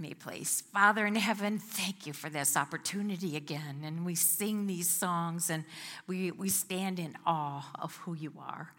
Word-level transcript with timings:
me, 0.00 0.14
please. 0.14 0.62
Father 0.72 1.06
in 1.06 1.16
heaven, 1.16 1.58
thank 1.58 2.06
you 2.06 2.12
for 2.12 2.30
this 2.30 2.56
opportunity 2.56 3.36
again. 3.36 3.82
And 3.84 4.04
we 4.04 4.14
sing 4.14 4.66
these 4.66 4.88
songs 4.88 5.50
and 5.50 5.64
we, 6.06 6.30
we 6.30 6.48
stand 6.48 6.98
in 6.98 7.16
awe 7.26 7.70
of 7.80 7.96
who 7.96 8.14
you 8.14 8.32
are. 8.38 8.72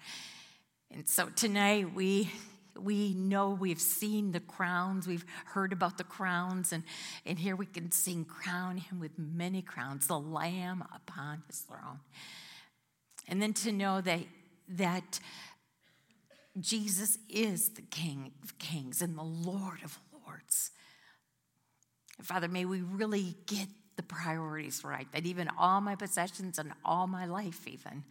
And 0.91 1.07
so 1.07 1.29
tonight 1.29 1.93
we 1.93 2.31
we 2.79 3.13
know 3.13 3.51
we've 3.51 3.79
seen 3.79 4.31
the 4.31 4.39
crowns, 4.39 5.07
we've 5.07 5.25
heard 5.45 5.71
about 5.71 5.97
the 5.97 6.03
crowns, 6.03 6.73
and, 6.73 6.83
and 7.25 7.39
here 7.39 7.55
we 7.55 7.65
can 7.65 7.91
sing, 7.91 8.25
Crown 8.25 8.77
him 8.77 8.99
with 8.99 9.17
many 9.17 9.61
crowns, 9.61 10.07
the 10.07 10.19
Lamb 10.19 10.83
upon 10.93 11.43
his 11.47 11.59
throne. 11.59 11.99
And 13.27 13.41
then 13.41 13.53
to 13.53 13.71
know 13.71 14.01
that, 14.01 14.19
that 14.69 15.19
Jesus 16.59 17.17
is 17.29 17.69
the 17.69 17.81
King 17.81 18.31
of 18.43 18.57
kings 18.57 19.01
and 19.01 19.17
the 19.17 19.23
Lord 19.23 19.79
of 19.83 19.97
lords. 20.25 20.71
Father, 22.21 22.47
may 22.47 22.65
we 22.65 22.81
really 22.81 23.35
get 23.45 23.67
the 23.95 24.03
priorities 24.03 24.83
right, 24.83 25.07
that 25.13 25.25
even 25.25 25.49
all 25.57 25.81
my 25.81 25.95
possessions 25.95 26.59
and 26.59 26.73
all 26.83 27.07
my 27.07 27.25
life, 27.25 27.67
even, 27.67 28.03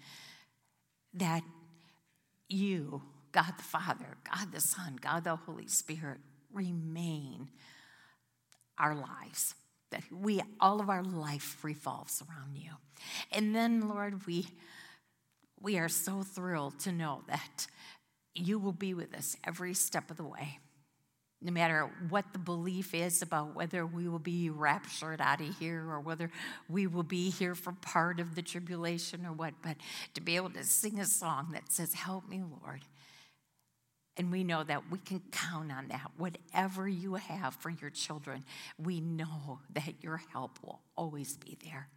that 1.15 1.43
you, 2.49 3.03
God 3.33 3.55
the 3.57 3.63
Father, 3.63 4.17
God 4.33 4.53
the 4.53 4.61
Son, 4.61 4.99
God 5.01 5.25
the 5.25 5.37
Holy 5.37 5.67
Spirit, 5.67 6.19
remain 6.53 7.49
our 8.79 8.95
lives. 8.95 9.55
That 9.91 10.03
we, 10.11 10.41
all 10.61 10.81
of 10.81 10.91
our 10.91 11.03
life 11.03 11.63
revolves 11.63 12.23
around 12.23 12.57
you. 12.57 12.71
And 13.31 13.55
then, 13.55 13.89
Lord, 13.89 14.27
we, 14.27 14.47
we 15.61 15.79
are 15.79 15.89
so 15.89 16.23
thrilled 16.23 16.79
to 16.81 16.93
know 16.93 17.23
that 17.29 17.67
you 18.35 18.59
will 18.59 18.73
be 18.73 18.95
with 18.95 19.15
us 19.15 19.37
every 19.47 19.75
step 19.75 20.11
of 20.11 20.17
the 20.17 20.25
way 20.25 20.59
no 21.45 21.53
matter 21.53 21.91
what 22.09 22.25
the 22.33 22.39
belief 22.39 22.95
is 22.95 23.21
about 23.21 23.55
whether 23.55 23.85
we 23.85 24.09
will 24.09 24.19
be 24.19 24.49
raptured 24.49 25.21
out 25.21 25.43
of 25.43 25.59
here 25.59 25.85
or 25.89 26.01
whether 26.01 26.31
we 26.71 26.87
will 26.87 27.03
be 27.03 27.29
here 27.29 27.55
for 27.55 27.73
part 27.73 28.19
of 28.19 28.35
the 28.35 28.41
tribulation 28.41 29.27
or 29.27 29.33
what, 29.33 29.53
but 29.63 29.77
to 30.15 30.23
be 30.23 30.37
able 30.37 30.49
to 30.51 30.65
sing 30.65 30.99
a 30.99 31.05
song 31.05 31.51
that 31.53 31.71
says, 31.71 31.93
Help 31.93 32.27
me, 32.29 32.43
Lord. 32.63 32.81
And 34.17 34.33
we 34.33 34.43
know 34.43 34.63
that 34.63 34.91
we 34.91 34.99
can 34.99 35.21
count 35.33 35.71
on 35.71 35.89
that. 35.89 36.13
Whatever 36.17 36.89
you 36.89 37.17
have 37.17 37.55
for 37.57 37.69
your 37.69 37.91
children, 37.91 38.45
we 38.79 39.01
know 39.01 39.59
that 39.75 40.03
your 40.03 40.23
help 40.33 40.59
will 40.63 40.81
always 40.97 41.37
be 41.37 41.59
there. 41.65 41.89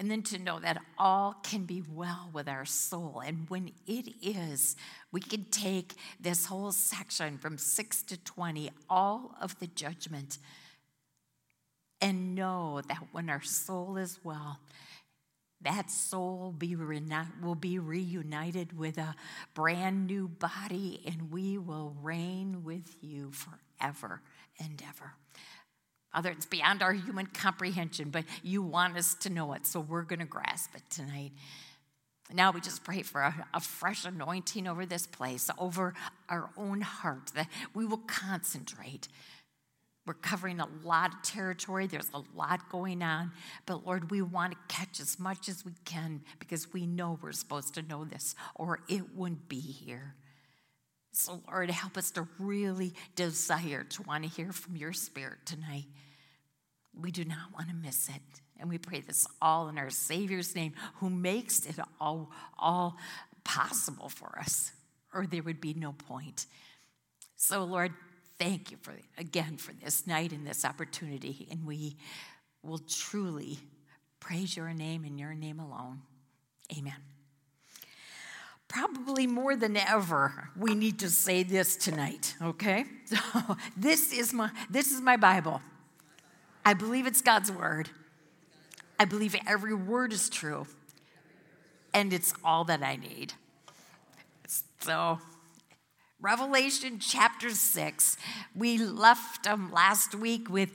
And 0.00 0.10
then 0.10 0.22
to 0.22 0.38
know 0.38 0.58
that 0.60 0.78
all 0.96 1.34
can 1.42 1.66
be 1.66 1.82
well 1.86 2.30
with 2.32 2.48
our 2.48 2.64
soul. 2.64 3.22
And 3.22 3.44
when 3.50 3.70
it 3.86 4.14
is, 4.22 4.74
we 5.12 5.20
can 5.20 5.44
take 5.44 5.92
this 6.18 6.46
whole 6.46 6.72
section 6.72 7.36
from 7.36 7.58
6 7.58 8.02
to 8.04 8.16
20, 8.16 8.70
all 8.88 9.36
of 9.42 9.58
the 9.58 9.66
judgment, 9.66 10.38
and 12.00 12.34
know 12.34 12.80
that 12.88 13.08
when 13.12 13.28
our 13.28 13.42
soul 13.42 13.98
is 13.98 14.18
well, 14.24 14.60
that 15.60 15.90
soul 15.90 16.54
be 16.56 16.74
will 16.74 17.54
be 17.54 17.78
reunited 17.78 18.78
with 18.78 18.96
a 18.96 19.14
brand 19.52 20.06
new 20.06 20.28
body, 20.28 21.02
and 21.06 21.30
we 21.30 21.58
will 21.58 21.94
reign 22.00 22.64
with 22.64 22.96
you 23.02 23.32
forever 23.32 24.22
and 24.58 24.82
ever. 24.88 25.12
Father, 26.12 26.30
it's 26.30 26.46
beyond 26.46 26.82
our 26.82 26.92
human 26.92 27.26
comprehension, 27.26 28.10
but 28.10 28.24
you 28.42 28.62
want 28.62 28.96
us 28.96 29.14
to 29.14 29.30
know 29.30 29.52
it, 29.52 29.66
so 29.66 29.80
we're 29.80 30.02
going 30.02 30.18
to 30.18 30.24
grasp 30.24 30.74
it 30.74 30.82
tonight. 30.90 31.32
Now 32.32 32.50
we 32.50 32.60
just 32.60 32.84
pray 32.84 33.02
for 33.02 33.22
a, 33.22 33.46
a, 33.54 33.60
fresh 33.60 34.04
anointing 34.04 34.66
over 34.66 34.86
this 34.86 35.06
place, 35.06 35.50
over 35.58 35.94
our 36.28 36.50
own 36.56 36.80
heart, 36.80 37.32
that 37.34 37.48
we 37.74 37.84
will 37.84 38.02
concentrate. 38.06 39.08
We're 40.06 40.14
covering 40.14 40.60
a 40.60 40.68
lot 40.82 41.14
of 41.14 41.22
territory, 41.22 41.86
there's 41.86 42.10
a 42.14 42.22
lot 42.36 42.68
going 42.70 43.02
on, 43.02 43.32
but 43.66 43.86
Lord, 43.86 44.10
we 44.10 44.22
want 44.22 44.52
to 44.52 44.74
catch 44.74 45.00
as 45.00 45.18
much 45.18 45.48
as 45.48 45.64
we 45.64 45.72
can 45.84 46.22
because 46.38 46.72
we 46.72 46.86
know 46.86 47.18
we're 47.20 47.32
supposed 47.32 47.74
to 47.74 47.82
know 47.82 48.04
this, 48.04 48.34
or 48.54 48.80
it 48.88 49.14
wouldn't 49.14 49.48
be 49.48 49.60
here. 49.60 50.14
So, 51.12 51.42
Lord, 51.48 51.70
help 51.70 51.96
us 51.96 52.12
to 52.12 52.28
really 52.38 52.94
desire 53.16 53.84
to 53.84 54.02
want 54.02 54.24
to 54.24 54.30
hear 54.30 54.52
from 54.52 54.76
your 54.76 54.92
spirit 54.92 55.38
tonight. 55.44 55.86
We 57.00 57.10
do 57.10 57.24
not 57.24 57.52
want 57.54 57.68
to 57.68 57.74
miss 57.74 58.08
it. 58.08 58.40
And 58.58 58.68
we 58.68 58.78
pray 58.78 59.00
this 59.00 59.26
all 59.40 59.68
in 59.68 59.78
our 59.78 59.90
Savior's 59.90 60.54
name, 60.54 60.74
who 60.96 61.08
makes 61.08 61.64
it 61.66 61.76
all, 62.00 62.30
all 62.58 62.96
possible 63.42 64.08
for 64.08 64.38
us, 64.38 64.72
or 65.14 65.26
there 65.26 65.42
would 65.42 65.60
be 65.60 65.74
no 65.74 65.92
point. 65.92 66.46
So, 67.36 67.64
Lord, 67.64 67.92
thank 68.38 68.70
you 68.70 68.76
for 68.82 68.92
again 69.16 69.56
for 69.56 69.72
this 69.72 70.06
night 70.06 70.32
and 70.32 70.46
this 70.46 70.64
opportunity. 70.64 71.48
And 71.50 71.66
we 71.66 71.96
will 72.62 72.78
truly 72.78 73.58
praise 74.20 74.56
your 74.56 74.72
name 74.74 75.04
and 75.04 75.18
your 75.18 75.34
name 75.34 75.58
alone. 75.58 76.02
Amen 76.76 76.96
probably 78.70 79.26
more 79.26 79.56
than 79.56 79.76
ever 79.76 80.48
we 80.56 80.76
need 80.76 81.00
to 81.00 81.10
say 81.10 81.42
this 81.42 81.74
tonight 81.74 82.36
okay 82.40 82.84
so 83.04 83.16
this 83.76 84.12
is 84.12 84.32
my 84.32 84.48
this 84.70 84.92
is 84.92 85.00
my 85.00 85.16
bible 85.16 85.60
i 86.64 86.74
believe 86.74 87.06
it's 87.06 87.20
god's 87.20 87.50
word 87.50 87.90
i 88.98 89.04
believe 89.04 89.34
every 89.46 89.74
word 89.74 90.12
is 90.12 90.28
true 90.28 90.66
and 91.92 92.12
it's 92.12 92.34
all 92.44 92.64
that 92.64 92.82
i 92.82 92.96
need 92.96 93.32
so 94.80 95.18
Revelation 96.22 96.98
chapter 96.98 97.48
6. 97.48 98.18
We 98.54 98.76
left 98.76 99.46
um, 99.46 99.72
last 99.72 100.14
week 100.14 100.50
with 100.50 100.70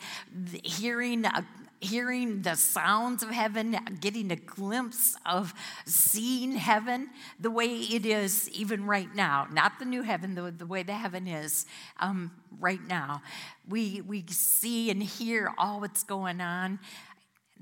hearing 0.63 1.23
a 1.25 1.45
hearing 1.85 2.41
the 2.41 2.55
sounds 2.55 3.23
of 3.23 3.29
heaven, 3.29 3.77
getting 3.99 4.31
a 4.31 4.35
glimpse 4.35 5.15
of 5.25 5.53
seeing 5.85 6.53
heaven 6.53 7.09
the 7.39 7.51
way 7.51 7.67
it 7.67 8.05
is 8.05 8.49
even 8.49 8.85
right 8.85 9.13
now, 9.15 9.47
not 9.51 9.79
the 9.79 9.85
new 9.85 10.01
heaven, 10.01 10.35
the, 10.35 10.51
the 10.51 10.65
way 10.65 10.83
the 10.83 10.93
heaven 10.93 11.27
is 11.27 11.65
um, 11.99 12.31
right 12.59 12.85
now. 12.87 13.21
We, 13.67 14.01
we 14.01 14.25
see 14.27 14.89
and 14.89 15.01
hear 15.01 15.53
all 15.57 15.79
what's 15.79 16.03
going 16.03 16.41
on 16.41 16.79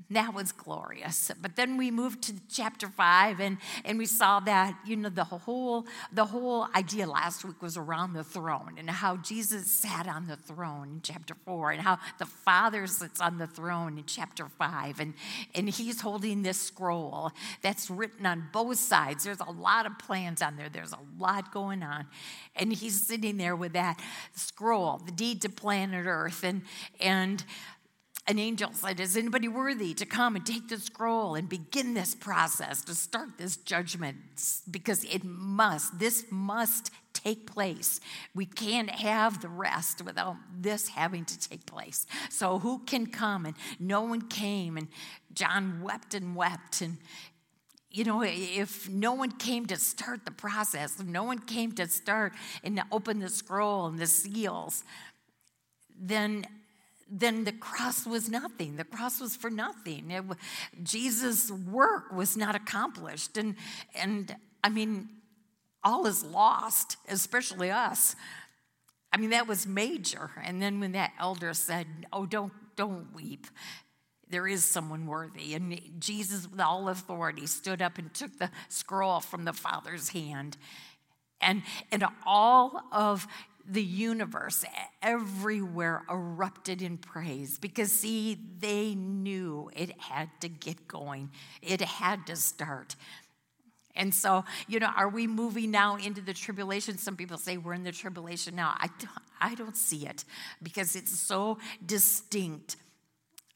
that 0.10 0.34
was 0.34 0.52
glorious. 0.52 1.32
But 1.42 1.56
then 1.56 1.78
we 1.78 1.92
moved 1.92 2.24
to 2.24 2.34
chapter 2.52 2.88
5 2.88 3.40
and, 3.40 3.58
and 3.86 3.98
we 3.98 4.06
saw 4.06 4.40
that 4.42 4.78
you 4.86 4.96
know 4.96 5.10
the 5.10 5.24
whole 5.24 5.86
the 6.12 6.26
whole 6.26 6.68
idea 6.76 7.08
last 7.08 7.46
week 7.46 7.62
was 7.62 7.78
around 7.78 8.14
the 8.14 8.24
throne 8.24 8.76
and 8.78 8.90
how 8.90 9.18
jesus 9.18 9.70
sat 9.70 10.08
on 10.08 10.28
the 10.28 10.36
throne 10.36 10.90
in 10.90 11.02
chapter 11.02 11.36
4 11.46 11.72
and 11.72 11.82
how 11.82 12.00
the 12.20 12.26
father 12.26 12.86
sits 12.88 13.22
on 13.22 13.38
the 13.38 13.48
throne 13.48 13.98
in 13.98 14.04
chapter 14.06 14.48
5 14.48 15.00
and, 15.00 15.14
and 15.56 15.70
he's 15.70 16.02
holding 16.02 16.44
this 16.44 16.60
scroll 16.60 17.32
that's 17.62 17.90
written 17.90 18.26
on 18.26 18.50
both 18.52 18.78
sides. 18.78 19.24
There's 19.24 19.40
a 19.40 19.52
lot 19.52 19.86
of 19.86 19.98
plans 20.00 20.42
on 20.42 20.56
there. 20.58 20.70
There's 20.70 20.94
a 20.94 21.00
lot 21.20 21.52
going 21.52 21.84
on. 21.84 22.08
And 22.56 22.74
he's 22.74 23.06
sitting 23.06 23.38
there 23.38 23.56
with 23.56 23.74
that 23.74 24.00
scroll 24.34 25.02
the 25.06 25.12
deed 25.12 25.42
to 25.42 25.50
planet 25.50 26.06
earth. 26.08 26.44
And 26.44 26.64
and 27.00 27.44
an 28.26 28.40
angel 28.40 28.72
said, 28.74 29.00
Is 29.00 29.18
anybody 29.18 29.48
worthy 29.48 29.94
to 29.96 30.06
come 30.06 30.36
and 30.36 30.46
take 30.46 30.70
the 30.70 30.78
scroll 30.78 31.36
and 31.36 31.50
begin 31.50 31.94
this 31.94 32.16
process, 32.16 32.82
to 32.86 32.96
start 32.96 33.38
this 33.38 33.58
judgment? 33.58 34.18
Because 34.70 35.04
it 35.04 35.24
must, 35.24 36.00
this 36.00 36.26
must 36.30 36.92
take 37.14 37.52
place. 37.52 38.00
We 38.34 38.46
can't 38.46 38.90
have 38.90 39.42
the 39.42 39.50
rest 39.50 40.02
without 40.04 40.38
this 40.58 40.88
having 40.88 41.26
to 41.26 41.50
take 41.50 41.66
place. 41.66 42.06
So, 42.30 42.60
who 42.60 42.80
can 42.80 43.08
come? 43.08 43.46
And 43.46 43.56
no 43.78 44.02
one 44.02 44.22
came, 44.22 44.78
and 44.78 44.88
John 45.34 45.82
wept 45.82 46.14
and 46.14 46.34
wept. 46.34 46.82
And, 46.82 46.98
you 47.92 48.06
know, 48.06 48.24
if 48.24 48.90
no 48.90 49.14
one 49.14 49.32
came 49.32 49.66
to 49.66 49.76
start 49.76 50.24
the 50.24 50.32
process, 50.32 50.98
if 50.98 51.06
no 51.06 51.24
one 51.24 51.40
came 51.40 51.74
to 51.74 51.90
start 51.90 52.32
and 52.64 52.82
open 52.90 53.20
the 53.20 53.30
scroll 53.30 53.88
and 53.88 54.00
the 54.00 54.08
seals, 54.08 54.86
then 56.00 56.46
then 57.10 57.44
the 57.44 57.52
cross 57.52 58.06
was 58.06 58.30
nothing. 58.30 58.78
The 58.78 58.84
cross 58.84 59.20
was 59.20 59.36
for 59.36 59.50
nothing. 59.50 60.12
It, 60.12 60.24
Jesus' 60.82 61.52
work 61.52 62.12
was 62.12 62.36
not 62.38 62.56
accomplished. 62.56 63.38
And, 63.38 63.56
and 63.96 64.36
I 64.64 64.70
mean, 64.70 65.10
all 65.84 66.06
is 66.08 66.24
lost, 66.24 66.98
especially 67.08 67.70
us. 67.70 68.16
I 69.12 69.18
mean, 69.18 69.30
that 69.32 69.48
was 69.48 69.68
major. 69.68 70.32
And 70.44 70.62
then 70.62 70.80
when 70.80 70.94
that 70.94 71.12
elder 71.20 71.54
said, 71.54 71.86
Oh, 72.12 72.26
don't, 72.26 72.54
don't 72.76 73.14
weep, 73.14 73.48
there 74.30 74.48
is 74.48 74.66
someone 74.66 75.06
worthy. 75.06 75.54
And 75.54 75.80
Jesus, 76.00 76.50
with 76.50 76.60
all 76.60 76.90
authority, 76.90 77.46
stood 77.46 77.82
up 77.82 78.00
and 78.00 78.12
took 78.14 78.40
the 78.40 78.50
scroll 78.70 79.20
from 79.20 79.46
the 79.46 79.54
Father's 79.54 80.10
hand. 80.10 80.58
And, 81.40 81.62
and 81.92 82.06
all 82.26 82.82
of 82.92 83.28
the 83.66 83.84
universe 83.84 84.66
everywhere 85.02 86.04
erupted 86.10 86.82
in 86.82 86.98
praise 86.98 87.58
because, 87.58 87.92
see, 87.92 88.38
they 88.60 88.94
knew 88.96 89.70
it 89.76 90.00
had 90.00 90.30
to 90.42 90.50
get 90.50 90.88
going, 90.88 91.32
it 91.62 91.82
had 91.82 92.26
to 92.28 92.36
start. 92.36 92.96
And 93.96 94.14
so, 94.14 94.44
you 94.68 94.80
know, 94.80 94.90
are 94.98 95.10
we 95.10 95.28
moving 95.28 95.72
now 95.72 95.98
into 95.98 96.22
the 96.22 96.34
tribulation? 96.34 96.98
Some 96.98 97.16
people 97.16 97.38
say 97.38 97.58
we're 97.58 97.74
in 97.74 97.84
the 97.84 97.92
tribulation 97.92 98.56
now. 98.56 98.76
I 98.78 98.90
don't, 99.00 99.12
I 99.40 99.56
don't 99.56 99.78
see 99.78 100.08
it 100.08 100.26
because 100.62 100.96
it's 100.96 101.18
so 101.18 101.60
distinct. 101.86 102.76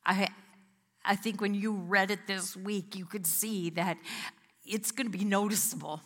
I, 0.05 0.29
I 1.03 1.15
think 1.15 1.41
when 1.41 1.53
you 1.53 1.73
read 1.73 2.11
it 2.11 2.27
this 2.27 2.55
week, 2.55 2.95
you 2.95 3.05
could 3.05 3.25
see 3.25 3.71
that 3.71 3.97
it's 4.65 4.91
going 4.91 5.11
to 5.11 5.17
be 5.17 5.25
noticeable. 5.25 6.01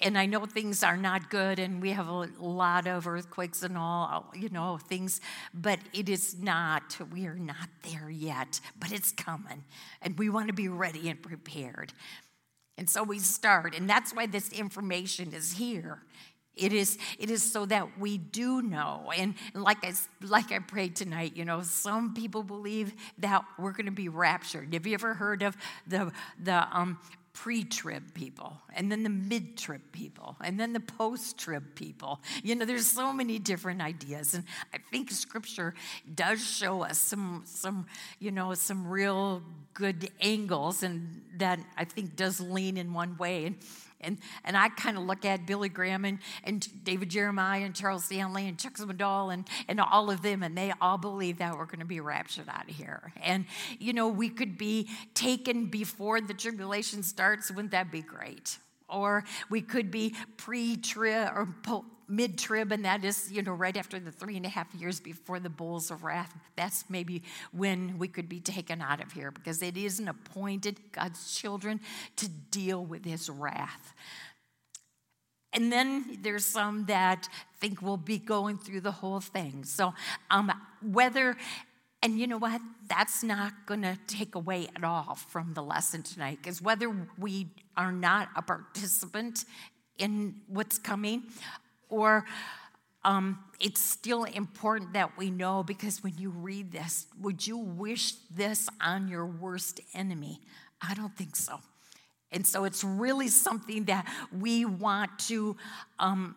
And 0.00 0.16
I 0.16 0.26
know 0.26 0.46
things 0.46 0.84
are 0.84 0.96
not 0.96 1.28
good, 1.28 1.58
and 1.58 1.82
we 1.82 1.90
have 1.90 2.06
a 2.06 2.28
lot 2.38 2.86
of 2.86 3.08
earthquakes 3.08 3.64
and 3.64 3.76
all, 3.76 4.32
you 4.32 4.48
know, 4.48 4.78
things, 4.78 5.20
but 5.52 5.80
it 5.92 6.08
is 6.08 6.38
not, 6.38 6.96
we 7.12 7.26
are 7.26 7.34
not 7.34 7.68
there 7.82 8.08
yet, 8.08 8.60
but 8.78 8.92
it's 8.92 9.10
coming. 9.10 9.64
And 10.00 10.16
we 10.16 10.28
want 10.28 10.46
to 10.46 10.54
be 10.54 10.68
ready 10.68 11.08
and 11.08 11.20
prepared. 11.20 11.92
And 12.76 12.88
so 12.88 13.02
we 13.02 13.18
start, 13.18 13.74
and 13.74 13.90
that's 13.90 14.14
why 14.14 14.26
this 14.26 14.52
information 14.52 15.34
is 15.34 15.54
here. 15.54 16.02
It 16.54 16.72
is, 16.72 16.96
it 17.18 17.28
is 17.28 17.42
so 17.52 17.66
that 17.66 17.98
we 17.98 18.18
do 18.18 18.62
know. 18.62 19.12
And, 19.16 19.34
like, 19.52 19.84
I, 19.84 19.94
like 20.22 20.52
I 20.52 20.60
prayed 20.60 20.94
tonight, 20.94 21.36
you 21.36 21.44
know, 21.44 21.62
some 21.62 22.14
people 22.14 22.44
believe 22.44 22.92
that 23.18 23.44
we're 23.58 23.72
going 23.72 23.86
to 23.86 23.92
be 23.92 24.08
raptured. 24.08 24.72
Have 24.74 24.86
you 24.86 24.94
ever 24.94 25.14
heard 25.14 25.42
of 25.42 25.56
the, 25.88 26.12
the 26.40 26.68
um, 26.76 26.98
pre 27.38 27.62
trib 27.62 28.14
people, 28.14 28.60
and 28.74 28.90
then 28.90 29.04
the 29.04 29.08
mid 29.08 29.56
trib 29.56 29.80
people, 29.92 30.34
and 30.42 30.58
then 30.58 30.72
the 30.72 30.80
post 30.80 31.38
trib 31.38 31.62
people. 31.76 32.20
You 32.42 32.56
know, 32.56 32.64
there's 32.64 32.88
so 32.88 33.12
many 33.12 33.38
different 33.38 33.80
ideas. 33.80 34.34
And 34.34 34.42
I 34.74 34.78
think 34.90 35.12
scripture 35.12 35.74
does 36.16 36.44
show 36.44 36.82
us 36.82 36.98
some, 36.98 37.44
some 37.46 37.86
you 38.18 38.32
know, 38.32 38.54
some 38.54 38.88
real 38.88 39.40
good 39.72 40.10
angles, 40.20 40.82
and 40.82 41.22
that 41.36 41.60
I 41.76 41.84
think 41.84 42.16
does 42.16 42.40
lean 42.40 42.76
in 42.76 42.92
one 42.92 43.16
way. 43.18 43.44
And 43.44 43.56
and, 44.00 44.18
and 44.44 44.56
I 44.56 44.68
kind 44.68 44.96
of 44.96 45.04
look 45.04 45.24
at 45.24 45.46
Billy 45.46 45.68
Graham 45.68 46.04
and, 46.04 46.18
and 46.44 46.66
David 46.84 47.08
Jeremiah 47.08 47.62
and 47.62 47.74
Charles 47.74 48.04
Stanley 48.04 48.46
and 48.46 48.58
Chuck 48.58 48.74
Swindoll 48.74 49.32
and, 49.32 49.48
and 49.66 49.80
all 49.80 50.10
of 50.10 50.22
them, 50.22 50.42
and 50.42 50.56
they 50.56 50.72
all 50.80 50.98
believe 50.98 51.38
that 51.38 51.56
we're 51.56 51.66
going 51.66 51.80
to 51.80 51.84
be 51.84 52.00
raptured 52.00 52.48
out 52.48 52.68
of 52.68 52.76
here. 52.76 53.12
And, 53.22 53.46
you 53.78 53.92
know, 53.92 54.08
we 54.08 54.28
could 54.28 54.56
be 54.56 54.88
taken 55.14 55.66
before 55.66 56.20
the 56.20 56.34
tribulation 56.34 57.02
starts. 57.02 57.50
Wouldn't 57.50 57.72
that 57.72 57.90
be 57.90 58.02
great? 58.02 58.58
Or 58.88 59.24
we 59.50 59.60
could 59.60 59.90
be 59.90 60.14
pre 60.36 60.76
trib 60.76 61.28
or 61.34 61.48
mid 62.08 62.38
trib, 62.38 62.72
and 62.72 62.84
that 62.84 63.04
is, 63.04 63.30
you 63.30 63.42
know, 63.42 63.52
right 63.52 63.76
after 63.76 64.00
the 64.00 64.10
three 64.10 64.36
and 64.36 64.46
a 64.46 64.48
half 64.48 64.74
years 64.74 64.98
before 64.98 65.38
the 65.38 65.50
bowls 65.50 65.90
of 65.90 66.02
wrath. 66.02 66.34
That's 66.56 66.84
maybe 66.88 67.22
when 67.52 67.98
we 67.98 68.08
could 68.08 68.28
be 68.28 68.40
taken 68.40 68.80
out 68.80 69.02
of 69.02 69.12
here 69.12 69.30
because 69.30 69.62
it 69.62 69.76
isn't 69.76 70.08
appointed 70.08 70.80
God's 70.92 71.36
children 71.36 71.80
to 72.16 72.28
deal 72.28 72.84
with 72.84 73.04
his 73.04 73.28
wrath. 73.28 73.94
And 75.52 75.72
then 75.72 76.18
there's 76.22 76.44
some 76.44 76.86
that 76.86 77.28
think 77.58 77.82
we'll 77.82 77.96
be 77.96 78.18
going 78.18 78.58
through 78.58 78.82
the 78.82 78.92
whole 78.92 79.20
thing. 79.20 79.64
So, 79.64 79.94
um, 80.30 80.52
whether, 80.82 81.36
and 82.02 82.18
you 82.18 82.26
know 82.26 82.36
what, 82.36 82.60
that's 82.88 83.22
not 83.22 83.52
going 83.66 83.82
to 83.82 83.98
take 84.06 84.34
away 84.34 84.68
at 84.76 84.84
all 84.84 85.14
from 85.14 85.54
the 85.54 85.62
lesson 85.62 86.02
tonight, 86.02 86.38
because 86.42 86.60
whether 86.60 86.94
we 87.18 87.48
are 87.78 87.92
not 87.92 88.28
a 88.36 88.42
participant 88.42 89.46
in 89.96 90.34
what's 90.48 90.78
coming 90.78 91.22
or 91.88 92.26
um, 93.04 93.38
it's 93.60 93.80
still 93.80 94.24
important 94.24 94.92
that 94.92 95.16
we 95.16 95.30
know 95.30 95.62
because 95.62 96.02
when 96.02 96.18
you 96.18 96.30
read 96.30 96.72
this, 96.72 97.06
would 97.20 97.46
you 97.46 97.56
wish 97.56 98.12
this 98.30 98.68
on 98.82 99.08
your 99.08 99.24
worst 99.24 99.80
enemy? 99.94 100.40
I 100.82 100.94
don't 100.94 101.16
think 101.16 101.36
so. 101.36 101.60
And 102.30 102.46
so 102.46 102.64
it's 102.64 102.84
really 102.84 103.28
something 103.28 103.84
that 103.84 104.06
we 104.30 104.64
want 104.64 105.18
to 105.20 105.56
um, 105.98 106.34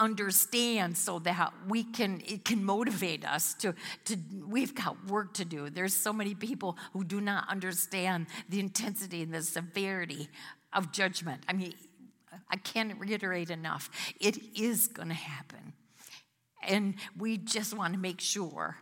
understand 0.00 0.96
so 0.98 1.20
that 1.20 1.52
we 1.68 1.84
can 1.84 2.20
it 2.26 2.44
can 2.44 2.64
motivate 2.64 3.24
us 3.24 3.54
to 3.54 3.72
to 4.04 4.16
we've 4.48 4.74
got 4.74 5.06
work 5.06 5.32
to 5.32 5.44
do 5.44 5.70
there's 5.70 5.94
so 5.94 6.12
many 6.12 6.34
people 6.34 6.76
who 6.92 7.04
do 7.04 7.20
not 7.20 7.48
understand 7.48 8.26
the 8.48 8.58
intensity 8.58 9.22
and 9.22 9.32
the 9.32 9.40
severity 9.40 10.28
of 10.72 10.90
judgment 10.90 11.40
i 11.46 11.52
mean 11.52 11.72
I 12.50 12.56
can't 12.56 12.98
reiterate 12.98 13.50
enough. 13.50 13.90
It 14.20 14.38
is 14.56 14.88
going 14.88 15.08
to 15.08 15.14
happen. 15.14 15.72
And 16.66 16.94
we 17.18 17.36
just 17.36 17.76
want 17.76 17.94
to 17.94 18.00
make 18.00 18.20
sure 18.20 18.76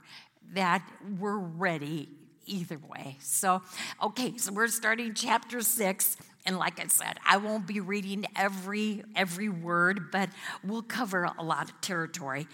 that 0.52 0.86
we're 1.18 1.38
ready 1.38 2.08
either 2.46 2.78
way. 2.78 3.16
So, 3.20 3.62
okay, 4.02 4.36
so 4.36 4.52
we're 4.52 4.68
starting 4.68 5.14
chapter 5.14 5.60
6 5.60 6.16
and 6.44 6.58
like 6.58 6.80
I 6.80 6.86
said, 6.88 7.18
I 7.26 7.36
won't 7.36 7.66
be 7.66 7.80
reading 7.80 8.26
every 8.36 9.04
every 9.14 9.48
word, 9.48 10.10
but 10.10 10.30
we'll 10.64 10.82
cover 10.82 11.28
a 11.38 11.42
lot 11.42 11.70
of 11.70 11.80
territory. 11.80 12.48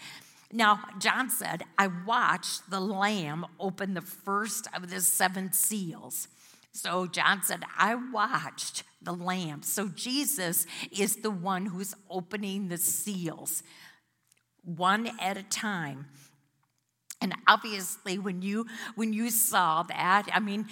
Now, 0.52 0.80
John 0.98 1.28
said, 1.28 1.62
I 1.76 1.88
watched 1.88 2.70
the 2.70 2.80
lamb 2.80 3.46
open 3.60 3.94
the 3.94 4.00
first 4.00 4.66
of 4.74 4.90
the 4.90 5.00
seven 5.00 5.52
seals. 5.52 6.28
So 6.72 7.06
John 7.06 7.42
said, 7.42 7.64
I 7.76 7.94
watched 7.96 8.82
the 9.02 9.12
lamb. 9.12 9.62
So 9.62 9.88
Jesus 9.88 10.66
is 10.90 11.16
the 11.16 11.30
one 11.30 11.66
who's 11.66 11.94
opening 12.10 12.68
the 12.68 12.78
seals 12.78 13.62
one 14.64 15.10
at 15.20 15.36
a 15.36 15.42
time. 15.42 16.06
And 17.20 17.34
obviously 17.46 18.18
when 18.18 18.42
you 18.42 18.66
when 18.94 19.12
you 19.12 19.30
saw 19.30 19.82
that, 19.84 20.28
I 20.32 20.40
mean 20.40 20.66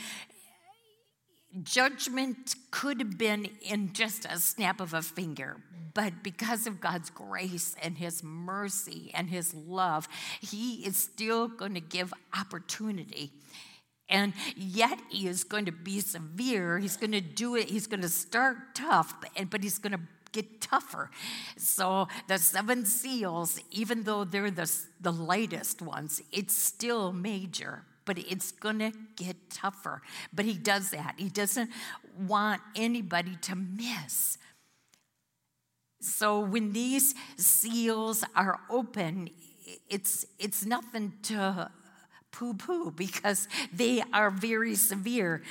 judgment 1.63 2.55
could 2.71 3.01
have 3.01 3.19
been 3.19 3.49
in 3.63 3.93
just 3.93 4.25
a 4.25 4.39
snap 4.39 4.81
of 4.81 4.95
a 4.95 5.03
finger, 5.03 5.57
but 5.95 6.23
because 6.23 6.67
of 6.67 6.81
God's 6.81 7.11
grace 7.11 7.75
and 7.83 7.99
His 7.99 8.23
mercy 8.23 9.11
and 9.15 9.29
His 9.29 9.55
love, 9.55 10.09
He 10.41 10.87
is 10.87 10.97
still 10.97 11.49
going 11.49 11.75
to 11.75 11.81
give 11.81 12.13
opportunity. 12.39 13.33
And 14.09 14.35
yet 14.57 15.01
he 15.09 15.27
is 15.27 15.43
going 15.43 15.65
to 15.65 15.73
be 15.73 15.99
severe. 16.01 16.79
He's 16.79 16.97
going 16.97 17.11
to 17.13 17.21
do 17.21 17.57
it. 17.57 17.69
He's 17.69 17.89
going 17.89 18.03
to 18.03 18.09
start 18.09 18.75
tough, 18.75 19.15
but 19.51 19.65
he's 19.65 19.79
going 19.79 19.95
to 19.95 20.01
get 20.33 20.61
tougher. 20.61 21.11
So 21.57 22.09
the 22.29 22.39
seven 22.39 22.85
seals, 22.85 23.59
even 23.71 24.05
though 24.05 24.25
they're 24.25 24.51
the, 24.51 24.71
the 25.01 25.13
lightest 25.13 25.83
ones, 25.83 26.23
it's 26.31 26.57
still 26.57 27.13
major, 27.13 27.83
but 28.07 28.19
it's 28.19 28.53
going 28.53 28.79
to 28.79 28.93
get 29.17 29.51
tougher. 29.51 30.01
But 30.33 30.47
he 30.47 30.55
does 30.55 30.91
that. 30.91 31.17
He 31.19 31.29
doesn't 31.29 31.71
want 32.19 32.63
anybody 32.75 33.37
to 33.43 33.55
miss. 33.55 34.39
So 36.01 36.41
when 36.41 36.73
these 36.73 37.15
seals 37.37 38.25
are 38.35 38.61
open, 38.71 39.29
it's, 39.91 40.25
it's 40.39 40.65
nothing 40.65 41.13
to 41.25 41.71
poo 42.31 42.55
poo 42.55 42.91
because 42.91 43.49
they 43.73 44.03
are 44.13 44.31
very 44.31 44.75
severe. 44.75 45.43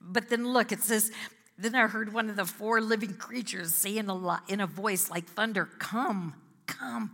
But 0.00 0.28
then 0.28 0.52
look, 0.52 0.72
it 0.72 0.82
says, 0.82 1.12
then 1.56 1.74
I 1.74 1.86
heard 1.86 2.12
one 2.12 2.28
of 2.28 2.36
the 2.36 2.44
four 2.44 2.80
living 2.80 3.14
creatures 3.14 3.72
say 3.74 3.96
in 3.96 4.10
a, 4.10 4.42
in 4.48 4.60
a 4.60 4.66
voice 4.66 5.08
like 5.10 5.26
thunder, 5.26 5.68
Come, 5.78 6.34
come. 6.66 7.12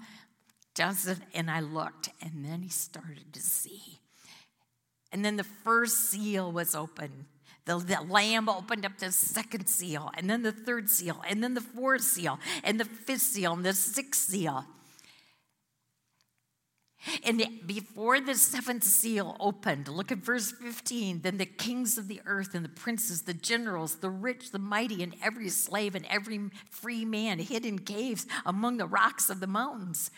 Johnson, 0.75 1.21
and 1.35 1.51
I 1.51 1.59
looked, 1.59 2.11
and 2.23 2.45
then 2.45 2.63
he 2.63 2.69
started 2.69 3.33
to 3.33 3.41
see. 3.41 3.99
And 5.13 5.25
then 5.25 5.37
the 5.37 5.45
first 5.45 6.11
seal 6.11 6.53
was 6.53 6.75
open. 6.75 7.27
The, 7.65 7.79
the, 7.79 8.01
lamb 8.01 8.49
opened 8.49 8.87
up 8.87 8.97
the 8.99 9.13
second 9.13 9.69
seal, 9.69 10.11
and 10.15 10.29
then 10.29 10.43
the 10.43 10.53
third 10.53 10.89
seal, 10.89 11.21
and 11.29 11.43
then 11.43 11.53
the 11.53 11.61
fourth 11.61 12.03
seal, 12.03 12.39
and 12.65 12.81
the 12.81 12.87
fifth 12.87 13.21
seal, 13.21 13.53
and 13.53 13.65
the 13.65 13.75
sixth 13.75 14.31
seal. 14.31 14.65
And 17.25 17.43
before 17.67 18.21
the 18.21 18.35
seventh 18.35 18.85
seal 18.85 19.37
opened, 19.39 19.89
look 19.89 20.11
at 20.11 20.19
verse 20.19 20.51
15. 20.51 21.21
Then 21.21 21.39
the 21.39 21.47
kings 21.47 21.97
of 21.97 22.09
the 22.09 22.21
earth 22.27 22.55
and 22.55 22.65
the 22.65 22.71
princes, 22.71 23.23
the 23.23 23.35
generals, 23.35 23.97
the 23.97 24.11
rich, 24.11 24.51
the 24.51 24.59
mighty, 24.59 25.03
and 25.03 25.15
every 25.23 25.49
slave 25.49 25.95
and 25.95 26.05
every 26.07 26.51
free 26.71 27.05
man 27.05 27.39
hid 27.39 27.65
in 27.65 27.79
caves 27.79 28.27
among 28.45 28.79
the 28.79 28.87
rocks 28.87 29.31
of 29.31 29.41
the 29.41 29.47
mountains. 29.47 30.11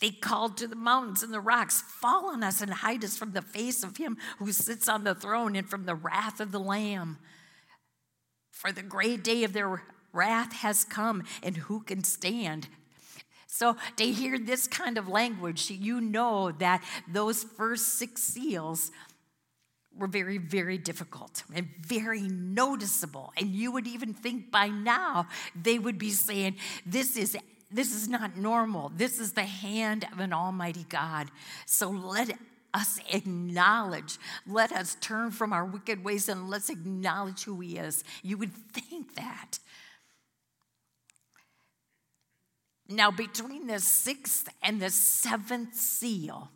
They 0.00 0.10
called 0.10 0.56
to 0.56 0.66
the 0.66 0.76
mountains 0.76 1.22
and 1.22 1.32
the 1.32 1.40
rocks, 1.40 1.82
Fall 1.82 2.30
on 2.30 2.42
us 2.42 2.60
and 2.60 2.72
hide 2.72 3.04
us 3.04 3.16
from 3.16 3.32
the 3.32 3.42
face 3.42 3.82
of 3.82 3.98
him 3.98 4.16
who 4.38 4.52
sits 4.52 4.88
on 4.88 5.04
the 5.04 5.14
throne 5.14 5.54
and 5.54 5.68
from 5.68 5.84
the 5.84 5.94
wrath 5.94 6.40
of 6.40 6.52
the 6.52 6.60
Lamb. 6.60 7.18
For 8.50 8.72
the 8.72 8.82
great 8.82 9.22
day 9.22 9.44
of 9.44 9.52
their 9.52 9.82
wrath 10.12 10.52
has 10.54 10.84
come, 10.84 11.24
and 11.42 11.56
who 11.56 11.80
can 11.80 12.02
stand? 12.02 12.68
So 13.46 13.76
to 13.96 14.06
hear 14.06 14.38
this 14.38 14.66
kind 14.66 14.96
of 14.96 15.08
language, 15.08 15.70
you 15.70 16.00
know 16.00 16.52
that 16.52 16.82
those 17.08 17.44
first 17.44 17.98
six 17.98 18.22
seals 18.22 18.90
were 19.94 20.06
very, 20.06 20.38
very 20.38 20.78
difficult 20.78 21.42
and 21.54 21.68
very 21.80 22.22
noticeable. 22.22 23.32
And 23.36 23.50
you 23.50 23.72
would 23.72 23.86
even 23.86 24.14
think 24.14 24.50
by 24.50 24.68
now 24.68 25.26
they 25.60 25.78
would 25.78 25.98
be 25.98 26.10
saying, 26.10 26.56
This 26.86 27.16
is 27.16 27.36
this 27.70 27.94
is 27.94 28.08
not 28.08 28.36
normal. 28.36 28.90
This 28.96 29.20
is 29.20 29.32
the 29.32 29.44
hand 29.44 30.06
of 30.12 30.20
an 30.20 30.32
Almighty 30.32 30.84
God. 30.88 31.30
So 31.66 31.88
let 31.88 32.36
us 32.74 33.00
acknowledge, 33.10 34.18
let 34.46 34.72
us 34.72 34.96
turn 35.00 35.30
from 35.30 35.52
our 35.52 35.64
wicked 35.64 36.04
ways 36.04 36.28
and 36.28 36.48
let's 36.48 36.70
acknowledge 36.70 37.44
who 37.44 37.60
He 37.60 37.76
is. 37.76 38.04
You 38.22 38.38
would 38.38 38.54
think 38.72 39.14
that. 39.16 39.58
Now, 42.88 43.12
between 43.12 43.68
the 43.68 43.78
sixth 43.78 44.48
and 44.62 44.80
the 44.80 44.90
seventh 44.90 45.76
seal, 45.76 46.50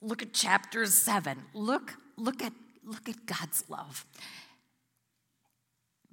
look 0.00 0.22
at 0.22 0.32
chapter 0.32 0.86
seven. 0.86 1.42
Look, 1.52 1.94
look 2.16 2.42
at 2.42 2.52
look 2.84 3.08
at 3.08 3.26
God's 3.26 3.64
love. 3.68 4.06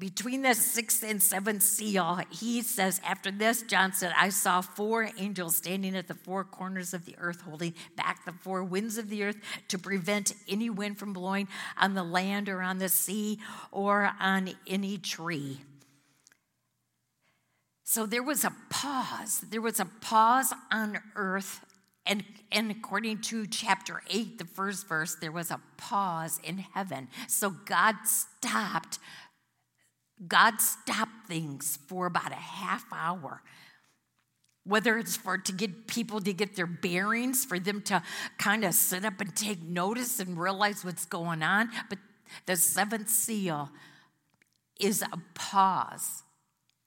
Between 0.01 0.41
the 0.41 0.55
sixth 0.55 1.03
and 1.03 1.22
seventh 1.22 1.62
seal, 1.62 2.22
he 2.31 2.63
says, 2.63 3.00
After 3.05 3.29
this, 3.29 3.62
John 3.62 3.93
said, 3.93 4.12
I 4.17 4.29
saw 4.29 4.62
four 4.62 5.12
angels 5.20 5.58
standing 5.58 5.96
at 5.96 6.08
the 6.08 6.15
four 6.15 6.43
corners 6.43 6.96
of 6.96 7.05
the 7.05 7.15
earth, 7.20 7.41
holding 7.41 7.75
back 7.96 8.25
the 8.25 8.31
four 8.31 8.63
winds 8.63 8.98
of 8.98 9.10
the 9.10 9.22
earth 9.22 9.38
to 9.67 9.77
prevent 9.77 10.34
any 10.50 10.72
wind 10.72 10.98
from 10.98 11.13
blowing 11.13 11.48
on 11.77 11.93
the 11.93 12.01
land 12.03 12.50
or 12.50 12.63
on 12.63 12.79
the 12.79 12.89
sea 12.89 13.38
or 13.72 14.12
on 14.20 14.50
any 14.65 14.98
tree. 14.98 15.62
So 17.84 18.08
there 18.08 18.24
was 18.24 18.43
a 18.43 18.55
pause. 18.72 19.41
There 19.51 19.62
was 19.62 19.79
a 19.79 19.86
pause 19.86 20.51
on 20.72 20.98
earth. 21.15 21.63
And, 22.08 22.24
and 22.51 22.72
according 22.72 23.22
to 23.22 23.46
chapter 23.46 24.01
8, 24.10 24.39
the 24.39 24.46
first 24.46 24.88
verse, 24.88 25.13
there 25.13 25.31
was 25.31 25.51
a 25.51 25.62
pause 25.77 26.39
in 26.43 26.58
heaven. 26.58 27.08
So 27.27 27.51
God 27.51 27.98
stopped. 28.05 28.98
God 30.28 30.62
stopped 30.62 31.28
things 31.28 31.80
for 31.88 32.06
about 32.06 32.32
a 32.32 32.36
half 32.36 32.86
hour 32.92 33.42
whether 34.63 35.00
it's 35.00 35.18
for 35.18 35.40
to 35.40 35.51
get 35.51 35.88
people 35.88 36.22
to 36.22 36.32
get 36.32 36.56
their 36.56 36.68
bearings 36.68 37.44
for 37.44 37.58
them 37.58 37.82
to 37.82 38.00
kind 38.38 38.63
of 38.63 38.75
sit 38.75 39.04
up 39.04 39.20
and 39.20 39.36
take 39.36 39.60
notice 39.60 40.20
and 40.20 40.40
realize 40.40 40.86
what's 40.86 41.06
going 41.06 41.42
on 41.42 41.68
but 41.90 41.98
the 42.46 42.56
seventh 42.56 43.10
seal 43.10 43.72
is 44.80 45.01
a 45.01 45.18
pause 45.34 46.22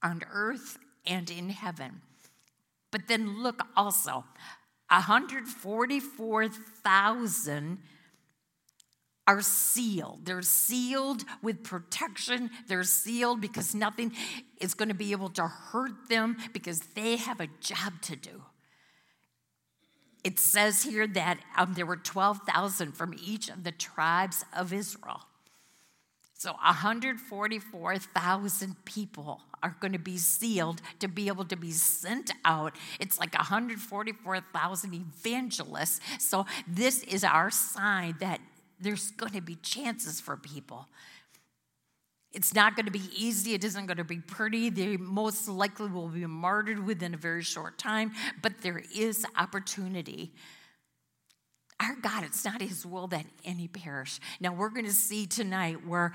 on 0.03 0.23
earth 0.33 0.79
and 1.07 1.31
in 1.31 1.50
heaven. 1.50 2.00
But 2.91 3.07
then 3.09 3.43
look 3.43 3.61
also 3.76 4.25
144,000 4.88 7.79
are 9.26 9.40
sealed. 9.40 10.21
They're 10.25 10.43
sealed 10.43 11.25
with 11.43 11.62
protection. 11.62 12.50
They're 12.69 12.85
sealed 12.85 13.40
because 13.40 13.75
nothing 13.75 14.12
is 14.61 14.75
going 14.75 14.90
to 14.90 14.95
be 14.95 15.12
able 15.12 15.31
to 15.31 15.47
hurt 15.47 16.09
them 16.09 16.37
because 16.52 16.81
they 16.95 17.16
have 17.16 17.40
a 17.40 17.49
job 17.61 18.02
to 18.02 18.16
do. 18.16 18.43
It 20.23 20.38
says 20.38 20.83
here 20.83 21.07
that 21.07 21.38
um, 21.57 21.73
there 21.75 21.87
were 21.87 21.97
12,000 21.97 22.93
from 22.93 23.14
each 23.23 23.49
of 23.50 23.64
the 23.64 23.73
tribes 23.73 24.45
of 24.57 24.73
Israel. 24.73 25.21
So 26.33 26.52
144,000 26.52 28.85
people 28.85 29.43
are 29.62 29.76
going 29.81 29.93
to 29.93 29.99
be 29.99 30.16
sealed 30.19 30.83
to 30.99 31.09
be 31.09 31.28
able 31.28 31.47
to 31.47 31.57
be 31.57 31.71
sent 31.71 32.31
out. 32.45 32.76
It's 33.00 33.19
like 33.19 33.33
144,000 33.35 34.95
evangelists. 34.95 36.00
So 36.19 36.45
this 36.66 37.02
is 37.04 37.25
our 37.25 37.50
sign 37.50 38.16
that 38.21 38.40
there's 38.85 39.11
going 39.12 39.33
to 39.33 39.41
be 39.41 39.57
chances 39.57 40.21
for 40.21 40.37
people. 40.37 40.88
It's 42.33 42.55
not 42.55 42.75
going 42.75 42.87
to 42.87 42.93
be 42.93 43.09
easy. 43.17 43.55
It 43.55 43.62
isn't 43.64 43.87
going 43.87 43.97
to 43.97 44.05
be 44.05 44.19
pretty. 44.19 44.69
They 44.69 44.97
most 44.97 45.49
likely 45.49 45.88
will 45.88 46.09
be 46.09 46.26
martyred 46.26 46.85
within 46.85 47.14
a 47.14 47.17
very 47.17 47.43
short 47.43 47.79
time, 47.79 48.12
but 48.43 48.61
there 48.61 48.83
is 48.95 49.25
opportunity. 49.37 50.33
Our 51.81 51.95
God, 51.97 52.25
it's 52.25 52.45
not 52.45 52.61
His 52.61 52.85
will 52.85 53.07
that 53.09 53.26
any 53.45 53.69
perish. 53.69 54.21
Now, 54.41 54.53
we're 54.53 54.71
going 54.71 54.85
to 54.87 54.93
see 54.93 55.26
tonight 55.26 55.87
where 55.87 56.12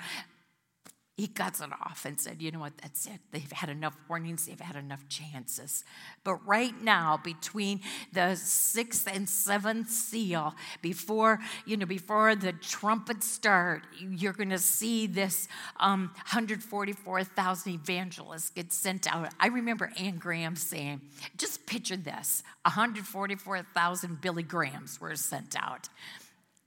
he 1.20 1.28
cuts 1.28 1.60
it 1.60 1.70
off 1.72 2.06
and 2.06 2.18
said, 2.20 2.42
You 2.42 2.52
know 2.52 2.60
what? 2.60 2.78
That's 2.78 3.06
it. 3.06 3.20
They've 3.32 3.52
had 3.52 3.70
enough 3.70 3.96
warnings, 4.08 4.46
they've 4.46 4.60
had 4.60 4.78
enough 4.78 5.08
chances. 5.10 5.84
But 6.24 6.36
right 6.48 6.82
now, 6.82 7.20
between 7.22 7.82
the 8.14 8.36
sixth 8.36 9.08
and 9.12 9.28
seventh 9.28 9.90
seal, 9.90 10.56
before, 10.82 11.40
you 11.66 11.76
know, 11.76 11.86
before 11.86 12.36
the 12.36 12.54
trumpets 12.54 13.28
start, 13.28 13.84
you're 14.00 14.34
going 14.34 14.50
to 14.52 14.60
see 14.60 15.08
this 15.08 15.50
um, 15.80 16.12
144,000 16.16 17.74
evangelists 17.74 18.50
get 18.50 18.72
sent 18.72 19.14
out. 19.14 19.30
I 19.40 19.48
remember 19.48 19.92
Anne 20.00 20.18
Graham 20.18 20.56
saying, 20.56 21.02
Just 21.38 21.66
picture 21.66 21.98
this 21.98 22.44
144,000 22.64 24.22
Billy 24.22 24.44
Grahams 24.44 25.02
were 25.02 25.16
sent 25.18 25.56
out. 25.62 25.90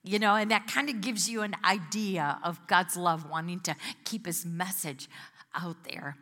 You 0.05 0.19
know, 0.19 0.35
and 0.35 0.51
that 0.51 0.67
kind 0.67 0.89
of 0.89 1.01
gives 1.01 1.29
you 1.29 1.43
an 1.43 1.55
idea 1.65 2.39
of 2.43 2.67
God's 2.67 2.97
love, 2.97 3.31
wanting 3.31 3.61
to 3.61 3.77
keep 4.05 4.27
his 4.27 4.45
message 4.45 5.09
out 5.55 5.77
there. 5.85 6.17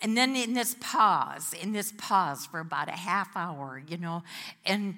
And 0.00 0.16
then 0.16 0.36
in 0.36 0.52
this 0.52 0.76
pause, 0.80 1.54
in 1.54 1.72
this 1.72 1.92
pause 1.96 2.46
for 2.46 2.60
about 2.60 2.88
a 2.88 2.92
half 2.92 3.36
hour, 3.36 3.82
you 3.88 3.96
know, 3.96 4.22
and 4.64 4.96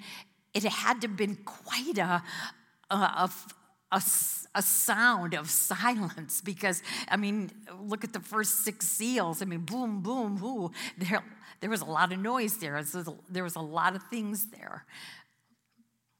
it 0.53 0.63
had 0.63 1.01
to 1.01 1.07
have 1.07 1.17
been 1.17 1.37
quite 1.45 1.97
a, 1.97 2.21
a, 2.91 3.29
a, 3.91 4.01
a, 4.53 4.61
sound 4.61 5.33
of 5.33 5.49
silence 5.49 6.41
because, 6.41 6.83
I 7.09 7.15
mean, 7.15 7.51
look 7.81 8.03
at 8.03 8.11
the 8.11 8.19
first 8.19 8.65
six 8.65 8.85
seals. 8.85 9.41
I 9.41 9.45
mean, 9.45 9.61
boom, 9.61 10.01
boom, 10.01 10.35
boo. 10.35 10.71
There, 10.97 11.23
there 11.61 11.69
was 11.69 11.81
a 11.81 11.85
lot 11.85 12.11
of 12.11 12.19
noise 12.19 12.57
there. 12.57 12.83
There 13.29 13.43
was 13.43 13.55
a 13.55 13.61
lot 13.61 13.95
of 13.95 14.03
things 14.09 14.47
there 14.47 14.85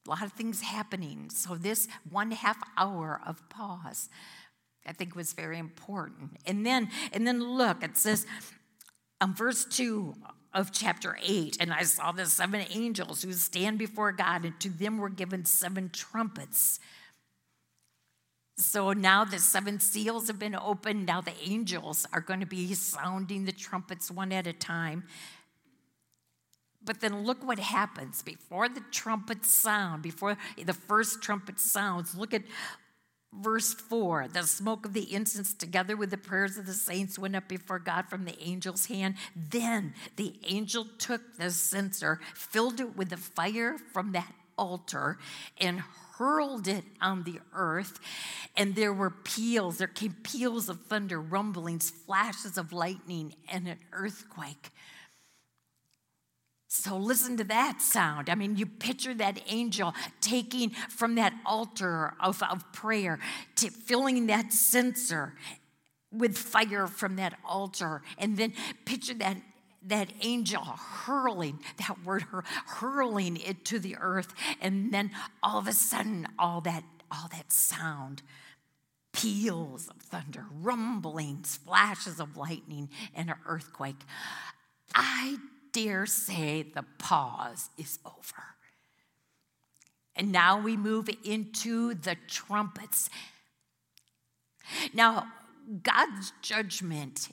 a 0.08 0.10
lot 0.10 0.24
of 0.24 0.34
things 0.34 0.62
happening. 0.62 1.30
So, 1.30 1.56
this 1.56 1.88
one 2.10 2.32
half 2.32 2.58
hour 2.78 3.20
of 3.26 3.48
pause, 3.50 4.10
I 4.86 4.94
think, 4.94 5.16
was 5.16 5.34
very 5.34 5.60
important. 5.60 6.38
And 6.46 6.66
then, 6.66 6.90
and 7.12 7.28
then 7.28 7.44
look, 7.44 7.84
it 7.84 7.98
says, 7.98 8.26
um, 9.20 9.36
verse 9.36 9.66
2 9.66 10.14
of 10.54 10.72
chapter 10.72 11.18
8, 11.22 11.58
and 11.60 11.74
I 11.74 11.84
saw 11.84 12.12
the 12.12 12.26
seven 12.26 12.66
angels 12.72 13.22
who 13.22 13.34
stand 13.34 13.78
before 13.78 14.12
God, 14.12 14.46
and 14.46 14.60
to 14.62 14.70
them 14.70 14.98
were 14.98 15.10
given 15.10 15.46
seven 15.46 15.90
trumpets. 15.90 16.80
So 18.58 18.92
now 18.92 19.24
the 19.24 19.38
seven 19.38 19.80
seals 19.80 20.28
have 20.28 20.40
been 20.40 20.56
opened. 20.56 21.06
Now 21.06 21.22
the 21.22 21.34
angels 21.46 22.08
are 22.12 22.22
going 22.22 22.40
to 22.40 22.48
be 22.48 22.74
sounding 22.74 23.46
the 23.46 23.52
trumpets 23.52 24.10
one 24.10 24.32
at 24.32 24.48
a 24.48 24.54
time. 24.54 25.04
But 26.88 27.02
then 27.02 27.26
look 27.26 27.46
what 27.46 27.60
happens 27.60 28.22
before 28.22 28.70
the 28.70 28.82
trumpet 28.92 29.46
sound, 29.46 30.02
before 30.02 30.38
the 30.58 30.74
first 30.74 31.22
trumpet 31.22 31.60
sounds. 31.60 32.16
Look 32.16 32.34
at 32.34 32.44
verse 33.34 33.74
4 33.74 34.30
the 34.30 34.44
smoke 34.44 34.86
of 34.86 34.94
the 34.94 35.14
incense 35.14 35.54
together 35.54 35.98
with 35.98 36.12
the 36.12 36.18
prayers 36.18 36.58
of 36.58 36.66
the 36.66 36.74
saints 36.74 37.20
went 37.20 37.36
up 37.36 37.50
before 37.50 37.78
God 37.78 38.10
from 38.10 38.24
the 38.24 38.42
angel's 38.42 38.86
hand. 38.86 39.16
Then 39.36 39.94
the 40.16 40.40
angel 40.46 40.88
took 40.98 41.38
the 41.38 41.52
censer, 41.52 42.22
filled 42.34 42.80
it 42.80 42.96
with 42.96 43.10
the 43.10 43.18
fire 43.18 43.76
from 43.92 44.14
that 44.14 44.34
altar, 44.58 45.18
and 45.60 45.84
hurled 46.18 46.70
it 46.70 46.86
on 47.02 47.24
the 47.24 47.42
earth. 47.54 48.00
And 48.56 48.76
there 48.76 48.94
were 48.94 49.12
peals, 49.12 49.78
there 49.78 49.88
came 49.88 50.16
peals 50.24 50.70
of 50.70 50.86
thunder, 50.86 51.20
rumblings, 51.20 51.90
flashes 51.90 52.58
of 52.58 52.72
lightning, 52.72 53.36
and 53.52 53.68
an 53.68 53.80
earthquake. 53.92 54.72
So 56.78 56.96
listen 56.96 57.38
to 57.38 57.44
that 57.46 57.82
sound. 57.82 58.30
I 58.30 58.36
mean, 58.36 58.56
you 58.56 58.68
picture 58.68 59.14
that 59.16 59.42
angel 59.48 59.96
taking 60.22 60.70
from 60.70 61.16
that 61.16 61.34
altar 61.44 62.14
of, 62.20 62.42
of 62.44 62.72
prayer, 62.72 63.20
to 63.56 63.72
filling 63.72 64.28
that 64.28 64.54
censer 64.54 65.34
with 66.12 66.38
fire 66.38 66.86
from 66.86 67.16
that 67.16 67.34
altar, 67.44 68.04
and 68.20 68.38
then 68.38 68.54
picture 68.86 69.16
that 69.16 69.38
that 69.88 70.12
angel 70.22 70.62
hurling 70.62 71.60
that 71.78 72.04
word 72.04 72.26
hurling 72.66 73.38
it 73.38 73.66
to 73.66 73.80
the 73.80 73.96
earth. 74.00 74.34
And 74.62 74.94
then 74.94 75.12
all 75.42 75.58
of 75.58 75.68
a 75.68 75.74
sudden 75.74 76.28
all 76.38 76.62
that 76.62 76.84
all 77.10 77.30
that 77.32 77.52
sound 77.52 78.22
peals 79.14 79.88
of 79.88 79.96
thunder 80.02 80.46
rumblings 80.62 81.58
flashes 81.58 82.20
of 82.20 82.38
lightning 82.38 82.90
and 83.16 83.30
an 83.30 83.36
earthquake. 83.48 84.02
I 84.94 85.38
dare 85.72 86.06
say 86.06 86.64
the 86.64 86.86
pause 86.98 87.70
is 87.78 88.00
over. 88.06 88.44
And 90.16 90.32
now 90.32 90.60
we 90.60 90.76
move 90.76 91.10
into 91.24 91.94
the 91.94 92.16
trumpets. 92.28 93.10
Now, 94.94 95.28
God's 95.84 96.34
judgment 96.42 97.30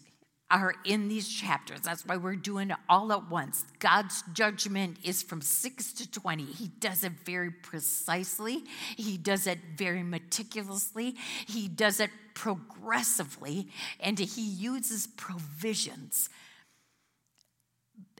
are 0.50 0.74
in 0.84 1.08
these 1.08 1.28
chapters. 1.28 1.80
That's 1.80 2.06
why 2.06 2.16
we're 2.16 2.36
doing 2.36 2.70
it 2.70 2.76
all 2.88 3.12
at 3.12 3.30
once. 3.30 3.64
God's 3.78 4.22
judgment 4.34 4.98
is 5.02 5.22
from 5.22 5.40
6 5.40 5.92
to 5.94 6.10
20. 6.10 6.44
He 6.44 6.68
does 6.68 7.02
it 7.02 7.12
very 7.24 7.50
precisely, 7.50 8.62
He 8.96 9.16
does 9.16 9.46
it 9.46 9.58
very 9.76 10.02
meticulously, 10.02 11.16
He 11.46 11.66
does 11.66 11.98
it 11.98 12.10
progressively, 12.34 13.68
and 13.98 14.18
He 14.18 14.42
uses 14.42 15.06
provisions 15.16 16.28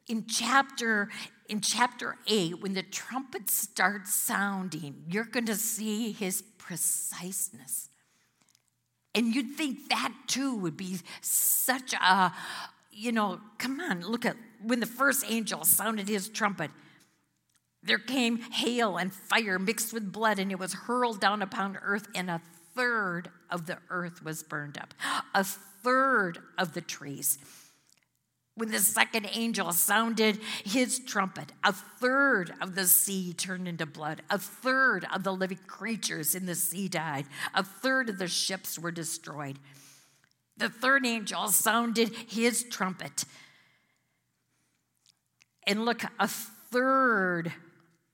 in 0.09 0.27
chapter 0.27 1.09
in 1.49 1.61
chapter 1.61 2.17
8 2.27 2.61
when 2.61 2.75
the 2.75 2.83
trumpet 2.83 3.51
starts 3.51 4.15
sounding 4.15 5.05
you're 5.09 5.25
going 5.25 5.47
to 5.47 5.57
see 5.57 6.13
his 6.13 6.43
preciseness 6.59 7.89
and 9.15 9.35
you'd 9.35 9.57
think 9.57 9.89
that 9.91 10.13
too 10.27 10.57
would 10.57 10.77
be 10.77 10.99
such 11.21 11.93
a 11.95 12.33
you 12.95 13.13
know, 13.13 13.41
come 13.59 13.81
on, 13.81 14.03
look 14.03 14.25
at 14.25 14.37
when 14.63 14.81
the 14.81 14.87
first 14.87 15.25
angel 15.29 15.65
sounded 15.65 16.09
his 16.09 16.29
trumpet. 16.29 16.71
There 17.83 17.99
came 17.99 18.39
hail 18.39 18.97
and 18.97 19.13
fire 19.13 19.59
mixed 19.59 19.93
with 19.93 20.11
blood, 20.11 20.39
and 20.39 20.51
it 20.51 20.59
was 20.59 20.73
hurled 20.73 21.21
down 21.21 21.43
upon 21.43 21.77
earth, 21.83 22.09
and 22.15 22.31
a 22.31 22.41
third 22.75 23.31
of 23.51 23.67
the 23.67 23.79
earth 23.91 24.25
was 24.25 24.43
burned 24.43 24.79
up. 24.79 24.95
A 25.35 25.45
third 25.45 26.39
of 26.57 26.73
the 26.73 26.81
trees. 26.81 27.39
When 28.57 28.71
the 28.71 28.79
second 28.79 29.29
angel 29.33 29.73
sounded 29.73 30.39
his 30.65 31.01
trumpet, 31.01 31.51
a 31.65 31.73
third 31.73 32.55
of 32.61 32.77
the 32.77 32.87
sea 32.87 33.33
turned 33.33 33.67
into 33.67 33.85
blood. 33.85 34.23
A 34.31 34.39
third 34.39 35.07
of 35.13 35.25
the 35.25 35.33
living 35.33 35.59
creatures 35.67 36.37
in 36.37 36.47
the 36.47 36.55
sea 36.55 36.89
died. 36.89 37.27
A 37.53 37.65
third 37.65 38.09
of 38.09 38.19
the 38.19 38.29
ships 38.29 38.79
were 38.79 38.93
destroyed. 38.93 39.59
The 40.57 40.69
third 40.69 41.05
angel 41.05 41.49
sounded 41.49 42.11
his 42.15 42.65
trumpet. 42.71 43.25
And 45.67 45.85
look, 45.85 46.03
a 46.21 46.29
third 46.29 47.53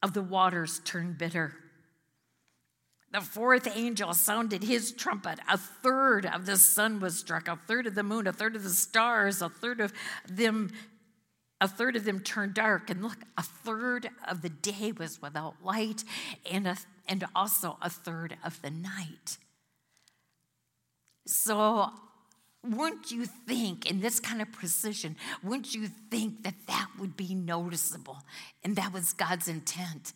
of 0.03 0.15
the 0.15 0.23
waters 0.23 0.81
turned 0.85 1.19
bitter. 1.19 1.55
The 3.13 3.21
fourth 3.21 3.67
angel 3.75 4.15
sounded 4.15 4.63
his 4.63 4.93
trumpet. 4.93 5.41
A 5.49 5.59
third 5.59 6.27
of 6.27 6.47
the 6.47 6.57
sun 6.57 7.01
was 7.01 7.19
struck, 7.19 7.49
a 7.49 7.57
third 7.57 7.87
of 7.89 7.97
the 7.97 8.05
moon, 8.05 8.29
a 8.29 8.33
third 8.33 8.55
of 8.55 8.63
the 8.63 8.71
stars, 8.71 9.43
a 9.43 9.49
third 9.49 9.81
of 9.81 9.93
them, 10.29 10.71
a 11.61 11.67
third 11.67 11.97
of 11.97 12.05
them 12.05 12.21
turned 12.21 12.55
dark. 12.55 12.89
And 12.89 13.03
look, 13.03 13.19
a 13.37 13.43
third 13.43 14.11
of 14.29 14.43
the 14.43 14.49
day 14.49 14.93
was 14.93 15.21
without 15.21 15.57
light, 15.65 16.05
and, 16.49 16.69
a, 16.69 16.77
and 17.09 17.25
also 17.35 17.79
a 17.83 17.91
third 17.91 18.37
of 18.45 18.63
the 18.63 18.71
night. 18.71 19.39
So 21.27 21.91
wouldn't 22.65 23.11
you 23.11 23.27
think, 23.27 23.91
in 23.91 24.01
this 24.01 24.21
kind 24.21 24.41
of 24.41 24.53
precision, 24.53 25.17
wouldn't 25.43 25.75
you 25.75 25.89
think 25.89 26.45
that 26.45 26.55
that 26.69 26.89
would 26.99 27.17
be 27.17 27.35
noticeable? 27.35 28.19
And 28.63 28.77
that 28.77 28.93
was 28.93 29.13
God's 29.13 29.49
intent. 29.49 30.13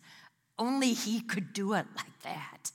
Only 0.57 0.93
He 0.93 1.19
could 1.19 1.51
do 1.51 1.73
it 1.73 1.87
like 1.95 2.21
that. 2.23 2.71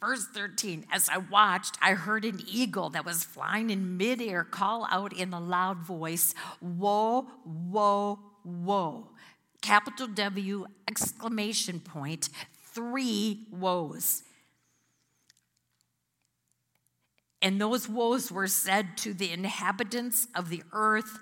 Verse 0.00 0.26
13, 0.32 0.86
as 0.92 1.08
I 1.08 1.18
watched, 1.18 1.76
I 1.82 1.94
heard 1.94 2.24
an 2.24 2.40
eagle 2.46 2.90
that 2.90 3.04
was 3.04 3.24
flying 3.24 3.70
in 3.70 3.96
midair 3.96 4.44
call 4.44 4.86
out 4.90 5.12
in 5.12 5.32
a 5.32 5.40
loud 5.40 5.78
voice, 5.78 6.34
Woe, 6.60 7.26
woe, 7.44 8.20
woe. 8.44 9.08
Capital 9.60 10.06
W, 10.06 10.66
exclamation 10.86 11.80
point, 11.80 12.28
three 12.72 13.46
woes. 13.50 14.22
And 17.42 17.60
those 17.60 17.88
woes 17.88 18.30
were 18.30 18.46
said 18.46 18.96
to 18.98 19.12
the 19.12 19.32
inhabitants 19.32 20.28
of 20.34 20.48
the 20.48 20.62
earth 20.72 21.18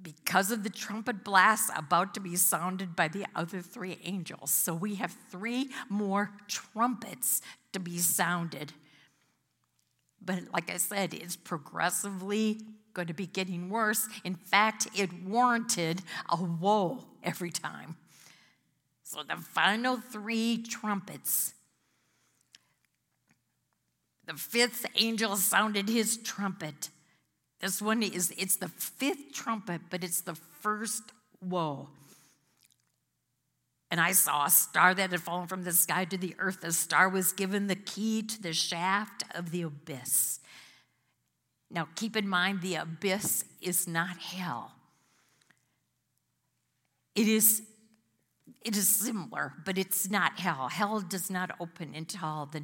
because 0.00 0.50
of 0.50 0.62
the 0.62 0.70
trumpet 0.70 1.24
blast 1.24 1.70
about 1.74 2.12
to 2.14 2.20
be 2.20 2.36
sounded 2.36 2.94
by 2.94 3.08
the 3.08 3.26
other 3.34 3.60
three 3.62 3.98
angels. 4.04 4.50
So 4.50 4.74
we 4.74 4.96
have 4.96 5.14
three 5.30 5.70
more 5.88 6.32
trumpets 6.48 7.40
to 7.76 7.90
be 7.90 7.98
sounded. 7.98 8.72
But 10.24 10.40
like 10.52 10.70
I 10.70 10.78
said, 10.78 11.14
it's 11.14 11.36
progressively 11.36 12.60
going 12.94 13.08
to 13.08 13.14
be 13.14 13.26
getting 13.26 13.68
worse. 13.68 14.08
In 14.24 14.34
fact, 14.34 14.88
it 14.94 15.10
warranted 15.24 16.00
a 16.28 16.42
woe 16.42 17.04
every 17.22 17.50
time. 17.50 17.96
So 19.02 19.22
the 19.22 19.36
final 19.36 19.98
three 19.98 20.62
trumpets 20.62 21.52
the 24.26 24.34
fifth 24.34 24.86
angel 24.96 25.36
sounded 25.36 25.88
his 25.88 26.16
trumpet. 26.16 26.90
This 27.60 27.80
one 27.80 28.02
is, 28.02 28.34
it's 28.36 28.56
the 28.56 28.68
fifth 28.68 29.32
trumpet, 29.32 29.82
but 29.88 30.02
it's 30.02 30.20
the 30.20 30.34
first 30.34 31.02
woe. 31.40 31.88
And 33.90 34.00
I 34.00 34.12
saw 34.12 34.46
a 34.46 34.50
star 34.50 34.94
that 34.94 35.12
had 35.12 35.20
fallen 35.20 35.46
from 35.46 35.62
the 35.62 35.72
sky 35.72 36.04
to 36.06 36.16
the 36.16 36.34
earth. 36.38 36.60
The 36.60 36.72
star 36.72 37.08
was 37.08 37.32
given 37.32 37.68
the 37.68 37.76
key 37.76 38.22
to 38.22 38.42
the 38.42 38.52
shaft 38.52 39.22
of 39.34 39.52
the 39.52 39.62
abyss. 39.62 40.40
Now, 41.70 41.88
keep 41.94 42.16
in 42.16 42.28
mind, 42.28 42.62
the 42.62 42.76
abyss 42.76 43.44
is 43.60 43.86
not 43.86 44.18
hell. 44.18 44.72
It 47.14 47.28
is 47.28 47.62
it 48.66 48.76
is 48.76 48.88
similar, 48.88 49.52
but 49.64 49.78
it's 49.78 50.10
not 50.10 50.40
hell. 50.40 50.68
Hell 50.68 51.00
does 51.00 51.30
not 51.30 51.52
open 51.60 51.94
until 51.94 52.48
the 52.50 52.60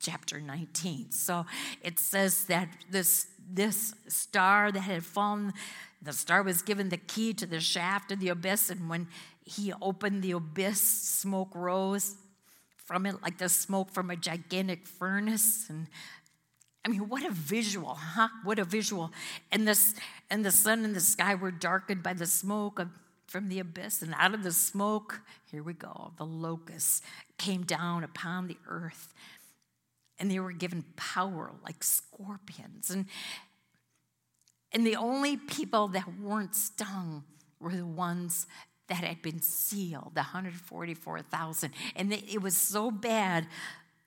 chapter 0.00 0.40
19. 0.40 1.10
So 1.10 1.44
it 1.82 1.98
says 1.98 2.46
that 2.46 2.70
this, 2.90 3.26
this 3.46 3.94
star 4.08 4.72
that 4.72 4.80
had 4.80 5.04
fallen, 5.04 5.52
the 6.00 6.14
star 6.14 6.42
was 6.42 6.62
given 6.62 6.88
the 6.88 6.96
key 6.96 7.34
to 7.34 7.44
the 7.44 7.60
shaft 7.60 8.10
of 8.12 8.20
the 8.20 8.30
abyss, 8.30 8.70
and 8.70 8.88
when 8.88 9.08
he 9.46 9.72
opened 9.80 10.22
the 10.22 10.32
abyss, 10.32 10.80
smoke 10.80 11.54
rose 11.54 12.16
from 12.84 13.06
it 13.06 13.22
like 13.22 13.38
the 13.38 13.48
smoke 13.48 13.90
from 13.90 14.10
a 14.10 14.16
gigantic 14.16 14.86
furnace. 14.86 15.66
And 15.68 15.86
I 16.84 16.88
mean, 16.88 17.08
what 17.08 17.24
a 17.24 17.30
visual, 17.30 17.94
huh? 17.94 18.28
What 18.44 18.58
a 18.58 18.64
visual. 18.64 19.12
And 19.50 19.66
this 19.66 19.94
and 20.30 20.44
the 20.44 20.50
sun 20.50 20.84
and 20.84 20.94
the 20.94 21.00
sky 21.00 21.34
were 21.34 21.50
darkened 21.50 22.02
by 22.02 22.12
the 22.12 22.26
smoke 22.26 22.78
of 22.78 22.90
from 23.26 23.48
the 23.48 23.58
abyss, 23.58 24.02
and 24.02 24.14
out 24.18 24.34
of 24.34 24.44
the 24.44 24.52
smoke, 24.52 25.20
here 25.50 25.62
we 25.62 25.72
go, 25.72 26.12
the 26.16 26.24
locusts 26.24 27.02
came 27.38 27.64
down 27.64 28.04
upon 28.04 28.46
the 28.46 28.56
earth, 28.68 29.12
and 30.18 30.30
they 30.30 30.38
were 30.38 30.52
given 30.52 30.84
power 30.94 31.50
like 31.64 31.82
scorpions. 31.82 32.90
And, 32.90 33.06
and 34.70 34.86
the 34.86 34.96
only 34.96 35.36
people 35.36 35.88
that 35.88 36.18
weren't 36.20 36.54
stung 36.54 37.24
were 37.58 37.74
the 37.74 37.84
ones 37.84 38.46
that 38.88 39.04
had 39.04 39.22
been 39.22 39.40
sealed, 39.42 40.12
the 40.14 40.20
144,000. 40.20 41.72
And 41.96 42.12
it 42.12 42.40
was 42.40 42.56
so 42.56 42.90
bad. 42.90 43.46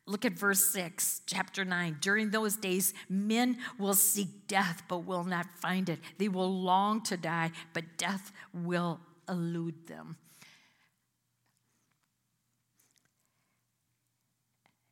Look 0.06 0.26
at 0.26 0.34
verse 0.34 0.66
6, 0.74 1.22
chapter 1.26 1.64
9. 1.64 1.98
During 2.02 2.32
those 2.32 2.56
days, 2.56 2.94
men 3.10 3.58
will 3.78 3.94
seek 3.94 4.48
death, 4.48 4.84
but 4.88 5.00
will 5.00 5.24
not 5.24 5.46
find 5.62 5.90
it. 5.90 6.00
They 6.18 6.30
will 6.30 6.52
long 6.52 7.02
to 7.04 7.18
die, 7.18 7.52
but 7.74 7.84
death 7.98 8.32
will 8.54 9.00
elude 9.28 9.88
them. 9.88 10.18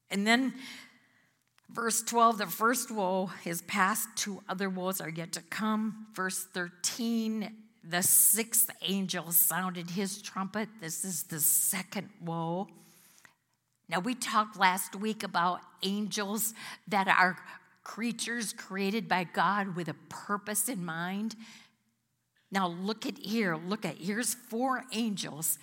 And 0.09 0.25
then, 0.25 0.53
verse 1.69 2.01
12, 2.01 2.37
the 2.37 2.45
first 2.45 2.91
woe 2.91 3.31
is 3.43 3.61
past, 3.63 4.07
two 4.15 4.41
other 4.47 4.69
woes 4.69 5.01
are 5.01 5.09
yet 5.09 5.31
to 5.33 5.41
come. 5.41 6.07
Verse 6.13 6.45
13, 6.53 7.66
the 7.89 8.03
sixth 8.03 8.69
angel 8.81 9.31
sounded 9.31 9.91
his 9.91 10.21
trumpet. 10.21 10.67
This 10.81 11.05
is 11.05 11.23
the 11.23 11.39
second 11.39 12.09
woe. 12.21 12.67
Now, 13.89 13.99
we 13.99 14.15
talked 14.15 14.59
last 14.59 14.95
week 14.95 15.23
about 15.23 15.61
angels 15.83 16.53
that 16.87 17.07
are 17.07 17.37
creatures 17.83 18.51
created 18.51 19.07
by 19.07 19.23
God 19.23 19.75
with 19.75 19.87
a 19.87 19.95
purpose 20.09 20.67
in 20.67 20.83
mind. 20.83 21.35
Now 22.51 22.67
look 22.67 23.05
at 23.05 23.17
here, 23.17 23.55
look 23.55 23.85
at 23.85 23.97
here's 23.97 24.33
four 24.33 24.83
angels 24.93 25.57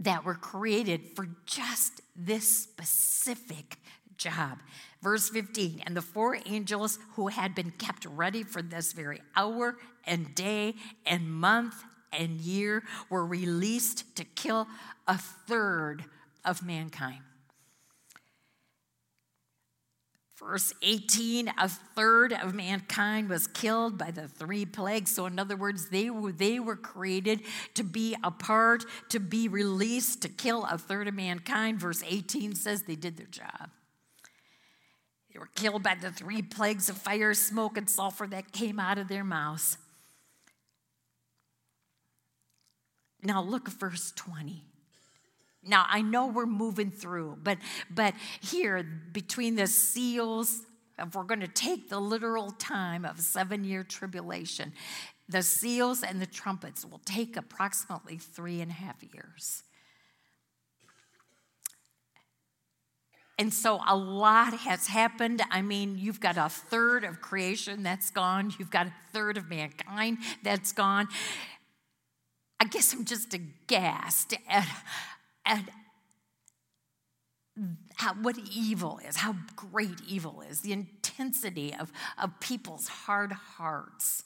that 0.00 0.24
were 0.24 0.34
created 0.34 1.14
for 1.14 1.28
just 1.46 2.00
this 2.16 2.48
specific 2.48 3.76
job. 4.18 4.58
Verse 5.02 5.28
15, 5.28 5.82
and 5.84 5.96
the 5.96 6.02
four 6.02 6.38
angels 6.46 6.98
who 7.14 7.28
had 7.28 7.54
been 7.54 7.72
kept 7.72 8.04
ready 8.06 8.42
for 8.42 8.62
this 8.62 8.92
very 8.92 9.20
hour 9.36 9.76
and 10.06 10.34
day 10.34 10.74
and 11.04 11.28
month 11.28 11.74
and 12.12 12.40
year 12.40 12.82
were 13.10 13.26
released 13.26 14.14
to 14.16 14.24
kill 14.24 14.68
a 15.08 15.18
third 15.18 16.04
of 16.44 16.64
mankind. 16.64 17.20
Verse 20.38 20.72
18, 20.82 21.52
a 21.56 21.68
third 21.68 22.32
of 22.32 22.52
mankind 22.52 23.28
was 23.28 23.46
killed 23.46 23.96
by 23.96 24.10
the 24.10 24.26
three 24.26 24.64
plagues. 24.64 25.14
So, 25.14 25.26
in 25.26 25.38
other 25.38 25.56
words, 25.56 25.88
they 25.88 26.10
were, 26.10 26.32
they 26.32 26.58
were 26.58 26.74
created 26.74 27.42
to 27.74 27.84
be 27.84 28.16
a 28.24 28.32
part, 28.32 28.84
to 29.10 29.20
be 29.20 29.46
released, 29.46 30.22
to 30.22 30.28
kill 30.28 30.64
a 30.64 30.76
third 30.76 31.06
of 31.06 31.14
mankind. 31.14 31.78
Verse 31.78 32.02
18 32.04 32.56
says 32.56 32.82
they 32.82 32.96
did 32.96 33.16
their 33.16 33.26
job. 33.26 33.70
They 35.32 35.38
were 35.38 35.48
killed 35.54 35.82
by 35.82 35.94
the 35.94 36.10
three 36.10 36.42
plagues 36.42 36.88
of 36.88 36.96
fire, 36.98 37.32
smoke, 37.34 37.76
and 37.76 37.88
sulfur 37.88 38.26
that 38.28 38.52
came 38.52 38.78
out 38.78 38.98
of 38.98 39.08
their 39.08 39.24
mouths. 39.24 39.78
Now, 43.22 43.42
look 43.42 43.68
at 43.68 43.74
verse 43.74 44.12
20. 44.16 44.64
Now 45.64 45.86
I 45.88 46.02
know 46.02 46.26
we're 46.26 46.46
moving 46.46 46.90
through, 46.90 47.38
but 47.42 47.58
but 47.88 48.14
here 48.40 48.82
between 49.12 49.54
the 49.54 49.68
seals, 49.68 50.62
if 50.98 51.14
we're 51.14 51.22
going 51.22 51.40
to 51.40 51.48
take 51.48 51.88
the 51.88 52.00
literal 52.00 52.50
time 52.50 53.04
of 53.04 53.20
seven 53.20 53.62
year 53.62 53.84
tribulation, 53.84 54.72
the 55.28 55.42
seals 55.42 56.02
and 56.02 56.20
the 56.20 56.26
trumpets 56.26 56.84
will 56.84 57.00
take 57.04 57.36
approximately 57.36 58.16
three 58.16 58.60
and 58.60 58.70
a 58.70 58.74
half 58.74 59.02
years. 59.02 59.62
And 63.38 63.52
so 63.52 63.80
a 63.88 63.96
lot 63.96 64.52
has 64.52 64.86
happened. 64.88 65.42
I 65.50 65.62
mean, 65.62 65.96
you've 65.98 66.20
got 66.20 66.36
a 66.36 66.48
third 66.48 67.04
of 67.04 67.20
creation 67.20 67.82
that's 67.82 68.10
gone, 68.10 68.52
you've 68.58 68.70
got 68.70 68.86
a 68.86 68.92
third 69.12 69.36
of 69.36 69.48
mankind 69.48 70.18
that's 70.42 70.72
gone. 70.72 71.08
I 72.60 72.66
guess 72.66 72.92
I'm 72.92 73.04
just 73.04 73.34
aghast 73.34 74.34
at, 74.48 74.68
at 75.44 75.68
how, 77.96 78.14
what 78.14 78.38
evil 78.38 79.00
is, 79.06 79.16
how 79.16 79.34
great 79.56 80.00
evil 80.06 80.42
is, 80.48 80.60
the 80.60 80.72
intensity 80.72 81.74
of, 81.74 81.90
of 82.22 82.38
people's 82.40 82.88
hard 82.88 83.32
hearts. 83.32 84.24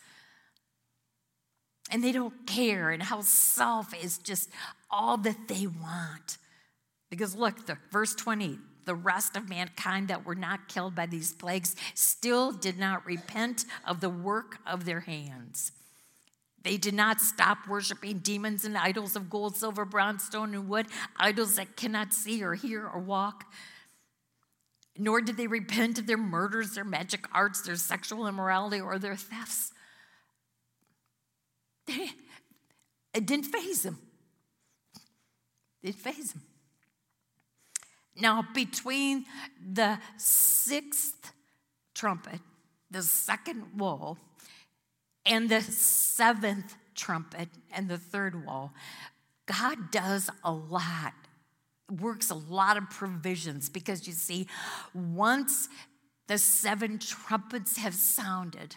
And 1.90 2.02
they 2.02 2.12
don't 2.12 2.46
care, 2.46 2.90
and 2.90 3.02
how 3.02 3.20
self 3.20 3.94
is 3.94 4.18
just 4.18 4.50
all 4.90 5.16
that 5.18 5.48
they 5.48 5.66
want. 5.66 6.38
Because 7.10 7.36
look, 7.36 7.66
the, 7.66 7.78
verse 7.90 8.14
20 8.14 8.58
the 8.86 8.94
rest 8.94 9.36
of 9.36 9.48
mankind 9.48 10.08
that 10.08 10.24
were 10.24 10.34
not 10.34 10.68
killed 10.68 10.94
by 10.94 11.06
these 11.06 11.32
plagues 11.32 11.76
still 11.94 12.52
did 12.52 12.78
not 12.78 13.04
repent 13.04 13.64
of 13.84 14.00
the 14.00 14.08
work 14.08 14.58
of 14.66 14.84
their 14.84 15.00
hands. 15.00 15.72
They 16.62 16.76
did 16.76 16.94
not 16.94 17.20
stop 17.20 17.68
worshiping 17.68 18.18
demons 18.18 18.64
and 18.64 18.76
idols 18.76 19.14
of 19.14 19.30
gold, 19.30 19.56
silver, 19.56 19.84
bronze, 19.84 20.24
stone, 20.24 20.54
and 20.54 20.68
wood, 20.68 20.86
idols 21.16 21.56
that 21.56 21.76
cannot 21.76 22.12
see 22.12 22.42
or 22.42 22.54
hear 22.54 22.84
or 22.84 22.98
walk. 22.98 23.44
Nor 24.98 25.20
did 25.20 25.36
they 25.36 25.46
repent 25.46 25.98
of 25.98 26.06
their 26.06 26.16
murders, 26.16 26.74
their 26.74 26.84
magic 26.84 27.26
arts, 27.32 27.60
their 27.60 27.76
sexual 27.76 28.26
immorality, 28.26 28.80
or 28.80 28.98
their 28.98 29.14
thefts. 29.14 29.72
They, 31.86 32.10
it 33.14 33.26
didn't 33.26 33.46
faze 33.46 33.82
them. 33.82 33.98
It 35.82 35.92
didn't 35.92 36.00
faze 36.00 36.32
them. 36.32 36.42
Now, 38.18 38.46
between 38.54 39.26
the 39.74 39.98
sixth 40.16 41.32
trumpet, 41.94 42.40
the 42.90 43.02
second 43.02 43.78
wall, 43.78 44.18
and 45.24 45.48
the 45.48 45.60
seventh 45.60 46.76
trumpet 46.94 47.48
and 47.72 47.88
the 47.88 47.98
third 47.98 48.46
wall, 48.46 48.72
God 49.46 49.90
does 49.90 50.30
a 50.44 50.52
lot, 50.52 51.12
works 52.00 52.30
a 52.30 52.34
lot 52.34 52.76
of 52.76 52.88
provisions 52.90 53.68
because 53.68 54.06
you 54.06 54.12
see, 54.12 54.46
once 54.94 55.68
the 56.26 56.38
seven 56.38 56.98
trumpets 56.98 57.76
have 57.78 57.94
sounded, 57.94 58.76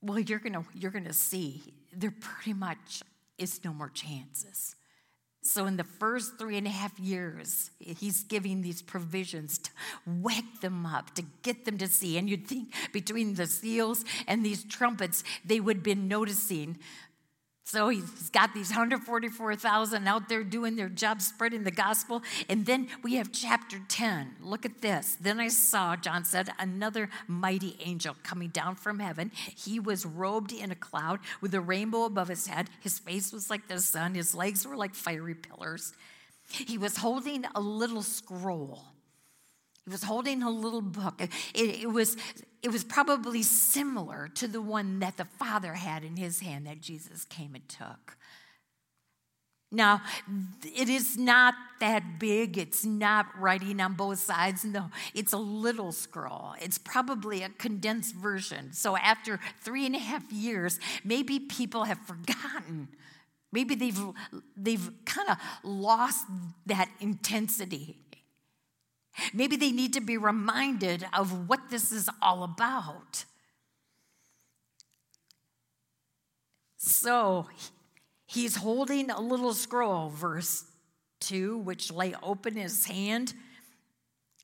well, 0.00 0.18
you're 0.18 0.38
gonna 0.38 0.64
you're 0.74 0.90
gonna 0.90 1.12
see 1.12 1.62
there 1.92 2.14
pretty 2.20 2.52
much 2.52 3.02
is 3.38 3.64
no 3.64 3.72
more 3.72 3.88
chances. 3.88 4.76
So, 5.46 5.66
in 5.66 5.76
the 5.76 5.84
first 5.84 6.38
three 6.38 6.56
and 6.56 6.66
a 6.66 6.70
half 6.70 6.98
years, 6.98 7.70
he's 7.78 8.22
giving 8.24 8.62
these 8.62 8.80
provisions 8.80 9.58
to 9.58 9.70
wake 10.06 10.62
them 10.62 10.86
up, 10.86 11.14
to 11.16 11.22
get 11.42 11.66
them 11.66 11.76
to 11.78 11.86
see. 11.86 12.16
And 12.16 12.30
you'd 12.30 12.48
think 12.48 12.72
between 12.94 13.34
the 13.34 13.46
seals 13.46 14.06
and 14.26 14.42
these 14.42 14.64
trumpets, 14.64 15.22
they 15.44 15.60
would 15.60 15.76
have 15.76 15.84
been 15.84 16.08
noticing 16.08 16.78
so 17.66 17.88
he's 17.88 18.28
got 18.28 18.52
these 18.52 18.68
144,000 18.68 20.06
out 20.06 20.28
there 20.28 20.44
doing 20.44 20.76
their 20.76 20.90
job, 20.90 21.22
spreading 21.22 21.64
the 21.64 21.70
gospel. 21.70 22.22
And 22.48 22.66
then 22.66 22.88
we 23.02 23.14
have 23.14 23.32
chapter 23.32 23.80
10. 23.88 24.36
Look 24.42 24.66
at 24.66 24.82
this. 24.82 25.16
Then 25.18 25.40
I 25.40 25.48
saw, 25.48 25.96
John 25.96 26.26
said, 26.26 26.50
another 26.58 27.08
mighty 27.26 27.76
angel 27.82 28.16
coming 28.22 28.50
down 28.50 28.76
from 28.76 28.98
heaven. 28.98 29.32
He 29.56 29.80
was 29.80 30.04
robed 30.04 30.52
in 30.52 30.70
a 30.70 30.76
cloud 30.76 31.20
with 31.40 31.54
a 31.54 31.60
rainbow 31.60 32.04
above 32.04 32.28
his 32.28 32.46
head. 32.46 32.68
His 32.80 32.98
face 32.98 33.32
was 33.32 33.48
like 33.48 33.66
the 33.66 33.80
sun, 33.80 34.14
his 34.14 34.34
legs 34.34 34.66
were 34.66 34.76
like 34.76 34.94
fiery 34.94 35.34
pillars. 35.34 35.94
He 36.50 36.76
was 36.76 36.98
holding 36.98 37.46
a 37.54 37.60
little 37.60 38.02
scroll. 38.02 38.93
He 39.84 39.90
was 39.90 40.04
holding 40.04 40.42
a 40.42 40.50
little 40.50 40.80
book. 40.80 41.20
It, 41.20 41.30
it, 41.54 41.90
was, 41.90 42.16
it 42.62 42.70
was 42.70 42.84
probably 42.84 43.42
similar 43.42 44.28
to 44.34 44.48
the 44.48 44.62
one 44.62 45.00
that 45.00 45.16
the 45.16 45.26
Father 45.26 45.74
had 45.74 46.04
in 46.04 46.16
his 46.16 46.40
hand 46.40 46.66
that 46.66 46.80
Jesus 46.80 47.24
came 47.24 47.54
and 47.54 47.68
took. 47.68 48.16
Now, 49.74 50.02
it 50.62 50.88
is 50.88 51.18
not 51.18 51.54
that 51.80 52.20
big. 52.20 52.56
It's 52.56 52.84
not 52.84 53.26
writing 53.38 53.80
on 53.80 53.94
both 53.94 54.20
sides. 54.20 54.64
No, 54.64 54.90
it's 55.14 55.32
a 55.32 55.38
little 55.38 55.90
scroll. 55.90 56.54
It's 56.60 56.78
probably 56.78 57.42
a 57.42 57.48
condensed 57.48 58.14
version. 58.14 58.72
So, 58.72 58.96
after 58.96 59.40
three 59.62 59.84
and 59.84 59.96
a 59.96 59.98
half 59.98 60.32
years, 60.32 60.78
maybe 61.02 61.40
people 61.40 61.84
have 61.84 61.98
forgotten. 62.06 62.88
Maybe 63.52 63.74
they've, 63.74 64.00
they've 64.56 64.90
kind 65.04 65.28
of 65.28 65.38
lost 65.62 66.26
that 66.66 66.88
intensity. 67.00 67.96
Maybe 69.32 69.56
they 69.56 69.72
need 69.72 69.92
to 69.94 70.00
be 70.00 70.16
reminded 70.16 71.06
of 71.12 71.48
what 71.48 71.70
this 71.70 71.92
is 71.92 72.08
all 72.20 72.42
about. 72.42 73.24
So 76.76 77.46
he's 78.26 78.56
holding 78.56 79.10
a 79.10 79.20
little 79.20 79.54
scroll, 79.54 80.10
verse 80.10 80.64
2, 81.20 81.58
which 81.58 81.90
lay 81.90 82.14
open 82.22 82.56
in 82.56 82.62
his 82.62 82.86
hand. 82.86 83.34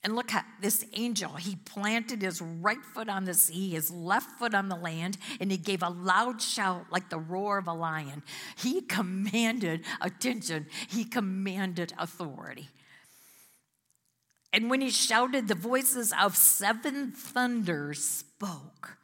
And 0.03 0.17
look 0.17 0.33
at 0.33 0.47
this 0.63 0.87
angel. 0.95 1.35
He 1.35 1.57
planted 1.57 2.23
his 2.23 2.41
right 2.41 2.83
foot 2.95 3.11
on 3.11 3.27
the 3.27 3.35
sea, 3.35 3.71
his 3.71 3.91
left 3.91 4.39
foot 4.39 4.55
on 4.55 4.71
the 4.71 4.77
land, 4.77 5.19
and 5.41 5.51
he 5.51 5.59
gave 5.59 5.83
a 5.83 5.91
loud 5.91 6.41
shout 6.41 6.87
like 6.91 7.11
the 7.11 7.19
roar 7.19 7.59
of 7.59 7.67
a 7.67 7.75
lion. 7.75 8.23
He 8.57 8.81
commanded 8.81 9.85
attention, 10.01 10.69
he 10.89 11.05
commanded 11.05 11.93
authority. 11.99 12.71
And 14.53 14.69
when 14.69 14.81
he 14.81 14.91
shouted, 14.91 15.49
the 15.49 15.55
voices 15.55 16.13
of 16.19 16.37
seven 16.37 17.13
thunders 17.13 18.05
spoke. 18.05 18.99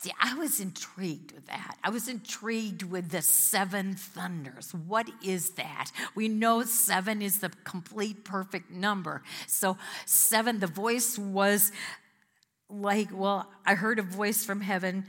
See, 0.00 0.12
I 0.20 0.34
was 0.34 0.60
intrigued 0.60 1.32
with 1.32 1.46
that. 1.46 1.78
I 1.82 1.88
was 1.88 2.08
intrigued 2.08 2.82
with 2.82 3.10
the 3.10 3.22
seven 3.22 3.94
thunders. 3.94 4.74
What 4.74 5.08
is 5.24 5.50
that? 5.52 5.90
We 6.14 6.28
know 6.28 6.62
seven 6.64 7.22
is 7.22 7.38
the 7.38 7.50
complete 7.64 8.22
perfect 8.22 8.70
number. 8.70 9.22
So, 9.46 9.78
seven, 10.04 10.58
the 10.60 10.66
voice 10.66 11.18
was 11.18 11.72
like, 12.68 13.08
well, 13.12 13.50
I 13.64 13.76
heard 13.76 13.98
a 13.98 14.02
voice 14.02 14.44
from 14.44 14.60
heaven. 14.60 15.06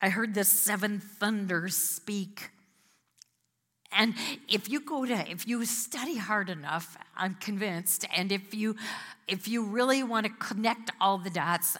I 0.00 0.08
heard 0.08 0.32
the 0.32 0.44
seven 0.44 0.98
thunders 1.00 1.76
speak. 1.76 2.50
And 3.92 4.14
if 4.48 4.68
you 4.68 4.80
go 4.80 5.04
to, 5.04 5.30
if 5.30 5.48
you 5.48 5.64
study 5.64 6.16
hard 6.16 6.48
enough, 6.48 6.96
I'm 7.16 7.34
convinced, 7.34 8.06
and 8.16 8.30
if 8.30 8.54
you, 8.54 8.76
if 9.26 9.48
you 9.48 9.64
really 9.64 10.02
want 10.02 10.26
to 10.26 10.32
connect 10.32 10.90
all 11.00 11.18
the 11.18 11.30
dots, 11.30 11.76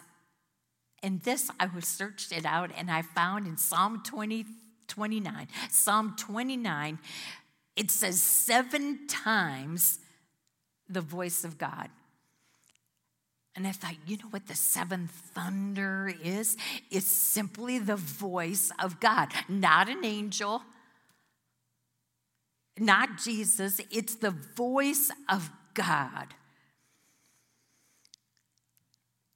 and 1.03 1.21
this 1.21 1.49
I 1.59 1.67
searched 1.79 2.31
it 2.31 2.45
out 2.45 2.71
and 2.77 2.91
I 2.91 3.01
found 3.01 3.47
in 3.47 3.57
Psalm 3.57 4.01
20, 4.03 4.45
29. 4.87 5.47
Psalm 5.69 6.15
29, 6.17 6.99
it 7.75 7.89
says 7.89 8.21
seven 8.21 9.07
times 9.07 9.99
the 10.87 11.01
voice 11.01 11.43
of 11.43 11.57
God. 11.57 11.89
And 13.55 13.67
I 13.67 13.71
thought, 13.71 13.95
you 14.05 14.17
know 14.17 14.27
what 14.29 14.47
the 14.47 14.55
seventh 14.55 15.11
thunder 15.11 16.13
is? 16.23 16.55
It's 16.89 17.07
simply 17.07 17.79
the 17.79 17.97
voice 17.97 18.71
of 18.79 18.99
God, 18.99 19.29
not 19.49 19.89
an 19.89 20.05
angel, 20.05 20.61
not 22.81 23.17
Jesus, 23.17 23.79
it's 23.91 24.15
the 24.15 24.31
voice 24.31 25.11
of 25.29 25.49
God. 25.73 26.33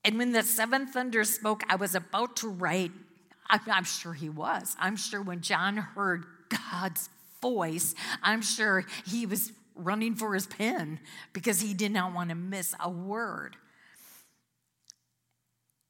And 0.03 0.17
when 0.17 0.31
the 0.33 0.43
seventh 0.43 0.93
thunder 0.93 1.23
spoke, 1.23 1.63
I 1.69 1.75
was 1.75 1.95
about 1.95 2.35
to 2.37 2.49
write, 2.49 2.91
I'm, 3.49 3.61
I'm 3.67 3.83
sure 3.83 4.13
he 4.13 4.29
was. 4.29 4.75
I'm 4.79 4.95
sure 4.95 5.21
when 5.21 5.41
John 5.41 5.77
heard 5.77 6.25
God's 6.49 7.09
voice, 7.41 7.95
I'm 8.21 8.41
sure 8.41 8.85
he 9.05 9.25
was 9.25 9.51
running 9.75 10.15
for 10.15 10.33
his 10.33 10.47
pen 10.47 10.99
because 11.33 11.61
he 11.61 11.73
did 11.73 11.91
not 11.91 12.13
want 12.13 12.29
to 12.29 12.35
miss 12.35 12.73
a 12.79 12.89
word. 12.89 13.57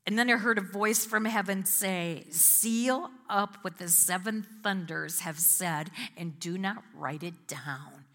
And 0.08 0.20
then 0.20 0.30
I 0.30 0.34
heard 0.34 0.58
a 0.58 0.62
voice 0.62 1.06
from 1.06 1.26
heaven 1.26 1.66
say, 1.66 2.26
Seal 2.30 3.10
up 3.30 3.58
what 3.64 3.80
the 3.80 3.88
seven 3.88 4.46
thunders 4.62 5.22
have 5.22 5.40
said 5.40 5.90
and 6.16 6.40
do 6.40 6.58
not 6.58 6.84
write 6.94 7.24
it 7.24 7.48
down. 7.48 8.06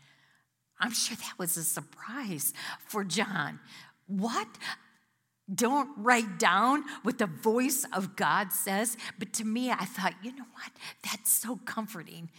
I'm 0.78 0.92
sure 0.92 1.16
that 1.16 1.38
was 1.38 1.56
a 1.56 1.64
surprise 1.64 2.54
for 2.86 3.04
John. 3.04 3.58
What? 4.06 4.48
Don't 5.52 5.90
write 5.96 6.38
down 6.38 6.84
what 7.02 7.18
the 7.18 7.26
voice 7.26 7.84
of 7.92 8.14
God 8.14 8.52
says. 8.52 8.96
But 9.18 9.32
to 9.34 9.44
me, 9.44 9.70
I 9.70 9.84
thought, 9.84 10.14
you 10.22 10.30
know 10.30 10.46
what? 10.54 10.72
That's 11.02 11.32
so 11.32 11.56
comforting 11.64 12.30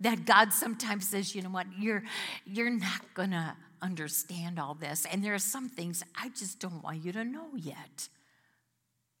that 0.00 0.24
God 0.24 0.52
sometimes 0.52 1.08
says, 1.08 1.34
you 1.34 1.42
know 1.42 1.50
what? 1.50 1.66
You're, 1.78 2.02
you're 2.44 2.70
not 2.70 3.14
going 3.14 3.30
to 3.30 3.54
understand 3.82 4.58
all 4.58 4.74
this. 4.74 5.06
And 5.10 5.22
there 5.24 5.34
are 5.34 5.38
some 5.38 5.68
things 5.68 6.02
I 6.20 6.30
just 6.30 6.58
don't 6.58 6.82
want 6.82 7.04
you 7.04 7.12
to 7.12 7.24
know 7.24 7.48
yet. 7.56 8.08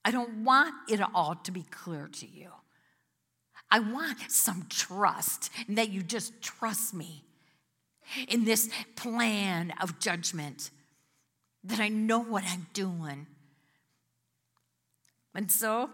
I 0.04 0.10
don't 0.10 0.44
want 0.44 0.74
it 0.88 1.00
all 1.14 1.34
to 1.34 1.52
be 1.52 1.62
clear 1.70 2.08
to 2.08 2.26
you. 2.26 2.50
I 3.70 3.80
want 3.80 4.18
some 4.30 4.66
trust 4.68 5.50
and 5.68 5.78
that 5.78 5.90
you 5.90 6.02
just 6.02 6.40
trust 6.42 6.94
me. 6.94 7.24
in 8.28 8.44
this 8.44 8.68
plan 8.96 9.72
of 9.80 9.98
judgment, 9.98 10.70
that 11.64 11.80
I 11.80 11.88
know 11.88 12.20
what 12.20 12.44
I'm 12.46 12.66
doing. 12.72 13.26
And 15.34 15.50
so 15.50 15.90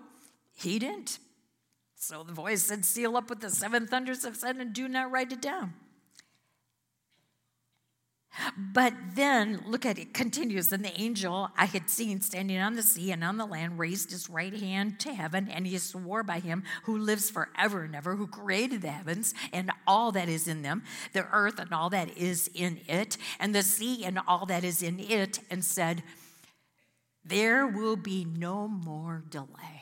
he 0.54 0.78
didn't. 0.78 1.18
So 1.94 2.22
the 2.22 2.32
voice 2.32 2.62
said, 2.62 2.84
Seal 2.84 3.16
up 3.16 3.28
with 3.28 3.40
the 3.40 3.50
seven 3.50 3.86
thunders 3.86 4.24
of 4.24 4.36
said, 4.36 4.56
and 4.56 4.72
do 4.72 4.88
not 4.88 5.10
write 5.10 5.32
it 5.32 5.42
down. 5.42 5.74
But 8.56 8.94
then, 9.14 9.62
look 9.66 9.86
at 9.86 9.98
it, 9.98 10.14
continues. 10.14 10.72
And 10.72 10.84
the 10.84 10.98
angel 11.00 11.50
I 11.56 11.66
had 11.66 11.88
seen 11.88 12.20
standing 12.20 12.58
on 12.58 12.74
the 12.74 12.82
sea 12.82 13.12
and 13.12 13.24
on 13.24 13.36
the 13.36 13.46
land 13.46 13.78
raised 13.78 14.10
his 14.10 14.28
right 14.28 14.54
hand 14.54 15.00
to 15.00 15.14
heaven, 15.14 15.48
and 15.48 15.66
he 15.66 15.78
swore 15.78 16.22
by 16.22 16.40
him 16.40 16.62
who 16.84 16.98
lives 16.98 17.30
forever 17.30 17.84
and 17.84 17.94
ever, 17.94 18.16
who 18.16 18.26
created 18.26 18.82
the 18.82 18.88
heavens 18.88 19.34
and 19.52 19.70
all 19.86 20.12
that 20.12 20.28
is 20.28 20.48
in 20.48 20.62
them, 20.62 20.82
the 21.12 21.26
earth 21.32 21.58
and 21.58 21.72
all 21.72 21.90
that 21.90 22.16
is 22.16 22.50
in 22.54 22.80
it, 22.88 23.16
and 23.40 23.54
the 23.54 23.62
sea 23.62 24.04
and 24.04 24.18
all 24.26 24.46
that 24.46 24.64
is 24.64 24.82
in 24.82 25.00
it, 25.00 25.40
and 25.50 25.64
said, 25.64 26.02
There 27.24 27.66
will 27.66 27.96
be 27.96 28.24
no 28.24 28.68
more 28.68 29.22
delay. 29.28 29.75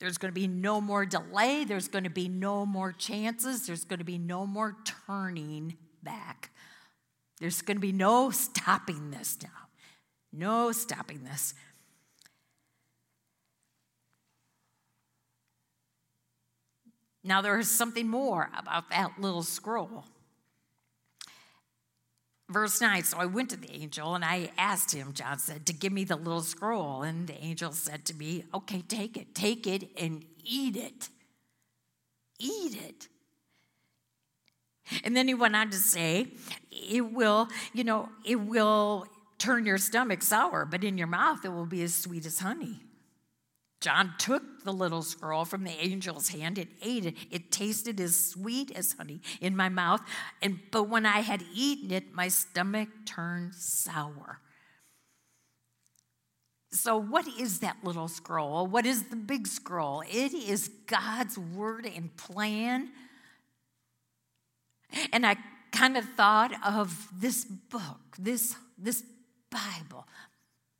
There's 0.00 0.16
going 0.16 0.32
to 0.32 0.40
be 0.40 0.48
no 0.48 0.80
more 0.80 1.04
delay. 1.04 1.64
There's 1.64 1.88
going 1.88 2.04
to 2.04 2.10
be 2.10 2.26
no 2.28 2.64
more 2.64 2.90
chances. 2.90 3.66
There's 3.66 3.84
going 3.84 3.98
to 3.98 4.04
be 4.04 4.18
no 4.18 4.46
more 4.46 4.76
turning 5.06 5.76
back. 6.02 6.50
There's 7.38 7.60
going 7.60 7.76
to 7.76 7.82
be 7.82 7.92
no 7.92 8.30
stopping 8.30 9.10
this 9.10 9.38
now. 9.42 9.48
No 10.32 10.72
stopping 10.72 11.24
this. 11.24 11.54
Now, 17.22 17.42
there 17.42 17.58
is 17.58 17.70
something 17.70 18.08
more 18.08 18.50
about 18.56 18.88
that 18.88 19.20
little 19.20 19.42
scroll. 19.42 20.06
Verse 22.50 22.80
9 22.80 23.04
So 23.04 23.18
I 23.18 23.26
went 23.26 23.50
to 23.50 23.56
the 23.56 23.72
angel 23.72 24.14
and 24.14 24.24
I 24.24 24.50
asked 24.58 24.92
him, 24.92 25.12
John 25.12 25.38
said, 25.38 25.66
to 25.66 25.72
give 25.72 25.92
me 25.92 26.04
the 26.04 26.16
little 26.16 26.42
scroll. 26.42 27.02
And 27.02 27.26
the 27.26 27.42
angel 27.42 27.72
said 27.72 28.04
to 28.06 28.14
me, 28.14 28.44
Okay, 28.52 28.82
take 28.82 29.16
it, 29.16 29.34
take 29.34 29.66
it 29.66 29.88
and 29.96 30.24
eat 30.44 30.76
it. 30.76 31.08
Eat 32.38 32.76
it. 32.76 33.08
And 35.04 35.16
then 35.16 35.28
he 35.28 35.34
went 35.34 35.54
on 35.54 35.70
to 35.70 35.76
say, 35.76 36.26
It 36.70 37.12
will, 37.12 37.48
you 37.72 37.84
know, 37.84 38.08
it 38.24 38.40
will 38.40 39.06
turn 39.38 39.64
your 39.64 39.78
stomach 39.78 40.22
sour, 40.22 40.64
but 40.64 40.82
in 40.82 40.98
your 40.98 41.06
mouth 41.06 41.44
it 41.44 41.50
will 41.50 41.66
be 41.66 41.82
as 41.82 41.94
sweet 41.94 42.26
as 42.26 42.40
honey. 42.40 42.80
John 43.80 44.14
took 44.18 44.62
the 44.62 44.72
little 44.72 45.02
scroll 45.02 45.46
from 45.46 45.64
the 45.64 45.70
angel's 45.70 46.28
hand 46.28 46.58
and 46.58 46.68
ate 46.82 47.06
it. 47.06 47.14
It 47.30 47.50
tasted 47.50 47.98
as 47.98 48.14
sweet 48.14 48.70
as 48.76 48.92
honey 48.92 49.20
in 49.40 49.56
my 49.56 49.70
mouth, 49.70 50.02
and 50.42 50.60
but 50.70 50.84
when 50.84 51.06
I 51.06 51.20
had 51.20 51.42
eaten 51.54 51.90
it, 51.90 52.12
my 52.12 52.28
stomach 52.28 52.88
turned 53.06 53.54
sour. 53.54 54.40
So, 56.72 56.96
what 56.96 57.26
is 57.26 57.60
that 57.60 57.78
little 57.82 58.06
scroll? 58.06 58.66
What 58.66 58.86
is 58.86 59.04
the 59.04 59.16
big 59.16 59.46
scroll? 59.46 60.02
It 60.02 60.32
is 60.32 60.68
God's 60.86 61.36
word 61.36 61.84
and 61.84 62.16
plan. 62.16 62.90
And 65.12 65.26
I 65.26 65.36
kind 65.72 65.96
of 65.96 66.04
thought 66.16 66.52
of 66.64 67.08
this 67.18 67.44
book, 67.44 67.98
this, 68.18 68.54
this 68.78 69.02
Bible, 69.50 70.06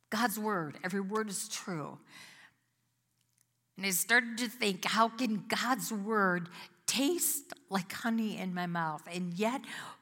God's 0.09 0.39
word. 0.39 0.77
Every 0.83 1.01
word 1.01 1.29
is 1.29 1.49
true. 1.49 1.97
And 3.81 3.87
I 3.87 3.93
started 3.93 4.37
to 4.37 4.47
think, 4.47 4.85
how 4.85 5.09
can 5.09 5.45
God's 5.47 5.91
word 5.91 6.49
taste 6.85 7.51
like 7.71 7.91
honey 7.91 8.37
in 8.37 8.53
my 8.53 8.67
mouth? 8.67 9.01
And 9.11 9.33
yet, 9.33 9.61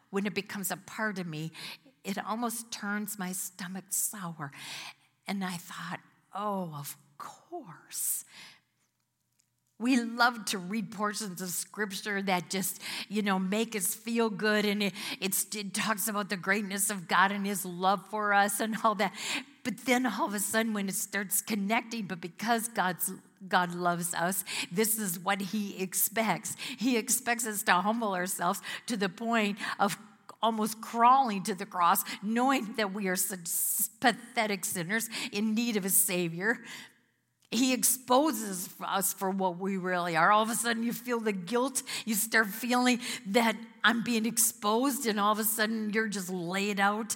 when 0.10 0.26
it 0.26 0.34
becomes 0.34 0.70
a 0.70 0.76
part 0.76 1.18
of 1.18 1.26
me, 1.26 1.54
it 2.04 2.18
almost 2.28 2.74
turns 2.74 3.18
my 3.18 3.32
stomach 3.32 3.86
sour. 3.88 4.52
And 5.28 5.46
I 5.46 5.56
thought, 5.56 6.02
oh, 6.36 6.74
of 6.78 6.98
course. 7.18 8.26
We 9.80 9.96
love 9.96 10.44
to 10.48 10.58
read 10.58 10.92
portions 10.92 11.42
of 11.42 11.48
scripture 11.48 12.22
that 12.24 12.50
just, 12.50 12.82
you 13.08 13.22
know, 13.22 13.40
make 13.40 13.78
us 13.78 13.96
feel 13.96 14.30
good. 14.30 14.66
And 14.66 14.84
it, 14.84 14.94
it 15.22 15.74
talks 15.74 16.10
about 16.10 16.28
the 16.28 16.36
greatness 16.36 16.90
of 16.90 17.08
God 17.08 17.32
and 17.32 17.46
his 17.46 17.64
love 17.64 18.02
for 18.10 18.34
us 18.34 18.60
and 18.60 18.76
all 18.84 18.96
that. 18.96 19.14
But 19.64 19.86
then 19.86 20.06
all 20.06 20.28
of 20.28 20.34
a 20.34 20.40
sudden, 20.40 20.74
when 20.74 20.90
it 20.90 20.96
starts 20.96 21.42
connecting, 21.42 22.08
but 22.08 22.20
because 22.20 22.68
God's 22.68 23.14
God 23.48 23.74
loves 23.74 24.14
us, 24.14 24.44
this 24.72 25.00
is 25.00 25.20
what 25.20 25.42
He 25.42 25.82
expects. 25.82 26.56
He 26.78 26.98
expects 26.98 27.48
us 27.48 27.64
to 27.64 27.74
humble 27.74 28.14
ourselves 28.14 28.62
to 28.88 28.98
the 28.98 29.10
point 29.10 29.58
of 29.80 29.98
almost 30.42 30.82
crawling 30.82 31.44
to 31.44 31.56
the 31.56 31.66
cross, 31.66 32.04
knowing 32.24 32.74
that 32.78 32.94
we 32.94 33.08
are 33.08 33.16
such 33.16 33.50
pathetic 34.00 34.66
sinners 34.66 35.10
in 35.32 35.54
need 35.54 35.78
of 35.78 35.86
a 35.86 35.90
Savior. 35.90 36.60
He 37.52 37.74
exposes 37.74 38.70
us 38.80 39.12
for 39.12 39.32
what 39.32 39.58
we 39.58 39.78
really 39.78 40.16
are. 40.16 40.32
All 40.32 40.44
of 40.44 40.50
a 40.50 40.56
sudden, 40.56 40.84
you 40.84 40.94
feel 40.94 41.20
the 41.20 41.32
guilt. 41.32 41.82
You 42.06 42.14
start 42.14 42.48
feeling 42.48 43.00
that 43.28 43.56
I'm 43.84 44.04
being 44.04 44.26
exposed, 44.26 45.08
and 45.08 45.20
all 45.20 45.32
of 45.32 45.40
a 45.40 45.44
sudden, 45.44 45.90
you're 45.92 46.08
just 46.08 46.30
laid 46.30 46.80
out. 46.80 47.16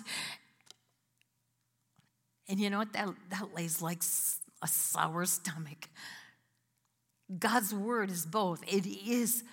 And 2.49 2.59
you 2.59 2.69
know 2.69 2.79
what? 2.79 2.93
That, 2.93 3.09
that 3.29 3.53
lays 3.53 3.81
like 3.81 4.01
a 4.63 4.67
sour 4.67 5.25
stomach. 5.25 5.89
God's 7.37 7.73
word 7.73 8.09
is 8.09 8.25
both. 8.25 8.63
It 8.67 8.85
is 8.87 9.43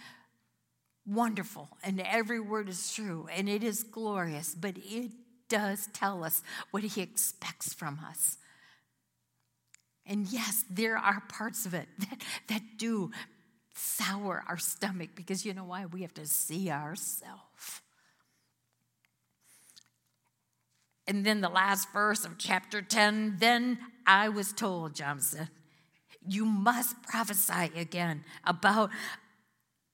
wonderful, 1.06 1.68
and 1.82 2.00
every 2.00 2.40
word 2.40 2.68
is 2.68 2.92
true, 2.94 3.28
and 3.34 3.48
it 3.48 3.64
is 3.64 3.82
glorious, 3.82 4.54
but 4.54 4.76
it 4.78 5.10
does 5.48 5.88
tell 5.92 6.24
us 6.24 6.42
what 6.70 6.82
He 6.82 7.02
expects 7.02 7.74
from 7.74 8.00
us. 8.08 8.38
And 10.06 10.26
yes, 10.28 10.64
there 10.70 10.96
are 10.96 11.22
parts 11.28 11.66
of 11.66 11.74
it 11.74 11.88
that, 11.98 12.22
that 12.48 12.62
do 12.78 13.10
sour 13.74 14.44
our 14.48 14.58
stomach 14.58 15.10
because 15.14 15.44
you 15.44 15.54
know 15.54 15.64
why? 15.64 15.86
We 15.86 16.02
have 16.02 16.14
to 16.14 16.26
see 16.26 16.70
ourselves. 16.70 17.80
And 21.10 21.26
then 21.26 21.40
the 21.40 21.48
last 21.48 21.92
verse 21.92 22.24
of 22.24 22.38
chapter 22.38 22.80
10 22.80 23.38
then 23.40 23.80
I 24.06 24.28
was 24.28 24.52
told, 24.52 24.94
John 24.94 25.20
said, 25.20 25.48
you 26.24 26.44
must 26.44 27.02
prophesy 27.02 27.72
again 27.76 28.22
about 28.44 28.90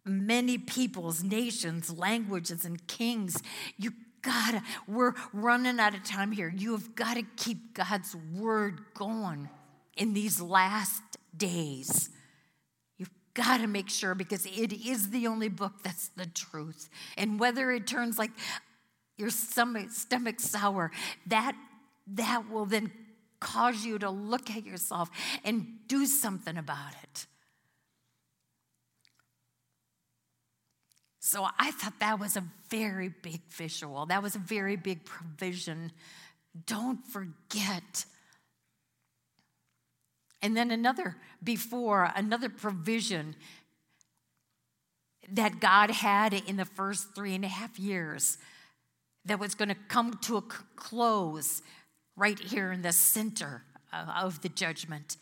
many 0.05 0.59
peoples, 0.59 1.25
nations, 1.25 1.91
languages, 1.91 2.67
and 2.67 2.87
kings. 2.87 3.43
You 3.79 3.93
gotta, 4.21 4.63
we're 4.87 5.15
running 5.33 5.81
out 5.81 5.95
of 5.95 6.05
time 6.05 6.33
here. 6.33 6.53
You 6.55 6.73
have 6.73 6.95
got 6.95 7.15
to 7.15 7.23
keep 7.39 7.73
God's 7.73 8.15
word 8.35 8.81
going 8.93 9.49
in 9.97 10.13
these 10.13 10.39
last 10.39 11.03
days. 11.35 12.11
You've 12.99 13.09
got 13.33 13.63
to 13.63 13.67
make 13.67 13.89
sure 13.89 14.15
because 14.15 14.45
it 14.45 14.71
is 14.87 15.09
the 15.09 15.27
only 15.27 15.49
book 15.49 15.83
that's 15.83 16.09
the 16.09 16.27
truth. 16.27 16.91
And 17.17 17.41
whether 17.41 17.71
it 17.71 17.87
turns 17.87 18.19
like 18.19 18.33
your 19.17 19.31
stomach, 19.31 19.91
stomach 19.91 20.41
sour, 20.41 20.91
that 21.27 21.57
that 22.09 22.51
will 22.51 22.67
then 22.67 22.91
cause 23.41 23.85
you 23.85 23.99
to 23.99 24.11
look 24.11 24.51
at 24.51 24.65
yourself 24.65 25.11
and 25.45 25.67
do 25.89 26.07
something 26.07 26.57
about 26.57 26.93
it. 27.03 27.27
So 31.21 31.47
I 31.59 31.73
thought 31.73 31.99
that 31.99 32.21
was 32.21 32.37
a 32.37 32.45
very 32.71 33.09
big 33.09 33.43
visual. 33.51 34.07
That 34.07 34.23
was 34.23 34.37
a 34.37 34.39
very 34.39 34.77
big 34.77 35.05
provision. 35.05 35.91
Don't 36.67 37.05
forget. 37.05 38.05
And 40.41 40.57
then 40.57 40.71
another, 40.71 41.17
before, 41.43 42.13
another 42.15 42.49
provision 42.49 43.35
that 45.29 45.59
God 45.59 45.91
had 45.91 46.33
in 46.33 46.57
the 46.57 46.65
first 46.65 47.15
three 47.17 47.35
and 47.35 47.45
a 47.45 47.49
half 47.49 47.77
years 47.77 48.39
that 49.27 49.39
was 49.39 49.55
going 49.55 49.69
to 49.69 49.77
come 49.89 50.19
to 50.23 50.37
a 50.37 50.43
close 50.77 51.63
right 52.17 52.39
here 52.39 52.73
in 52.73 52.83
the 52.83 52.93
center 52.93 53.65
of 53.93 54.41
the 54.43 54.49
judgment. 54.49 55.17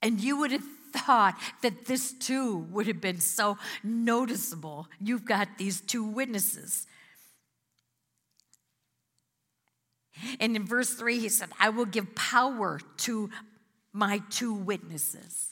And 0.00 0.20
you 0.20 0.38
would 0.38 0.52
have 0.52 0.64
thought 0.92 1.38
that 1.62 1.86
this 1.86 2.12
too 2.12 2.58
would 2.70 2.86
have 2.86 3.00
been 3.00 3.20
so 3.20 3.58
noticeable. 3.82 4.88
You've 5.00 5.24
got 5.24 5.58
these 5.58 5.80
two 5.80 6.04
witnesses. 6.04 6.86
And 10.38 10.54
in 10.54 10.66
verse 10.66 10.92
3, 10.94 11.18
he 11.18 11.28
said, 11.28 11.48
I 11.58 11.70
will 11.70 11.86
give 11.86 12.14
power 12.14 12.80
to 12.98 13.30
my 13.92 14.22
two 14.30 14.52
witnesses 14.52 15.51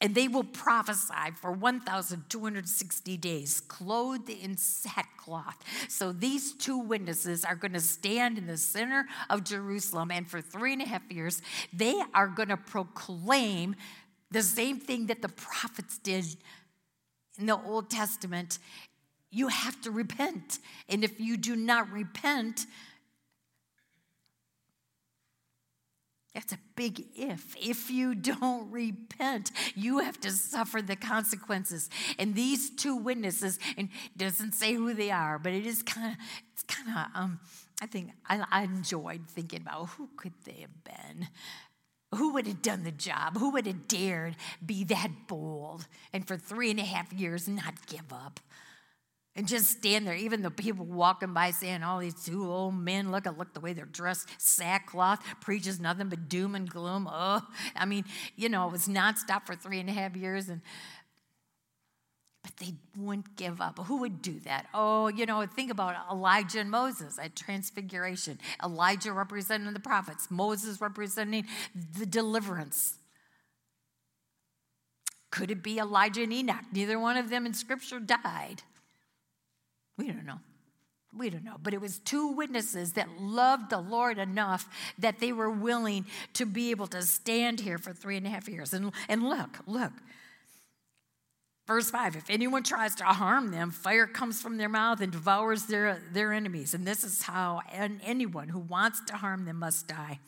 and 0.00 0.14
they 0.14 0.28
will 0.28 0.44
prophesy 0.44 1.32
for 1.40 1.50
1,260 1.50 3.16
days, 3.16 3.60
clothed 3.60 4.30
in 4.30 4.56
sackcloth. 4.56 5.56
So 5.88 6.12
these 6.12 6.52
two 6.52 6.78
witnesses 6.78 7.44
are 7.44 7.56
going 7.56 7.72
to 7.72 7.80
stand 7.80 8.38
in 8.38 8.46
the 8.46 8.56
center 8.56 9.06
of 9.28 9.44
Jerusalem, 9.44 10.10
and 10.10 10.28
for 10.28 10.40
three 10.40 10.72
and 10.72 10.82
a 10.82 10.86
half 10.86 11.10
years, 11.10 11.42
they 11.72 12.00
are 12.14 12.28
going 12.28 12.50
to 12.50 12.56
proclaim 12.56 13.74
the 14.30 14.42
same 14.42 14.78
thing 14.78 15.06
that 15.06 15.22
the 15.22 15.28
prophets 15.28 15.98
did 15.98 16.24
in 17.38 17.46
the 17.46 17.58
Old 17.60 17.88
Testament, 17.88 18.58
you 19.30 19.48
have 19.48 19.80
to 19.82 19.90
repent. 19.90 20.58
And 20.88 21.04
if 21.04 21.20
you 21.20 21.36
do 21.36 21.54
not 21.54 21.90
repent, 21.90 22.66
That's 26.34 26.52
a 26.52 26.58
big 26.76 27.06
if. 27.14 27.56
If 27.56 27.90
you 27.90 28.14
don't 28.14 28.70
repent, 28.70 29.50
you 29.74 29.98
have 29.98 30.20
to 30.20 30.30
suffer 30.30 30.82
the 30.82 30.96
consequences. 30.96 31.90
And 32.18 32.34
these 32.34 32.70
two 32.70 32.96
witnesses, 32.96 33.58
and 33.76 33.88
it 34.04 34.18
doesn't 34.18 34.52
say 34.52 34.74
who 34.74 34.94
they 34.94 35.10
are, 35.10 35.38
but 35.38 35.52
it 35.52 35.66
is 35.66 35.82
kind 35.82 36.12
of, 36.12 36.18
it's 36.52 36.62
kind 36.64 36.88
of, 36.88 37.20
um, 37.20 37.40
I 37.80 37.86
think 37.86 38.10
I, 38.28 38.44
I 38.50 38.62
enjoyed 38.64 39.28
thinking 39.28 39.62
about 39.62 39.88
who 39.90 40.08
could 40.16 40.34
they 40.44 40.60
have 40.60 40.84
been. 40.84 41.28
Who 42.14 42.32
would 42.32 42.46
have 42.46 42.62
done 42.62 42.84
the 42.84 42.90
job? 42.90 43.36
Who 43.36 43.50
would 43.50 43.66
have 43.66 43.86
dared 43.86 44.36
be 44.64 44.84
that 44.84 45.10
bold 45.26 45.86
and 46.12 46.26
for 46.26 46.38
three 46.38 46.70
and 46.70 46.80
a 46.80 46.84
half 46.84 47.12
years 47.12 47.46
not 47.46 47.86
give 47.86 48.12
up? 48.12 48.40
And 49.36 49.46
just 49.46 49.70
stand 49.70 50.06
there. 50.06 50.14
Even 50.14 50.42
the 50.42 50.50
people 50.50 50.84
walking 50.84 51.32
by 51.32 51.50
saying, 51.52 51.82
"All 51.82 51.98
oh, 51.98 52.00
these 52.00 52.24
two 52.24 52.50
old 52.50 52.74
men, 52.74 53.10
look 53.12 53.26
at 53.26 53.38
look 53.38 53.54
the 53.54 53.60
way 53.60 53.72
they're 53.72 53.84
dressed, 53.84 54.28
sackcloth, 54.38 55.22
preaches 55.40 55.78
nothing 55.78 56.08
but 56.08 56.28
doom 56.28 56.54
and 56.54 56.68
gloom." 56.68 57.08
Oh, 57.10 57.46
I 57.76 57.84
mean, 57.84 58.04
you 58.36 58.48
know, 58.48 58.66
it 58.66 58.72
was 58.72 58.88
nonstop 58.88 59.46
for 59.46 59.54
three 59.54 59.80
and 59.80 59.88
a 59.88 59.92
half 59.92 60.16
years, 60.16 60.48
and 60.48 60.60
but 62.42 62.56
they 62.56 62.74
wouldn't 62.96 63.36
give 63.36 63.60
up. 63.60 63.78
Who 63.78 63.98
would 63.98 64.22
do 64.22 64.40
that? 64.40 64.66
Oh, 64.72 65.08
you 65.08 65.26
know, 65.26 65.44
think 65.46 65.70
about 65.70 65.96
Elijah 66.10 66.60
and 66.60 66.70
Moses 66.70 67.18
at 67.18 67.36
Transfiguration. 67.36 68.38
Elijah 68.62 69.12
representing 69.12 69.72
the 69.72 69.80
prophets, 69.80 70.30
Moses 70.30 70.80
representing 70.80 71.46
the 71.74 72.06
deliverance. 72.06 72.96
Could 75.30 75.50
it 75.50 75.62
be 75.62 75.78
Elijah 75.78 76.22
and 76.22 76.32
Enoch? 76.32 76.64
Neither 76.72 76.98
one 76.98 77.16
of 77.16 77.28
them 77.28 77.44
in 77.44 77.52
Scripture 77.54 78.00
died. 78.00 78.62
We 79.98 80.06
don't 80.06 80.24
know. 80.24 80.38
We 81.16 81.30
don't 81.30 81.44
know. 81.44 81.56
But 81.62 81.74
it 81.74 81.80
was 81.80 81.98
two 81.98 82.28
witnesses 82.28 82.92
that 82.92 83.08
loved 83.20 83.70
the 83.70 83.80
Lord 83.80 84.18
enough 84.18 84.68
that 84.98 85.18
they 85.18 85.32
were 85.32 85.50
willing 85.50 86.06
to 86.34 86.46
be 86.46 86.70
able 86.70 86.86
to 86.88 87.02
stand 87.02 87.60
here 87.60 87.78
for 87.78 87.92
three 87.92 88.16
and 88.16 88.26
a 88.26 88.30
half 88.30 88.48
years. 88.48 88.72
And, 88.72 88.92
and 89.08 89.28
look, 89.28 89.58
look. 89.66 89.92
Verse 91.66 91.90
5 91.90 92.16
If 92.16 92.30
anyone 92.30 92.62
tries 92.62 92.94
to 92.96 93.04
harm 93.04 93.50
them, 93.50 93.70
fire 93.70 94.06
comes 94.06 94.40
from 94.40 94.56
their 94.56 94.68
mouth 94.68 95.00
and 95.00 95.12
devours 95.12 95.66
their, 95.66 96.00
their 96.12 96.32
enemies. 96.32 96.74
And 96.74 96.86
this 96.86 97.04
is 97.04 97.22
how 97.22 97.60
anyone 97.72 98.48
who 98.48 98.60
wants 98.60 99.00
to 99.06 99.14
harm 99.14 99.44
them 99.44 99.58
must 99.58 99.88
die. 99.88 100.18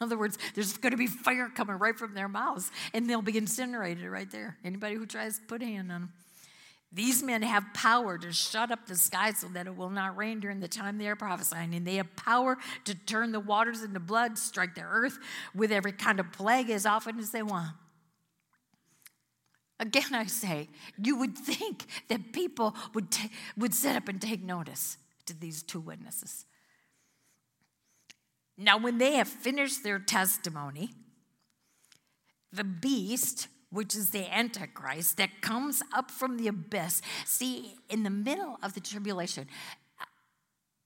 In 0.00 0.04
other 0.06 0.18
words, 0.18 0.38
there's 0.54 0.76
going 0.76 0.92
to 0.92 0.96
be 0.96 1.06
fire 1.06 1.48
coming 1.54 1.76
right 1.78 1.96
from 1.96 2.14
their 2.14 2.28
mouths, 2.28 2.70
and 2.92 3.08
they'll 3.08 3.22
be 3.22 3.36
incinerated 3.36 4.04
right 4.04 4.30
there. 4.30 4.56
Anybody 4.64 4.96
who 4.96 5.06
tries 5.06 5.38
to 5.38 5.44
put 5.44 5.62
a 5.62 5.66
hand 5.66 5.92
on 5.92 6.00
them. 6.00 6.12
These 6.94 7.24
men 7.24 7.42
have 7.42 7.64
power 7.74 8.16
to 8.18 8.32
shut 8.32 8.70
up 8.70 8.86
the 8.86 8.94
sky 8.94 9.32
so 9.32 9.48
that 9.48 9.66
it 9.66 9.76
will 9.76 9.90
not 9.90 10.16
rain 10.16 10.38
during 10.38 10.60
the 10.60 10.68
time 10.68 10.96
they 10.96 11.08
are 11.08 11.16
prophesying. 11.16 11.74
And 11.74 11.84
they 11.84 11.96
have 11.96 12.14
power 12.14 12.56
to 12.84 12.94
turn 12.94 13.32
the 13.32 13.40
waters 13.40 13.82
into 13.82 13.98
blood, 13.98 14.38
strike 14.38 14.76
the 14.76 14.82
earth 14.82 15.18
with 15.56 15.72
every 15.72 15.90
kind 15.90 16.20
of 16.20 16.30
plague 16.30 16.70
as 16.70 16.86
often 16.86 17.18
as 17.18 17.30
they 17.30 17.42
want. 17.42 17.72
Again, 19.80 20.14
I 20.14 20.26
say, 20.26 20.68
you 20.96 21.16
would 21.16 21.36
think 21.36 21.84
that 22.06 22.32
people 22.32 22.76
would, 22.94 23.10
ta- 23.10 23.28
would 23.56 23.74
sit 23.74 23.96
up 23.96 24.08
and 24.08 24.22
take 24.22 24.44
notice 24.44 24.96
to 25.26 25.38
these 25.38 25.64
two 25.64 25.80
witnesses. 25.80 26.46
Now, 28.56 28.78
when 28.78 28.98
they 28.98 29.14
have 29.16 29.26
finished 29.26 29.82
their 29.82 29.98
testimony, 29.98 30.90
the 32.52 32.62
beast 32.62 33.48
which 33.74 33.94
is 33.94 34.10
the 34.10 34.32
Antichrist 34.32 35.16
that 35.16 35.40
comes 35.40 35.82
up 35.92 36.10
from 36.10 36.36
the 36.38 36.48
abyss. 36.48 37.02
See, 37.24 37.74
in 37.90 38.04
the 38.04 38.10
middle 38.10 38.58
of 38.62 38.74
the 38.74 38.80
tribulation, 38.80 39.48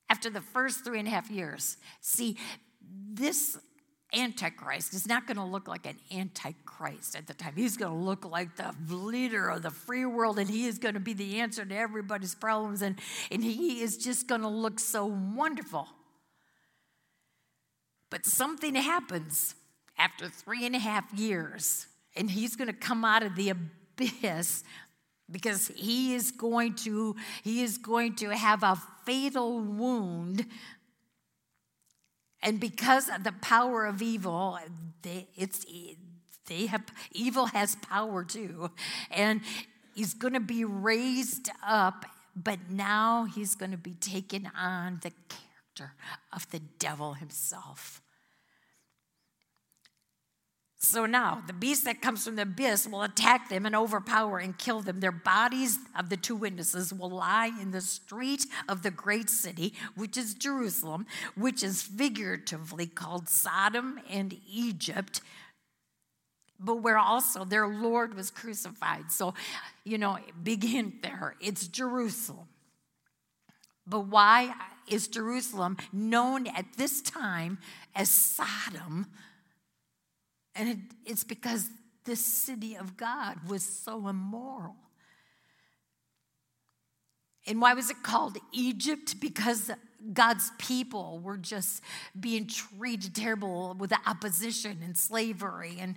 after 0.09 0.31
the 0.31 0.41
first 0.41 0.85
three 0.85 0.99
and 0.99 1.07
a 1.07 1.11
half 1.11 1.31
years, 1.31 1.77
see, 2.01 2.39
this 2.81 3.59
Antichrist 4.15 4.95
is 4.95 5.07
not 5.07 5.27
going 5.27 5.37
to 5.37 5.45
look 5.45 5.69
like 5.69 5.85
an 5.85 5.99
Antichrist 6.11 7.15
at 7.15 7.27
the 7.27 7.35
time. 7.35 7.53
He's 7.55 7.77
going 7.77 7.93
to 7.93 7.99
look 7.99 8.25
like 8.25 8.57
the 8.57 8.75
leader 8.89 9.51
of 9.51 9.61
the 9.63 9.71
free 9.71 10.07
world, 10.07 10.39
and 10.39 10.49
he 10.49 10.67
is 10.67 10.79
going 10.79 10.95
to 10.95 11.01
be 11.01 11.13
the 11.13 11.41
answer 11.41 11.65
to 11.65 11.77
everybody's 11.77 12.35
problems, 12.35 12.81
and, 12.81 12.99
and 13.31 13.45
he 13.45 13.83
is 13.83 13.99
just 13.99 14.27
going 14.27 14.41
to 14.41 14.49
look 14.49 14.81
so 14.81 15.05
wonderful. 15.05 15.89
But 18.09 18.25
something 18.25 18.75
happens 18.75 19.55
after 19.99 20.31
three 20.31 20.65
and 20.65 20.75
a 20.75 20.79
half 20.79 21.13
years 21.13 21.87
and 22.17 22.31
he's 22.31 22.57
going 22.57 22.69
to 22.69 22.75
come 22.75 23.05
out 23.05 23.23
of 23.23 23.37
the 23.37 23.51
abyss 23.51 24.65
because 25.31 25.69
he 25.69 26.15
is 26.15 26.31
going 26.31 26.75
to 26.75 27.15
he 27.43 27.63
is 27.63 27.79
going 27.79 28.15
to 28.17 28.35
have 28.35 28.63
a 28.63 28.81
fatal 29.05 29.61
wound. 29.61 30.47
And 32.43 32.61
because 32.61 33.09
of 33.09 33.25
the 33.25 33.33
power 33.33 33.85
of 33.87 34.01
evil 34.01 34.59
they, 35.03 35.29
it's 35.37 35.67
they 36.47 36.67
have 36.67 36.85
evil 37.13 37.47
has 37.47 37.77
power 37.77 38.25
too. 38.25 38.71
And 39.11 39.43
he's 39.95 40.15
going 40.15 40.35
to 40.35 40.41
be 40.41 40.65
raised 40.65 41.51
up 41.67 42.07
but 42.41 42.71
now 42.71 43.25
he's 43.25 43.57
going 43.57 43.73
to 43.73 43.77
be 43.77 43.95
taken 43.95 44.49
on 44.57 45.01
the 45.03 45.13
character 45.29 45.95
of 46.33 46.49
the 46.51 46.61
devil 46.79 47.15
himself 47.15 48.01
so 50.89 51.05
now, 51.05 51.43
the 51.47 51.53
beast 51.53 51.85
that 51.85 52.01
comes 52.01 52.25
from 52.25 52.37
the 52.37 52.43
abyss 52.43 52.89
will 52.89 53.03
attack 53.03 53.51
them 53.51 53.67
and 53.67 53.77
overpower 53.77 54.39
and 54.39 54.57
kill 54.57 54.81
them. 54.81 55.01
Their 55.01 55.13
bodies 55.13 55.79
of 55.95 56.09
the 56.09 56.17
two 56.17 56.35
witnesses 56.35 56.93
will 56.93 57.11
lie 57.11 57.51
in 57.61 57.73
the 57.73 57.83
street 57.83 58.47
of 58.69 58.83
the 58.83 58.91
great 58.91 59.29
city, 59.29 59.75
which 59.97 60.17
is 60.17 60.33
Jerusalem, 60.33 61.05
which 61.37 61.63
is 61.63 61.83
figuratively 61.83 62.87
called 62.87 63.29
Sodom 63.29 64.01
and 64.09 64.35
Egypt, 64.51 65.21
but 66.59 66.77
where 66.77 66.99
also 66.99 67.45
their 67.45 67.69
Lord 67.69 68.15
was 68.15 68.31
crucified. 68.31 69.13
So, 69.13 69.35
you 69.85 69.99
know, 69.99 70.19
big 70.43 70.65
hint 70.65 71.03
there 71.03 71.37
it's 71.39 71.69
Jerusalem. 71.69 72.49
But 73.87 74.07
why 74.07 74.55
is 74.89 75.07
Jerusalem 75.07 75.77
known 75.93 76.47
at 76.47 76.65
this 76.77 77.03
time 77.03 77.59
as 77.95 78.11
Sodom? 78.11 79.07
And 80.59 80.69
it, 80.69 80.79
it's 81.07 81.25
because 81.25 81.71
this 82.05 82.21
city 82.21 82.77
of 82.77 82.97
God 82.97 83.39
was 83.49 83.63
so 83.63 84.09
immoral. 84.09 84.75
And 87.47 87.63
why 87.63 87.75
was 87.75 87.91
it 87.91 88.03
called 88.03 88.37
Egypt? 88.53 89.21
Because 89.21 89.71
God's 90.13 90.51
people 90.59 91.21
were 91.21 91.39
just 91.39 91.81
being 92.19 92.47
treated 92.47 93.15
terrible 93.15 93.75
with 93.79 93.93
opposition 94.07 94.79
and 94.83 94.99
slavery. 94.99 95.77
And 95.79 95.97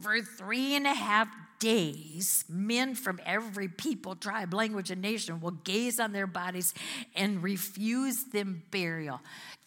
for 0.00 0.20
three 0.22 0.74
and 0.74 0.86
a 0.86 0.94
half 0.94 1.28
days, 1.58 2.44
men 2.48 2.94
from 2.94 3.20
every 3.24 3.68
people, 3.68 4.14
tribe, 4.14 4.52
language, 4.52 4.90
and 4.90 5.02
nation 5.02 5.40
will 5.40 5.52
gaze 5.52 5.98
on 5.98 6.12
their 6.12 6.26
bodies 6.26 6.74
and 7.14 7.42
refuse 7.42 8.24
them 8.24 8.62
burial. 8.70 9.20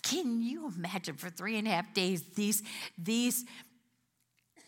Can 0.04 0.42
you 0.42 0.72
imagine 0.76 1.16
for 1.16 1.30
three 1.30 1.58
and 1.58 1.68
a 1.68 1.72
half 1.72 1.94
days 1.94 2.24
these, 2.36 2.64
these 2.98 3.46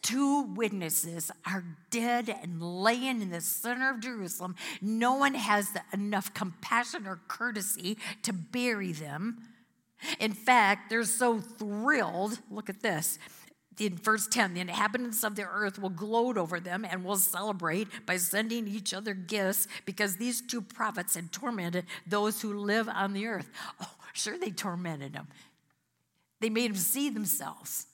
two 0.01 0.43
witnesses 0.53 1.31
are 1.45 1.63
dead 1.89 2.36
and 2.41 2.62
laying 2.62 3.21
in 3.21 3.29
the 3.29 3.41
center 3.41 3.91
of 3.91 3.99
Jerusalem? 3.99 4.55
No 4.81 5.15
one 5.15 5.36
has 5.36 5.69
enough 5.93 6.34
compassion 6.34 7.07
or 7.07 7.21
courtesy 7.27 7.97
to 8.23 8.34
bury 8.34 8.91
them. 8.91 9.38
In 10.19 10.34
fact, 10.34 10.89
they're 10.89 11.03
so 11.03 11.39
thrilled. 11.39 12.39
Look 12.49 12.69
at 12.69 12.81
this. 12.81 13.19
In 13.79 13.97
verse 13.97 14.27
10, 14.27 14.53
the 14.53 14.60
inhabitants 14.60 15.23
of 15.23 15.36
the 15.36 15.47
earth 15.47 15.79
will 15.79 15.89
gloat 15.89 16.38
over 16.38 16.60
them 16.60 16.86
and 16.86 17.03
will 17.03 17.15
celebrate 17.15 17.88
by 18.05 18.17
sending 18.17 18.67
each 18.67 18.93
other 18.93 19.13
gifts 19.13 19.67
because 19.86 20.17
these 20.17 20.41
two 20.41 20.62
prophets 20.62 21.15
had 21.15 21.31
tormented 21.31 21.86
those 22.05 22.41
who 22.41 22.53
live 22.53 22.89
on 22.89 23.13
the 23.13 23.27
earth. 23.27 23.49
Oh, 23.82 23.89
Sure, 24.13 24.38
they 24.38 24.51
tormented 24.51 25.13
them, 25.13 25.28
they 26.39 26.49
made 26.49 26.72
them 26.72 26.78
see 26.78 27.09
themselves. 27.09 27.88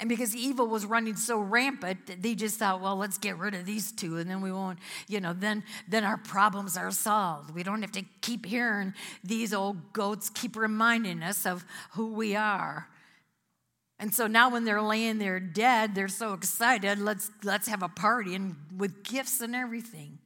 And 0.00 0.08
because 0.08 0.34
evil 0.34 0.66
was 0.66 0.84
running 0.84 1.14
so 1.14 1.38
rampant, 1.38 2.20
they 2.20 2.34
just 2.34 2.58
thought, 2.58 2.80
well, 2.80 2.96
let's 2.96 3.16
get 3.16 3.38
rid 3.38 3.54
of 3.54 3.64
these 3.64 3.92
two, 3.92 4.18
and 4.18 4.28
then 4.28 4.40
we 4.40 4.50
won't, 4.50 4.80
you 5.06 5.20
know, 5.20 5.32
then 5.32 5.62
then 5.88 6.02
our 6.02 6.16
problems 6.16 6.76
are 6.76 6.90
solved. 6.90 7.54
We 7.54 7.62
don't 7.62 7.80
have 7.82 7.92
to 7.92 8.02
keep 8.20 8.44
hearing 8.44 8.92
these 9.22 9.54
old 9.54 9.92
goats 9.92 10.30
keep 10.30 10.56
reminding 10.56 11.22
us 11.22 11.46
of 11.46 11.64
who 11.92 12.12
we 12.12 12.34
are. 12.34 12.88
And 13.98 14.12
so 14.14 14.26
now 14.26 14.50
when 14.50 14.64
they're 14.64 14.82
laying 14.82 15.18
there 15.18 15.38
dead, 15.40 15.94
they're 15.94 16.08
so 16.08 16.32
excited, 16.32 16.98
let's 16.98 17.30
let's 17.42 17.68
have 17.68 17.82
a 17.82 17.88
party 17.88 18.34
and 18.34 18.56
with 18.76 19.04
gifts 19.04 19.40
and 19.40 19.54
everything. 19.54 20.18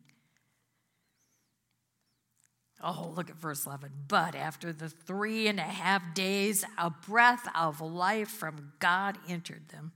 Oh, 2.83 3.13
look 3.17 3.29
at 3.29 3.37
verse 3.37 3.67
11. 3.67 3.91
But 4.07 4.35
after 4.37 4.73
the 4.73 4.89
three 4.89 5.49
and 5.49 5.59
a 5.59 5.63
half 5.63 6.15
days, 6.15 6.65
a 6.79 6.91
breath 6.91 7.47
of 7.57 7.81
life 7.81 8.29
from 8.29 8.73
God 8.79 9.19
entered 9.29 9.69
them. 9.71 9.93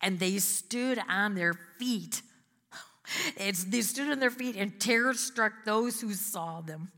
and 0.00 0.18
they 0.18 0.38
stood 0.38 0.98
on 1.08 1.34
their 1.34 1.54
feet. 1.78 2.22
It's, 3.36 3.64
they 3.64 3.82
stood 3.82 4.08
on 4.08 4.20
their 4.20 4.30
feet, 4.30 4.54
and 4.56 4.80
terror 4.80 5.14
struck 5.14 5.52
those 5.64 6.00
who 6.00 6.14
saw 6.14 6.60
them. 6.60 6.92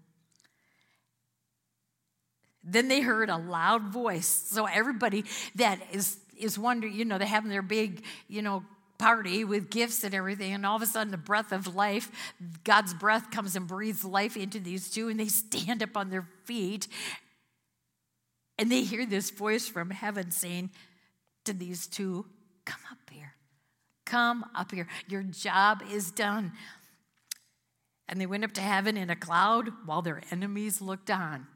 Then 2.65 2.89
they 2.89 3.01
heard 3.01 3.29
a 3.29 3.37
loud 3.37 3.93
voice. 3.93 4.27
So 4.27 4.67
everybody 4.67 5.25
that 5.57 5.81
is 5.93 6.19
is 6.37 6.59
wondering, 6.59 6.95
you 6.95 7.05
know, 7.05 7.19
they're 7.19 7.27
having 7.27 7.51
their 7.51 7.63
big, 7.63 8.03
you 8.29 8.43
know, 8.43 8.65
party 8.99 9.45
with 9.45 9.71
gifts 9.71 10.05
and 10.05 10.15
everything, 10.15 10.53
and 10.53 10.65
all 10.65 10.77
of 10.77 10.83
a 10.83 10.87
sudden 10.87 11.11
the 11.11 11.17
breath 11.17 11.53
of 11.53 11.75
life, 11.75 12.11
God's 12.63 12.95
breath 12.95 13.31
comes 13.31 13.57
and 13.57 13.67
breathes 13.67 14.05
life 14.05 14.37
into 14.37 14.61
these 14.61 14.91
two, 14.91 15.09
and 15.09 15.19
they 15.19 15.27
stand 15.27 15.83
up 15.83 15.97
on 15.97 16.11
their 16.11 16.29
feet, 16.45 16.87
and 18.59 18.71
they 18.71 18.83
hear 18.83 19.05
this 19.05 19.31
voice 19.31 19.67
from 19.69 19.91
heaven 19.91 20.31
saying 20.31 20.71
to 21.45 21.53
these 21.53 21.87
two, 21.87 22.27
Come 22.65 22.81
up 22.93 23.11
here. 23.11 23.35
Come 24.05 24.45
up 24.55 24.71
here. 24.71 24.87
Your 25.09 25.25
job 25.25 25.83
is 25.91 26.13
done. 26.13 26.53
And 28.09 28.21
they 28.21 28.27
went 28.27 28.45
up 28.45 28.53
to 28.53 28.61
heaven 28.61 28.97
in 28.97 29.11
a 29.11 29.17
cloud 29.17 29.73
while 29.85 30.03
their 30.03 30.23
enemies 30.31 30.81
looked 30.81 31.11
on. 31.11 31.49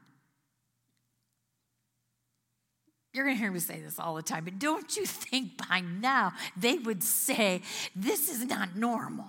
You're 3.17 3.25
going 3.25 3.35
to 3.35 3.41
hear 3.41 3.51
me 3.51 3.59
say 3.59 3.81
this 3.81 3.97
all 3.97 4.13
the 4.13 4.21
time, 4.21 4.43
but 4.43 4.59
don't 4.59 4.95
you 4.95 5.03
think 5.03 5.67
by 5.67 5.79
now 5.81 6.33
they 6.55 6.77
would 6.77 7.01
say, 7.01 7.63
This 7.95 8.29
is 8.29 8.45
not 8.45 8.75
normal? 8.75 9.25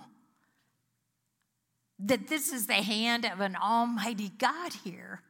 That 1.97 2.27
this 2.27 2.53
is 2.53 2.67
the 2.67 2.73
hand 2.75 3.25
of 3.25 3.39
an 3.39 3.55
almighty 3.55 4.29
God 4.37 4.73
here. 4.83 5.23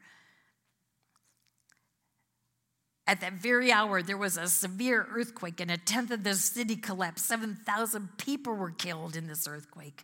At 3.08 3.22
that 3.22 3.36
very 3.36 3.72
hour, 3.72 4.02
there 4.02 4.18
was 4.18 4.36
a 4.36 4.48
severe 4.48 5.08
earthquake, 5.10 5.62
and 5.62 5.72
a 5.72 5.78
tenth 5.78 6.12
of 6.12 6.26
the 6.26 6.36
city 6.36 6.76
collapsed. 6.76 7.28
7,000 7.28 8.18
people 8.18 8.56
were 8.56 8.72
killed 8.72 9.16
in 9.16 9.28
this 9.28 9.48
earthquake. 9.48 10.04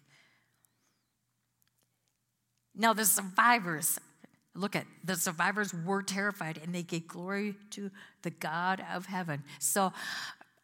Now, 2.73 2.93
the 2.93 3.03
survivors 3.03 3.99
Look 4.55 4.75
at 4.75 4.85
the 5.03 5.15
survivors 5.15 5.73
were 5.73 6.01
terrified 6.01 6.59
and 6.63 6.73
they 6.73 6.83
gave 6.83 7.07
glory 7.07 7.55
to 7.71 7.91
the 8.21 8.29
God 8.29 8.83
of 8.93 9.05
heaven. 9.05 9.43
So 9.59 9.91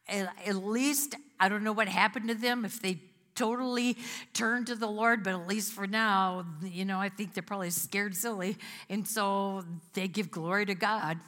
at 0.08 0.56
least 0.56 1.14
I 1.38 1.48
don't 1.48 1.62
know 1.62 1.72
what 1.72 1.88
happened 1.88 2.28
to 2.28 2.34
them 2.34 2.64
if 2.64 2.80
they 2.80 3.00
totally 3.34 3.96
turned 4.32 4.66
to 4.66 4.74
the 4.74 4.86
Lord, 4.86 5.22
but 5.22 5.32
at 5.34 5.46
least 5.46 5.72
for 5.72 5.86
now, 5.86 6.44
you 6.62 6.84
know, 6.84 6.98
I 6.98 7.08
think 7.08 7.34
they're 7.34 7.42
probably 7.42 7.70
scared 7.70 8.14
silly. 8.14 8.56
And 8.88 9.06
so 9.06 9.64
they 9.94 10.08
give 10.08 10.30
glory 10.30 10.66
to 10.66 10.74
God. 10.74 11.18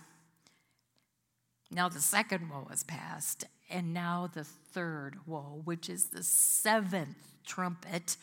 Now 1.70 1.88
the 1.88 2.00
second 2.00 2.50
woe 2.50 2.68
is 2.72 2.84
past, 2.84 3.44
and 3.70 3.92
now 3.92 4.30
the 4.32 4.44
third 4.44 5.16
woe, 5.26 5.62
which 5.64 5.88
is 5.88 6.06
the 6.06 6.22
seventh 6.22 7.16
trumpet 7.44 8.16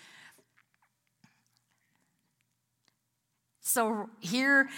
So 3.61 4.09
here, 4.19 4.69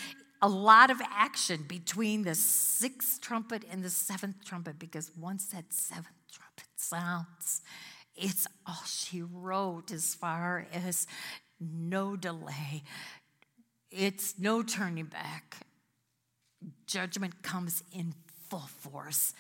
a 0.42 0.50
lot 0.50 0.92
of 0.92 1.02
action 1.02 1.64
between 1.68 2.24
the 2.24 2.36
sixth 2.36 3.22
trumpet 3.22 3.64
and 3.72 3.82
the 3.82 3.90
seventh 3.90 4.44
trumpet, 4.46 4.78
because 4.78 5.10
once 5.18 5.46
that 5.48 5.72
seventh 5.72 6.08
trumpet 6.32 6.68
sounds, 6.76 7.62
it's 8.16 8.46
all 8.68 8.84
she 8.86 9.22
wrote 9.22 9.92
as 9.92 10.14
far 10.14 10.68
as 10.74 11.08
no 11.60 12.16
delay. 12.18 12.84
It's 13.90 14.38
no 14.38 14.64
turning 14.64 15.06
back. 15.06 15.66
Judgment 16.88 17.42
comes 17.42 17.84
in 17.94 18.14
full 18.50 18.68
force. 18.82 19.34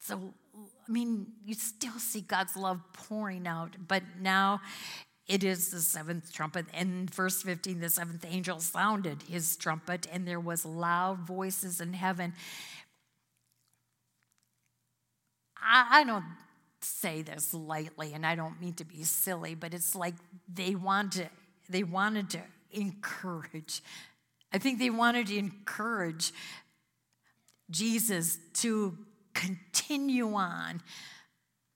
So, 0.00 0.34
I 0.56 0.90
mean, 0.90 1.28
you 1.44 1.54
still 1.54 1.98
see 1.98 2.22
God's 2.22 2.56
love 2.56 2.80
pouring 2.92 3.46
out, 3.46 3.76
but 3.86 4.02
now 4.20 4.60
it 5.28 5.44
is 5.44 5.70
the 5.70 5.80
seventh 5.80 6.32
trumpet. 6.32 6.66
And 6.72 7.12
verse 7.14 7.42
15, 7.42 7.80
the 7.80 7.90
seventh 7.90 8.24
angel 8.28 8.60
sounded 8.60 9.22
his 9.22 9.56
trumpet, 9.56 10.06
and 10.10 10.26
there 10.26 10.40
was 10.40 10.64
loud 10.64 11.20
voices 11.20 11.80
in 11.80 11.92
heaven. 11.92 12.32
I, 15.60 16.04
don't 16.04 16.24
say 16.80 17.20
this 17.22 17.52
lightly, 17.52 18.14
and 18.14 18.24
I 18.24 18.36
don't 18.36 18.58
mean 18.60 18.72
to 18.74 18.84
be 18.84 19.02
silly, 19.04 19.54
but 19.54 19.74
it's 19.74 19.94
like 19.94 20.14
they 20.52 20.74
want 20.74 21.12
to, 21.12 21.28
they 21.68 21.82
wanted 21.82 22.30
to 22.30 22.40
encourage. 22.70 23.82
I 24.52 24.58
think 24.58 24.78
they 24.78 24.88
wanted 24.88 25.26
to 25.26 25.36
encourage 25.36 26.32
Jesus 27.70 28.38
to 28.54 28.96
continue 29.34 30.32
on 30.34 30.80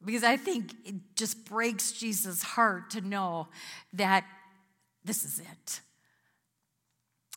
because 0.05 0.25
I 0.25 0.37
think 0.37 0.73
it 0.85 0.95
just 1.17 1.45
breaks 1.45 1.93
Jesus' 1.93 2.43
heart 2.43 2.91
to 2.91 3.01
know 3.01 3.49
that 3.93 4.25
this 5.05 5.25
is 5.25 5.41
it. 5.41 5.81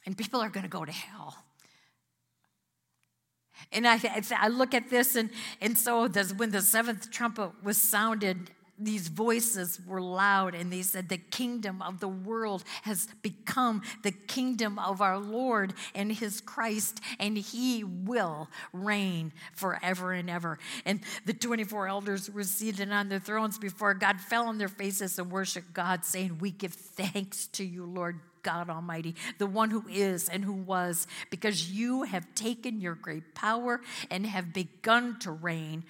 And 0.06 0.18
people 0.18 0.40
are 0.40 0.50
going 0.50 0.64
to 0.64 0.70
go 0.70 0.86
to 0.86 0.92
hell. 0.92 1.36
And 3.72 3.88
I, 3.88 4.00
I 4.38 4.48
look 4.50 4.74
at 4.74 4.90
this, 4.90 5.16
and, 5.16 5.30
and 5.62 5.78
so 5.78 6.08
does, 6.08 6.34
when 6.34 6.52
the 6.52 6.62
seventh 6.62 7.12
trumpet 7.12 7.52
was 7.64 7.78
sounded, 7.78 8.52
these 8.78 9.08
voices 9.08 9.80
were 9.88 10.02
loud 10.02 10.54
and 10.54 10.72
they 10.72 10.82
said, 10.82 11.08
The 11.08 11.18
kingdom 11.18 11.82
of 11.82 12.00
the 12.00 12.08
world 12.08 12.64
has 12.84 13.08
become 13.22 13.82
the 14.04 14.12
kingdom 14.12 14.78
of 14.80 15.02
our 15.02 15.18
Lord 15.18 15.74
and 15.94 16.12
his 16.12 16.42
Christ, 16.42 17.00
and 17.20 17.38
he 17.38 17.84
will 17.84 18.50
reign 18.74 19.32
forever 19.54 20.12
and 20.12 20.30
ever. 20.30 20.60
And 20.86 21.00
the 21.26 21.34
24 21.34 21.88
elders 21.88 22.30
were 22.30 22.44
seated 22.44 22.92
on 22.92 23.10
their 23.10 23.20
thrones 23.20 23.58
before 23.58 23.94
God, 23.94 24.20
fell 24.20 24.48
on 24.48 24.58
their 24.58 24.68
faces 24.68 25.18
and 25.18 25.32
worshiped 25.32 25.74
God, 25.74 26.04
saying, 26.04 26.40
We 26.40 26.52
give 26.52 26.74
thanks 26.74 27.48
to 27.48 27.64
you, 27.64 27.86
Lord 27.86 28.20
God 28.44 28.70
Almighty, 28.70 29.16
the 29.40 29.48
one 29.48 29.72
who 29.72 29.86
is 29.90 30.30
and 30.30 30.44
who 30.44 30.54
was, 30.54 31.08
because 31.32 31.72
you 31.72 32.04
have 32.04 32.36
taken 32.36 32.80
your 32.80 32.94
great 32.94 33.34
power 33.34 33.82
and 34.12 34.26
have 34.26 34.54
begun 34.54 35.18
to 35.20 35.32
reign. 35.32 35.84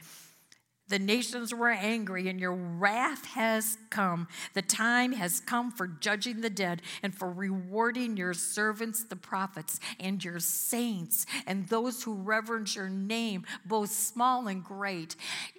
The 0.88 1.00
nations 1.00 1.54
were 1.54 1.72
angry, 1.72 2.30
and 2.30 2.40
your 2.40 2.54
wrath 2.54 3.26
has 3.26 3.78
come. 3.90 4.28
The 4.54 4.62
time 4.62 5.14
has 5.14 5.40
come 5.40 5.72
for 5.72 5.88
judging 5.88 6.42
the 6.42 6.50
dead 6.50 6.84
and 7.02 7.16
for 7.16 7.32
rewarding 7.32 8.18
your 8.18 8.36
servants, 8.36 9.04
the 9.04 9.16
prophets, 9.16 9.80
and 10.00 10.24
your 10.24 10.40
saints, 10.40 11.26
and 11.48 11.68
those 11.68 12.04
who 12.04 12.14
reverence 12.14 12.76
your 12.76 12.90
name, 12.90 13.46
both 13.66 13.90
small 13.90 14.48
and 14.48 14.64
great. 14.64 15.16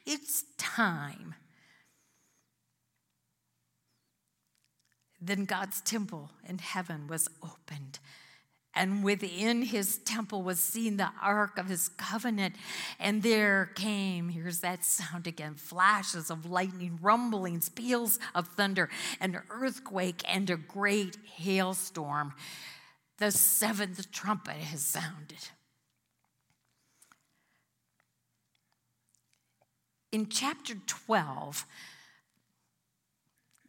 It's 0.06 0.44
time. 0.58 1.34
Then 5.20 5.44
God's 5.44 5.80
temple 5.80 6.30
in 6.48 6.58
heaven 6.58 7.08
was 7.08 7.28
opened 7.42 7.98
and 8.76 9.02
within 9.02 9.62
his 9.62 9.98
temple 9.98 10.42
was 10.42 10.60
seen 10.60 10.98
the 10.98 11.10
ark 11.20 11.58
of 11.58 11.66
his 11.66 11.88
covenant. 11.88 12.54
And 13.00 13.22
there 13.22 13.70
came, 13.74 14.28
here's 14.28 14.60
that 14.60 14.84
sound 14.84 15.26
again 15.26 15.54
flashes 15.54 16.30
of 16.30 16.48
lightning, 16.48 16.98
rumblings, 17.00 17.68
peals 17.70 18.20
of 18.34 18.48
thunder, 18.48 18.90
an 19.20 19.40
earthquake, 19.50 20.22
and 20.28 20.48
a 20.50 20.56
great 20.56 21.16
hailstorm. 21.24 22.34
The 23.18 23.30
seventh 23.30 24.12
trumpet 24.12 24.56
has 24.56 24.82
sounded. 24.82 25.48
In 30.12 30.28
chapter 30.28 30.74
12, 30.86 31.66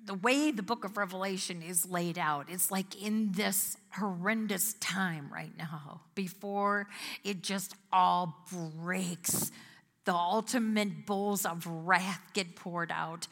the 0.08 0.14
way 0.14 0.51
the 0.51 0.64
book 0.64 0.86
of 0.86 0.97
Revelation 0.97 1.62
is 1.62 1.89
laid 1.89 2.18
out, 2.18 2.47
it's 2.49 2.72
like 2.72 3.01
in 3.01 3.34
this 3.34 3.78
horrendous 3.91 4.74
time 4.76 5.30
right 5.32 5.55
now, 5.58 6.01
before 6.16 6.88
it 7.24 7.43
just 7.43 7.76
all 7.91 8.45
breaks. 8.51 9.51
The 10.05 10.14
ultimate 10.14 11.05
bowls 11.05 11.45
of 11.45 11.68
wrath 11.68 12.22
get 12.34 12.55
poured 12.55 12.91
out. 12.91 13.28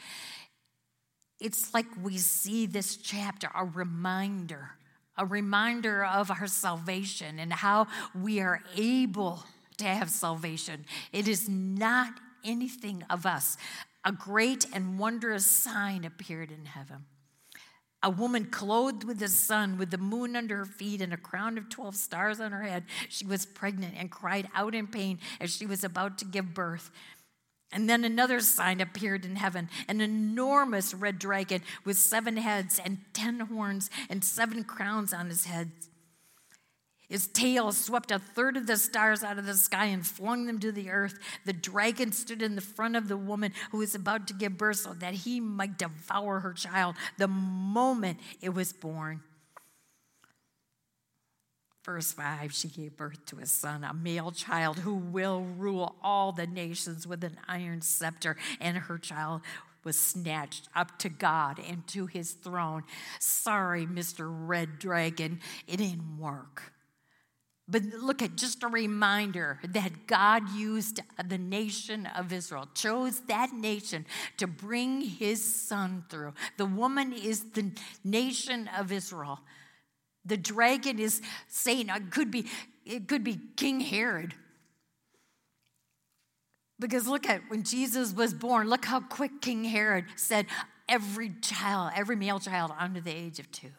It's 1.39 1.73
like 1.73 1.85
we 2.01 2.17
see 2.17 2.65
this 2.65 2.97
chapter, 2.97 3.49
a 3.55 3.63
reminder, 3.63 4.71
a 5.17 5.25
reminder 5.25 6.03
of 6.03 6.29
our 6.29 6.47
salvation 6.47 7.39
and 7.39 7.53
how 7.53 7.87
we 8.13 8.41
are 8.41 8.61
able 8.75 9.45
to 9.77 9.85
have 9.85 10.09
salvation. 10.09 10.85
It 11.13 11.29
is 11.29 11.47
not 11.47 12.13
anything 12.43 13.03
of 13.09 13.25
us 13.25 13.57
a 14.05 14.11
great 14.11 14.65
and 14.71 14.99
wondrous 14.99 15.45
sign 15.45 16.05
appeared 16.05 16.51
in 16.51 16.65
heaven. 16.65 17.05
A 18.03 18.09
woman 18.09 18.45
clothed 18.45 19.03
with 19.03 19.17
the 19.17 19.27
sun, 19.27 19.79
with 19.79 19.89
the 19.89 19.97
moon 19.97 20.35
under 20.35 20.57
her 20.57 20.65
feet, 20.65 21.01
and 21.01 21.11
a 21.11 21.17
crown 21.17 21.57
of 21.57 21.69
12 21.69 21.95
stars 21.95 22.39
on 22.39 22.51
her 22.51 22.61
head. 22.61 22.83
She 23.09 23.25
was 23.25 23.47
pregnant 23.47 23.95
and 23.97 24.11
cried 24.11 24.47
out 24.53 24.75
in 24.75 24.85
pain 24.85 25.19
as 25.41 25.55
she 25.55 25.65
was 25.65 25.83
about 25.83 26.19
to 26.19 26.25
give 26.25 26.53
birth. 26.53 26.91
And 27.71 27.89
then 27.89 28.03
another 28.05 28.41
sign 28.41 28.79
appeared 28.79 29.25
in 29.25 29.37
heaven 29.37 29.69
an 29.87 30.01
enormous 30.01 30.93
red 30.93 31.17
dragon 31.17 31.63
with 31.83 31.97
seven 31.97 32.37
heads 32.37 32.79
and 32.83 32.99
ten 33.13 33.39
horns 33.39 33.89
and 34.07 34.23
seven 34.23 34.63
crowns 34.63 35.11
on 35.11 35.29
his 35.29 35.45
head. 35.45 35.71
His 37.07 37.27
tail 37.27 37.71
swept 37.71 38.11
a 38.11 38.19
third 38.19 38.57
of 38.57 38.67
the 38.67 38.77
stars 38.77 39.23
out 39.23 39.37
of 39.37 39.45
the 39.45 39.53
sky 39.53 39.85
and 39.85 40.05
flung 40.05 40.45
them 40.45 40.59
to 40.59 40.71
the 40.71 40.89
earth. 40.89 41.19
The 41.45 41.53
dragon 41.53 42.11
stood 42.11 42.41
in 42.41 42.55
the 42.55 42.61
front 42.61 42.95
of 42.95 43.07
the 43.07 43.17
woman 43.17 43.53
who 43.71 43.77
was 43.77 43.95
about 43.95 44.27
to 44.27 44.33
give 44.33 44.57
birth 44.57 44.77
so 44.77 44.93
that 44.93 45.13
he 45.13 45.39
might 45.39 45.77
devour 45.77 46.39
her 46.39 46.53
child 46.53 46.95
the 47.17 47.27
moment 47.27 48.19
it 48.41 48.53
was 48.53 48.73
born. 48.73 49.21
Verse 51.85 52.11
5 52.13 52.51
She 52.51 52.67
gave 52.67 52.97
birth 52.97 53.23
to 53.27 53.37
a 53.37 53.45
son, 53.45 53.83
a 53.83 53.93
male 53.93 54.31
child 54.31 54.79
who 54.79 54.95
will 54.95 55.41
rule 55.41 55.95
all 56.01 56.31
the 56.31 56.47
nations 56.47 57.05
with 57.05 57.23
an 57.23 57.37
iron 57.47 57.81
scepter, 57.81 58.35
and 58.59 58.75
her 58.77 58.97
child 58.97 59.41
was 59.83 59.95
snatched 59.95 60.67
up 60.75 60.97
to 60.97 61.09
God 61.09 61.59
and 61.59 61.85
to 61.89 62.07
his 62.07 62.31
throne. 62.31 62.83
Sorry, 63.19 63.85
Mr. 63.85 64.27
Red 64.27 64.79
Dragon, 64.79 65.39
it 65.67 65.77
didn't 65.77 66.17
work. 66.17 66.73
But 67.67 67.83
look 67.83 68.21
at 68.21 68.35
just 68.35 68.61
a 68.61 68.67
reminder 68.67 69.59
that 69.67 70.05
God 70.05 70.49
used 70.51 70.99
the 71.27 71.39
nation 71.39 72.05
of 72.15 72.31
Israel, 72.31 72.67
chose 72.75 73.21
that 73.21 73.53
nation 73.53 74.05
to 74.37 74.45
bring 74.45 75.01
his 75.01 75.43
son 75.43 76.05
through. 76.09 76.33
The 76.57 76.67
woman 76.67 77.11
is 77.11 77.51
the 77.51 77.71
nation 78.03 78.69
of 78.77 78.91
Israel. 78.91 79.39
The 80.25 80.37
dragon 80.37 80.99
is 80.99 81.21
Satan. 81.47 81.89
It 81.95 82.11
could 82.11 82.29
be, 82.29 82.45
it 82.85 83.07
could 83.07 83.23
be 83.23 83.39
King 83.55 83.79
Herod. 83.79 84.35
Because 86.79 87.07
look 87.07 87.27
at 87.27 87.41
when 87.47 87.63
Jesus 87.63 88.13
was 88.13 88.33
born, 88.33 88.69
look 88.69 88.85
how 88.85 88.99
quick 88.99 89.41
King 89.41 89.63
Herod 89.63 90.05
said, 90.15 90.45
every 90.87 91.31
child, 91.41 91.93
every 91.95 92.15
male 92.15 92.39
child 92.39 92.71
under 92.77 93.01
the 93.01 93.11
age 93.11 93.39
of 93.39 93.51
two. 93.51 93.71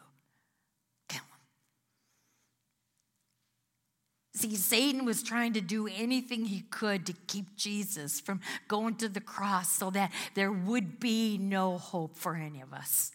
See, 4.37 4.55
Satan 4.55 5.07
was 5.07 5.23
trying 5.23 5.55
to 5.55 5.63
do 5.63 5.89
anything 5.89 6.45
he 6.45 6.61
could 6.61 7.07
to 7.07 7.15
keep 7.27 7.57
Jesus 7.57 8.21
from 8.21 8.43
going 8.69 8.97
to 8.97 9.09
the 9.09 9.21
cross 9.21 9.73
so 9.73 9.89
that 9.93 10.13
there 10.35 10.53
would 10.53 11.01
be 11.01 11.39
no 11.39 11.79
hope 11.79 12.19
for 12.19 12.35
any 12.35 12.61
of 12.61 12.75
us. 12.75 13.13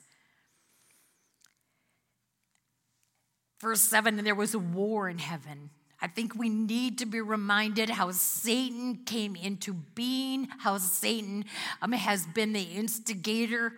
Verse 3.59 3.81
7 3.81 4.17
and 4.17 4.25
there 4.25 4.33
was 4.33 4.55
a 4.55 4.59
war 4.59 5.07
in 5.07 5.19
heaven. 5.19 5.69
I 6.01 6.07
think 6.07 6.33
we 6.33 6.49
need 6.49 6.97
to 6.97 7.05
be 7.05 7.21
reminded 7.21 7.91
how 7.91 8.09
Satan 8.09 9.01
came 9.05 9.35
into 9.35 9.73
being, 9.73 10.47
how 10.57 10.79
Satan 10.79 11.45
um, 11.83 11.91
has 11.91 12.25
been 12.25 12.53
the 12.53 12.63
instigator. 12.63 13.73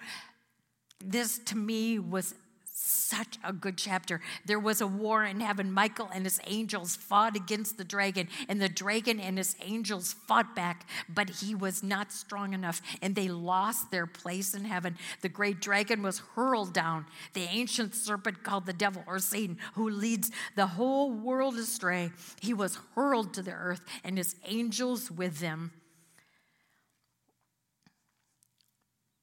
This 1.03 1.39
to 1.39 1.57
me 1.57 1.99
was 1.99 2.35
such 2.75 3.37
a 3.43 3.53
good 3.53 3.77
chapter. 3.77 4.19
There 4.45 4.59
was 4.59 4.81
a 4.81 4.87
war 4.87 5.23
in 5.23 5.39
heaven. 5.39 5.71
Michael 5.71 6.09
and 6.11 6.25
his 6.25 6.39
angels 6.47 6.95
fought 6.95 7.35
against 7.35 7.77
the 7.77 7.83
dragon, 7.83 8.27
and 8.49 8.59
the 8.59 8.67
dragon 8.67 9.19
and 9.19 9.37
his 9.37 9.55
angels 9.61 10.13
fought 10.27 10.55
back, 10.55 10.87
but 11.07 11.29
he 11.29 11.53
was 11.53 11.83
not 11.83 12.11
strong 12.11 12.53
enough, 12.53 12.81
and 13.01 13.13
they 13.13 13.27
lost 13.27 13.91
their 13.91 14.07
place 14.07 14.55
in 14.55 14.65
heaven. 14.65 14.97
The 15.21 15.29
great 15.29 15.61
dragon 15.61 16.01
was 16.01 16.23
hurled 16.35 16.73
down, 16.73 17.05
the 17.33 17.43
ancient 17.43 17.93
serpent 17.93 18.43
called 18.43 18.65
the 18.65 18.73
devil 18.73 19.03
or 19.05 19.19
Satan, 19.19 19.59
who 19.75 19.89
leads 19.89 20.31
the 20.55 20.65
whole 20.65 21.11
world 21.11 21.55
astray. 21.55 22.11
He 22.41 22.55
was 22.55 22.79
hurled 22.95 23.35
to 23.35 23.43
the 23.43 23.51
earth, 23.51 23.85
and 24.03 24.17
his 24.17 24.35
angels 24.45 25.11
with 25.11 25.39
them. 25.39 25.71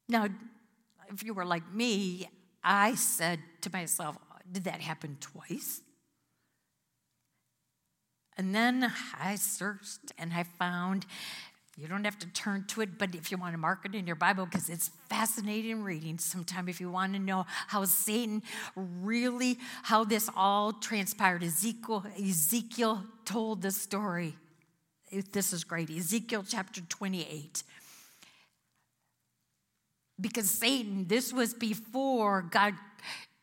Now, 0.08 0.28
if 1.12 1.24
you 1.24 1.34
were 1.34 1.44
like 1.44 1.72
me, 1.72 2.28
I 2.62 2.94
said 2.94 3.40
to 3.62 3.72
myself, 3.72 4.16
Did 4.50 4.64
that 4.64 4.80
happen 4.80 5.16
twice? 5.20 5.80
And 8.36 8.54
then 8.54 8.90
I 9.20 9.34
searched 9.34 10.12
and 10.18 10.32
I 10.32 10.44
found, 10.44 11.04
you 11.76 11.88
don't 11.88 12.04
have 12.04 12.18
to 12.20 12.26
turn 12.28 12.64
to 12.68 12.80
it, 12.80 12.98
but 12.98 13.14
if 13.14 13.30
you 13.30 13.36
want 13.36 13.54
to 13.54 13.58
mark 13.58 13.84
it 13.84 13.94
in 13.94 14.06
your 14.06 14.16
Bible, 14.16 14.46
because 14.46 14.68
it's 14.68 14.90
fascinating 15.08 15.82
reading 15.82 16.18
sometime 16.18 16.68
if 16.68 16.80
you 16.80 16.90
want 16.90 17.12
to 17.14 17.18
know 17.18 17.46
how 17.66 17.84
Satan 17.84 18.42
really, 18.76 19.58
how 19.82 20.04
this 20.04 20.28
all 20.36 20.72
transpired. 20.72 21.42
Ezekiel, 21.42 22.04
Ezekiel 22.18 23.04
told 23.24 23.62
the 23.62 23.70
story. 23.70 24.36
This 25.32 25.52
is 25.52 25.64
great. 25.64 25.90
Ezekiel 25.90 26.44
chapter 26.46 26.80
28 26.82 27.62
because 30.20 30.50
Satan, 30.50 31.06
this 31.08 31.32
was 31.32 31.54
before 31.54 32.42
God, 32.42 32.74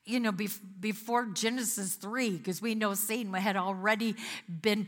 you 0.05 0.19
know, 0.19 0.31
before 0.31 1.25
Genesis 1.25 1.95
3, 1.95 2.31
because 2.37 2.61
we 2.61 2.75
know 2.75 2.93
Satan 2.93 3.33
had 3.33 3.57
already 3.57 4.15
been 4.61 4.87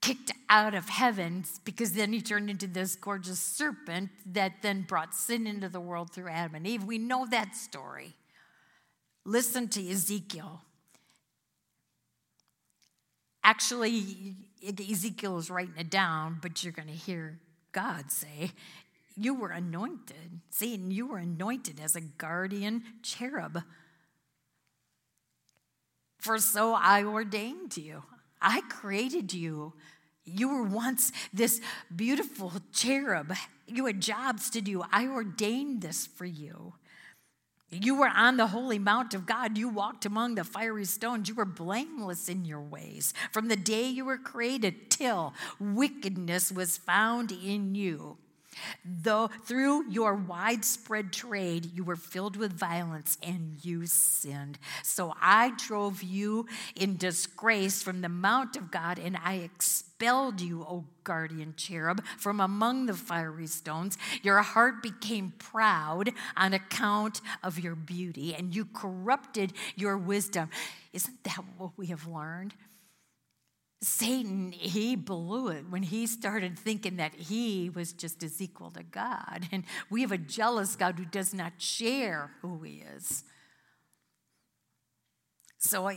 kicked 0.00 0.32
out 0.48 0.74
of 0.74 0.88
heaven 0.88 1.44
because 1.64 1.92
then 1.92 2.12
he 2.12 2.20
turned 2.20 2.48
into 2.48 2.66
this 2.66 2.94
gorgeous 2.94 3.40
serpent 3.40 4.10
that 4.26 4.62
then 4.62 4.82
brought 4.82 5.14
sin 5.14 5.46
into 5.46 5.68
the 5.68 5.80
world 5.80 6.12
through 6.12 6.28
Adam 6.28 6.54
and 6.54 6.66
Eve. 6.66 6.84
We 6.84 6.98
know 6.98 7.26
that 7.30 7.56
story. 7.56 8.14
Listen 9.24 9.68
to 9.68 9.90
Ezekiel. 9.90 10.62
Actually, 13.42 14.36
Ezekiel 14.66 15.38
is 15.38 15.50
writing 15.50 15.74
it 15.78 15.90
down, 15.90 16.38
but 16.40 16.62
you're 16.62 16.72
going 16.72 16.88
to 16.88 16.94
hear 16.94 17.38
God 17.72 18.10
say, 18.10 18.52
you 19.18 19.34
were 19.34 19.50
anointed. 19.50 20.40
Satan, 20.50 20.90
you 20.90 21.06
were 21.06 21.18
anointed 21.18 21.80
as 21.80 21.96
a 21.96 22.00
guardian 22.00 22.82
cherub. 23.02 23.62
For 26.18 26.38
so 26.38 26.74
I 26.74 27.04
ordained 27.04 27.76
you. 27.76 28.02
I 28.40 28.62
created 28.68 29.32
you. 29.32 29.74
You 30.24 30.48
were 30.48 30.62
once 30.62 31.10
this 31.32 31.60
beautiful 31.94 32.52
cherub. 32.72 33.34
You 33.66 33.86
had 33.86 34.00
jobs 34.00 34.50
to 34.50 34.60
do. 34.60 34.84
I 34.92 35.06
ordained 35.06 35.80
this 35.80 36.06
for 36.06 36.26
you. 36.26 36.74
You 37.70 37.96
were 37.96 38.08
on 38.08 38.38
the 38.38 38.46
holy 38.46 38.78
mount 38.78 39.12
of 39.12 39.26
God. 39.26 39.58
You 39.58 39.68
walked 39.68 40.06
among 40.06 40.34
the 40.34 40.44
fiery 40.44 40.86
stones. 40.86 41.28
You 41.28 41.34
were 41.34 41.44
blameless 41.44 42.28
in 42.28 42.46
your 42.46 42.62
ways. 42.62 43.12
From 43.30 43.48
the 43.48 43.56
day 43.56 43.88
you 43.88 44.06
were 44.06 44.16
created 44.16 44.90
till 44.90 45.34
wickedness 45.60 46.50
was 46.50 46.78
found 46.78 47.30
in 47.30 47.74
you. 47.74 48.16
Though 48.84 49.30
through 49.44 49.90
your 49.90 50.14
widespread 50.14 51.12
trade 51.12 51.70
you 51.74 51.84
were 51.84 51.96
filled 51.96 52.36
with 52.36 52.52
violence 52.52 53.18
and 53.22 53.56
you 53.62 53.86
sinned. 53.86 54.58
So 54.82 55.14
I 55.20 55.52
drove 55.56 56.02
you 56.02 56.46
in 56.74 56.96
disgrace 56.96 57.82
from 57.82 58.00
the 58.00 58.08
mount 58.08 58.56
of 58.56 58.70
God 58.70 58.98
and 58.98 59.16
I 59.22 59.34
expelled 59.34 60.40
you, 60.40 60.62
O 60.62 60.84
guardian 61.04 61.54
cherub, 61.56 62.04
from 62.18 62.40
among 62.40 62.86
the 62.86 62.94
fiery 62.94 63.46
stones. 63.46 63.98
Your 64.22 64.42
heart 64.42 64.82
became 64.82 65.32
proud 65.38 66.12
on 66.36 66.52
account 66.52 67.20
of 67.42 67.58
your 67.58 67.74
beauty 67.74 68.34
and 68.34 68.54
you 68.54 68.66
corrupted 68.66 69.52
your 69.74 69.96
wisdom. 69.96 70.50
Isn't 70.92 71.22
that 71.24 71.44
what 71.56 71.72
we 71.76 71.86
have 71.86 72.06
learned? 72.06 72.54
Satan, 73.80 74.50
he 74.50 74.96
blew 74.96 75.48
it 75.48 75.66
when 75.68 75.84
he 75.84 76.06
started 76.06 76.58
thinking 76.58 76.96
that 76.96 77.14
he 77.14 77.70
was 77.70 77.92
just 77.92 78.22
as 78.24 78.42
equal 78.42 78.70
to 78.72 78.82
God. 78.82 79.48
And 79.52 79.64
we 79.88 80.00
have 80.02 80.10
a 80.10 80.18
jealous 80.18 80.74
God 80.74 80.98
who 80.98 81.04
does 81.04 81.32
not 81.32 81.52
share 81.58 82.32
who 82.42 82.62
he 82.62 82.82
is. 82.96 83.22
So 85.58 85.88
uh, 85.88 85.94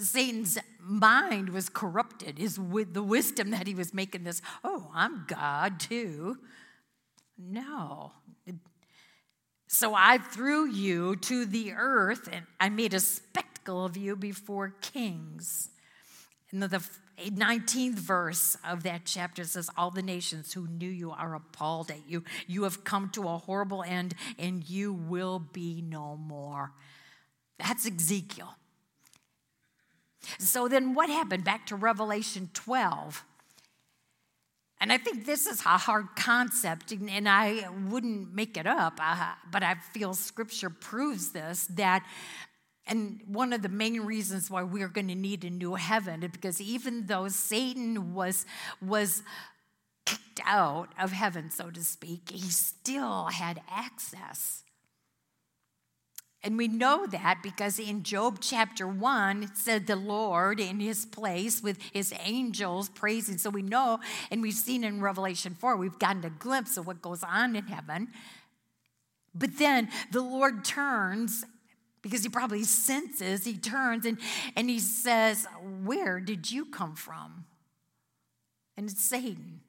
Satan's 0.00 0.58
mind 0.80 1.50
was 1.50 1.68
corrupted. 1.68 2.38
His 2.38 2.58
with 2.58 2.94
the 2.94 3.02
wisdom 3.02 3.50
that 3.50 3.66
he 3.66 3.74
was 3.74 3.92
making 3.92 4.24
this, 4.24 4.40
oh, 4.62 4.90
I'm 4.94 5.24
God 5.26 5.80
too. 5.80 6.38
No. 7.36 8.12
So 9.68 9.94
I 9.94 10.18
threw 10.18 10.66
you 10.66 11.16
to 11.16 11.46
the 11.46 11.72
earth 11.72 12.28
and 12.32 12.46
I 12.58 12.68
made 12.68 12.94
a 12.94 13.00
spectacle 13.00 13.84
of 13.84 13.96
you 13.96 14.16
before 14.16 14.74
kings. 14.80 15.70
And 16.50 16.62
the 16.62 16.80
19th 17.26 17.94
verse 17.94 18.56
of 18.68 18.82
that 18.84 19.02
chapter 19.04 19.44
says, 19.44 19.70
All 19.76 19.90
the 19.90 20.02
nations 20.02 20.52
who 20.52 20.66
knew 20.66 20.88
you 20.88 21.10
are 21.10 21.34
appalled 21.34 21.90
at 21.90 22.08
you. 22.08 22.24
You 22.46 22.64
have 22.64 22.84
come 22.84 23.10
to 23.10 23.28
a 23.28 23.38
horrible 23.38 23.82
end, 23.82 24.14
and 24.38 24.68
you 24.68 24.92
will 24.92 25.38
be 25.38 25.82
no 25.82 26.16
more. 26.16 26.72
That's 27.58 27.86
Ezekiel. 27.86 28.54
So 30.38 30.68
then 30.68 30.94
what 30.94 31.10
happened? 31.10 31.44
Back 31.44 31.66
to 31.66 31.76
Revelation 31.76 32.50
12. 32.54 33.24
And 34.80 34.92
I 34.92 34.98
think 34.98 35.26
this 35.26 35.46
is 35.46 35.60
a 35.62 35.76
hard 35.76 36.06
concept, 36.14 36.92
and 36.92 37.28
I 37.28 37.68
wouldn't 37.88 38.32
make 38.32 38.56
it 38.56 38.66
up, 38.66 39.00
uh, 39.02 39.32
but 39.50 39.64
I 39.64 39.74
feel 39.74 40.14
scripture 40.14 40.70
proves 40.70 41.32
this 41.32 41.66
that 41.70 42.06
and 42.88 43.20
one 43.26 43.52
of 43.52 43.62
the 43.62 43.68
main 43.68 44.00
reasons 44.00 44.50
why 44.50 44.62
we're 44.62 44.88
going 44.88 45.08
to 45.08 45.14
need 45.14 45.44
a 45.44 45.50
new 45.50 45.74
heaven 45.74 46.22
is 46.22 46.30
because 46.30 46.60
even 46.60 47.06
though 47.06 47.28
Satan 47.28 48.14
was, 48.14 48.46
was 48.80 49.22
kicked 50.06 50.40
out 50.44 50.88
of 50.98 51.12
heaven, 51.12 51.50
so 51.50 51.70
to 51.70 51.84
speak, 51.84 52.30
he 52.30 52.48
still 52.50 53.26
had 53.26 53.60
access. 53.70 54.64
And 56.42 56.56
we 56.56 56.68
know 56.68 57.06
that 57.06 57.40
because 57.42 57.78
in 57.78 58.04
Job 58.04 58.38
chapter 58.40 58.86
1, 58.86 59.42
it 59.42 59.56
said 59.56 59.86
the 59.86 59.96
Lord 59.96 60.60
in 60.60 60.80
his 60.80 61.04
place 61.04 61.62
with 61.62 61.78
his 61.92 62.14
angels 62.24 62.88
praising. 62.88 63.38
So 63.38 63.50
we 63.50 63.62
know, 63.62 63.98
and 64.30 64.40
we've 64.40 64.54
seen 64.54 64.84
in 64.84 65.02
Revelation 65.02 65.54
4, 65.58 65.76
we've 65.76 65.98
gotten 65.98 66.24
a 66.24 66.30
glimpse 66.30 66.76
of 66.76 66.86
what 66.86 67.02
goes 67.02 67.22
on 67.22 67.56
in 67.56 67.66
heaven. 67.66 68.08
But 69.34 69.58
then 69.58 69.88
the 70.12 70.22
Lord 70.22 70.64
turns, 70.64 71.44
because 72.02 72.22
he 72.22 72.28
probably 72.28 72.64
senses, 72.64 73.44
he 73.44 73.56
turns 73.56 74.06
and, 74.06 74.18
and 74.56 74.70
he 74.70 74.78
says, 74.78 75.46
Where 75.84 76.20
did 76.20 76.50
you 76.50 76.66
come 76.66 76.94
from? 76.94 77.44
And 78.76 78.88
it's 78.88 79.02
Satan. 79.02 79.60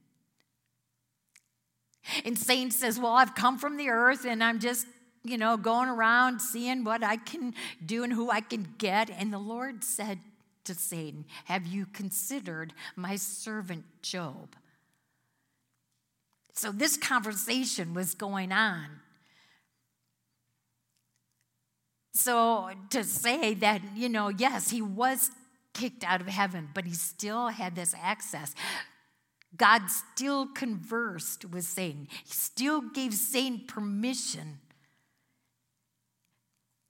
And 2.25 2.37
Satan 2.37 2.71
says, 2.71 2.99
Well, 2.99 3.13
I've 3.13 3.35
come 3.35 3.57
from 3.57 3.77
the 3.77 3.89
earth 3.89 4.25
and 4.25 4.43
I'm 4.43 4.59
just 4.59 4.85
you 5.23 5.37
know, 5.37 5.57
going 5.57 5.89
around 5.89 6.39
seeing 6.39 6.83
what 6.83 7.03
I 7.03 7.17
can 7.17 7.53
do 7.85 8.03
and 8.03 8.13
who 8.13 8.31
I 8.31 8.41
can 8.41 8.67
get. 8.77 9.09
And 9.09 9.33
the 9.33 9.39
Lord 9.39 9.83
said 9.83 10.19
to 10.63 10.73
Satan, 10.73 11.25
Have 11.45 11.67
you 11.67 11.85
considered 11.85 12.73
my 12.95 13.15
servant 13.15 13.85
Job? 14.01 14.55
So 16.53 16.71
this 16.71 16.97
conversation 16.97 17.93
was 17.93 18.13
going 18.13 18.51
on. 18.51 19.01
So 22.19 22.69
to 22.89 23.03
say 23.03 23.53
that, 23.55 23.81
you 23.95 24.09
know, 24.09 24.29
yes, 24.29 24.69
he 24.69 24.81
was 24.81 25.31
kicked 25.73 26.03
out 26.03 26.21
of 26.21 26.27
heaven, 26.27 26.69
but 26.73 26.85
he 26.85 26.93
still 26.93 27.47
had 27.47 27.75
this 27.75 27.95
access. 28.01 28.53
God 29.55 29.89
still 29.89 30.47
conversed 30.47 31.45
with 31.45 31.63
Satan. 31.63 32.07
He 32.25 32.33
still 32.33 32.81
gave 32.81 33.13
Satan 33.13 33.61
permission 33.67 34.59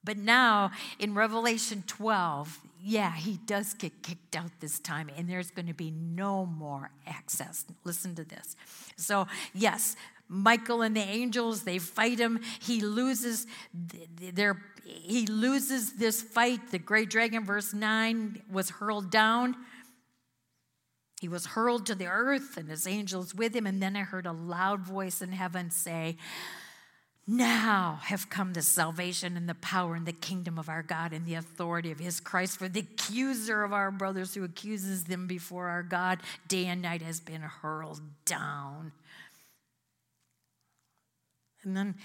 but 0.03 0.17
now 0.17 0.71
in 0.97 1.13
Revelation 1.13 1.83
12, 1.85 2.59
yeah, 2.81 3.13
he 3.13 3.37
does 3.45 3.73
get 3.73 4.01
kicked 4.01 4.35
out 4.35 4.51
this 4.59 4.79
time, 4.79 5.09
and 5.15 5.29
there's 5.29 5.51
going 5.51 5.67
to 5.67 5.73
be 5.73 5.91
no 5.91 6.45
more 6.45 6.91
access. 7.05 7.65
Listen 7.83 8.15
to 8.15 8.23
this. 8.23 8.55
So, 8.95 9.27
yes, 9.53 9.95
Michael 10.29 10.83
and 10.83 10.95
the 10.95 11.01
angels, 11.01 11.63
they 11.63 11.79
fight 11.79 12.19
him. 12.19 12.39
He 12.61 12.81
loses 12.81 13.47
their 13.73 14.61
he 14.83 15.25
loses 15.27 15.93
this 15.93 16.21
fight. 16.21 16.71
The 16.71 16.79
great 16.79 17.09
dragon, 17.09 17.45
verse 17.45 17.73
9, 17.73 18.41
was 18.51 18.69
hurled 18.69 19.11
down. 19.11 19.55
He 21.21 21.27
was 21.27 21.47
hurled 21.47 21.85
to 21.87 21.95
the 21.95 22.07
earth, 22.07 22.57
and 22.57 22.69
his 22.69 22.87
angels 22.87 23.35
with 23.35 23.55
him. 23.55 23.67
And 23.67 23.81
then 23.81 23.95
I 23.95 24.01
heard 24.01 24.25
a 24.25 24.31
loud 24.31 24.81
voice 24.81 25.21
in 25.21 25.31
heaven 25.31 25.69
say, 25.69 26.17
now 27.27 27.99
have 28.05 28.31
come 28.31 28.53
the 28.53 28.63
salvation 28.63 29.37
and 29.37 29.47
the 29.47 29.53
power 29.53 29.93
and 29.93 30.07
the 30.07 30.11
kingdom 30.11 30.57
of 30.57 30.67
our 30.67 30.81
God 30.81 31.13
and 31.13 31.27
the 31.27 31.35
authority 31.35 31.91
of 31.91 31.99
his 31.99 32.19
Christ. 32.19 32.57
For 32.57 32.67
the 32.67 32.79
accuser 32.79 33.63
of 33.63 33.71
our 33.71 33.91
brothers 33.91 34.33
who 34.33 34.43
accuses 34.43 35.03
them 35.03 35.27
before 35.27 35.67
our 35.67 35.83
God 35.83 36.21
day 36.47 36.65
and 36.65 36.81
night 36.81 37.03
has 37.03 37.19
been 37.19 37.41
hurled 37.41 38.01
down. 38.25 38.93
And 41.63 41.75
then 41.75 41.95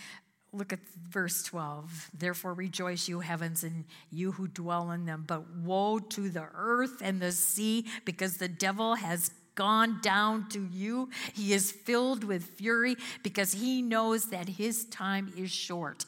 look 0.53 0.73
at 0.73 0.81
verse 1.09 1.43
12. 1.45 2.11
Therefore 2.17 2.55
rejoice, 2.55 3.09
you 3.09 3.21
heavens, 3.21 3.65
and 3.65 3.85
you 4.11 4.33
who 4.33 4.49
dwell 4.49 4.91
in 4.93 5.07
them. 5.07 5.25
But 5.27 5.49
woe 5.57 5.99
to 5.99 6.29
the 6.29 6.49
earth 6.55 7.01
and 7.03 7.21
the 7.21 7.33
sea, 7.33 7.87
because 8.05 8.37
the 8.37 8.49
devil 8.49 8.95
has 8.95 9.31
gone 9.55 10.01
down 10.03 10.49
to 10.51 10.69
you. 10.73 11.09
He 11.33 11.53
is 11.53 11.71
filled 11.71 12.25
with 12.25 12.45
fury 12.45 12.97
because 13.23 13.53
he 13.53 13.83
knows 13.83 14.27
that 14.27 14.49
his 14.49 14.85
time 14.87 15.33
is 15.37 15.51
short. 15.51 16.07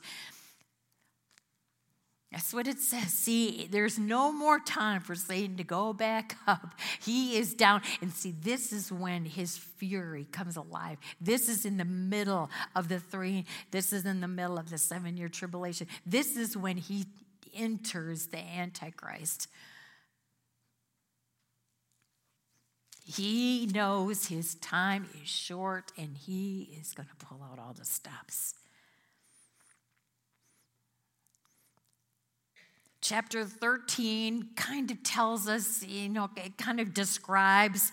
That's 2.37 2.53
what 2.53 2.69
it 2.69 2.79
says. 2.81 3.15
See, 3.15 3.67
there's 3.71 3.99
no 3.99 4.31
more 4.31 4.61
time 4.61 5.01
for 5.01 5.15
Satan 5.15 5.57
to 5.57 5.65
go 5.65 5.95
back 5.95 6.37
up. 6.47 6.75
He 7.01 7.39
is 7.39 7.55
down. 7.55 7.81
And 8.03 8.13
see, 8.13 8.35
this 8.43 8.75
is 8.75 8.93
when 8.93 9.25
his 9.25 9.57
fury 9.57 10.27
comes 10.33 10.59
alive. 10.59 10.99
This 11.19 11.49
is 11.49 11.65
in 11.65 11.79
the 11.79 11.87
middle 11.87 12.51
of 12.75 12.91
the 12.91 13.01
three, 13.01 13.47
this 13.71 13.91
is 13.91 14.05
in 14.05 14.21
the 14.21 14.29
middle 14.29 14.59
of 14.59 14.69
the 14.69 14.77
seven 14.77 15.17
year 15.17 15.31
tribulation. 15.31 15.87
This 16.05 16.37
is 16.37 16.59
when 16.59 16.77
he 16.77 17.07
enters 17.55 18.27
the 18.27 18.37
Antichrist. 18.39 19.49
He 23.03 23.67
knows 23.73 24.27
his 24.27 24.57
time 24.57 25.09
is 25.23 25.29
short 25.31 25.91
and 25.97 26.15
he 26.19 26.77
is 26.79 26.93
going 26.93 27.09
to 27.09 27.27
pull 27.27 27.43
out 27.51 27.59
all 27.59 27.73
the 27.73 27.87
stops. 27.87 28.53
Chapter 33.09 33.45
13 33.45 34.49
kind 34.57 34.91
of 34.91 35.01
tells 35.05 35.47
us, 35.47 35.81
you 35.85 36.09
know, 36.09 36.29
it 36.37 36.59
kind 36.59 36.81
of 36.81 36.93
describes 36.93 37.93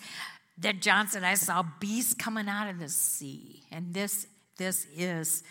that 0.57 0.81
John 0.81 1.07
said, 1.07 1.23
I 1.23 1.35
saw 1.35 1.63
beasts 1.79 2.15
coming 2.15 2.49
out 2.49 2.67
of 2.67 2.79
the 2.79 2.89
sea. 2.89 3.61
And 3.71 3.93
this, 3.93 4.25
this 4.57 4.87
is 4.97 5.43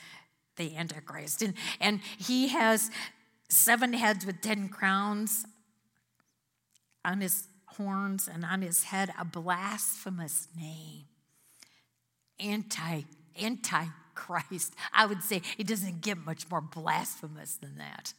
the 0.57 0.77
Antichrist. 0.77 1.43
And, 1.43 1.55
and 1.81 2.01
he 2.19 2.49
has 2.49 2.91
seven 3.49 3.93
heads 3.93 4.27
with 4.27 4.41
ten 4.41 4.69
crowns 4.69 5.47
on 7.05 7.21
his 7.21 7.47
horns 7.67 8.27
and 8.27 8.45
on 8.45 8.63
his 8.63 8.83
head 8.83 9.13
a 9.17 9.25
blasphemous 9.25 10.49
name. 10.59 11.05
Anti, 12.41 13.03
anti-Christ. 13.41 14.75
I 14.93 15.07
would 15.07 15.23
say 15.23 15.41
it 15.57 15.69
doesn't 15.69 16.01
get 16.01 16.19
much 16.19 16.51
more 16.51 16.61
blasphemous 16.61 17.55
than 17.55 17.79
that. 17.79 18.13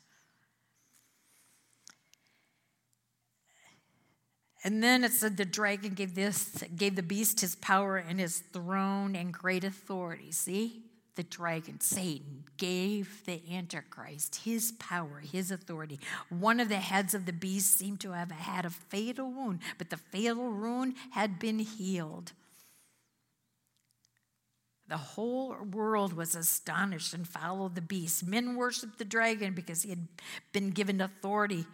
And 4.63 4.81
then 4.81 5.03
it 5.03 5.11
said 5.11 5.35
the 5.35 5.45
dragon 5.45 5.93
gave 5.93 6.15
this 6.15 6.63
gave 6.75 6.95
the 6.95 7.03
beast 7.03 7.41
his 7.41 7.55
power 7.55 7.97
and 7.97 8.19
his 8.19 8.39
throne 8.39 9.15
and 9.15 9.33
great 9.33 9.63
authority. 9.63 10.31
See? 10.31 10.83
the 11.15 11.23
dragon, 11.23 11.79
Satan, 11.79 12.43
gave 12.57 13.23
the 13.25 13.41
Antichrist 13.51 14.37
his 14.37 14.71
power, 14.73 15.19
his 15.19 15.51
authority. 15.51 15.99
One 16.29 16.59
of 16.59 16.69
the 16.69 16.77
heads 16.77 17.13
of 17.13 17.25
the 17.25 17.33
beast 17.33 17.77
seemed 17.77 17.99
to 18.01 18.11
have 18.13 18.31
had 18.31 18.65
a 18.65 18.69
fatal 18.69 19.31
wound, 19.31 19.59
but 19.77 19.89
the 19.89 19.97
fatal 19.97 20.51
wound 20.51 20.95
had 21.11 21.39
been 21.39 21.59
healed. 21.59 22.31
The 24.87 24.97
whole 24.97 25.55
world 25.71 26.13
was 26.13 26.35
astonished 26.35 27.13
and 27.13 27.27
followed 27.27 27.75
the 27.75 27.81
beast. 27.81 28.25
Men 28.25 28.55
worshiped 28.55 28.97
the 28.97 29.05
dragon 29.05 29.53
because 29.53 29.83
he 29.83 29.89
had 29.89 30.07
been 30.51 30.71
given 30.71 30.99
authority, 30.99 31.65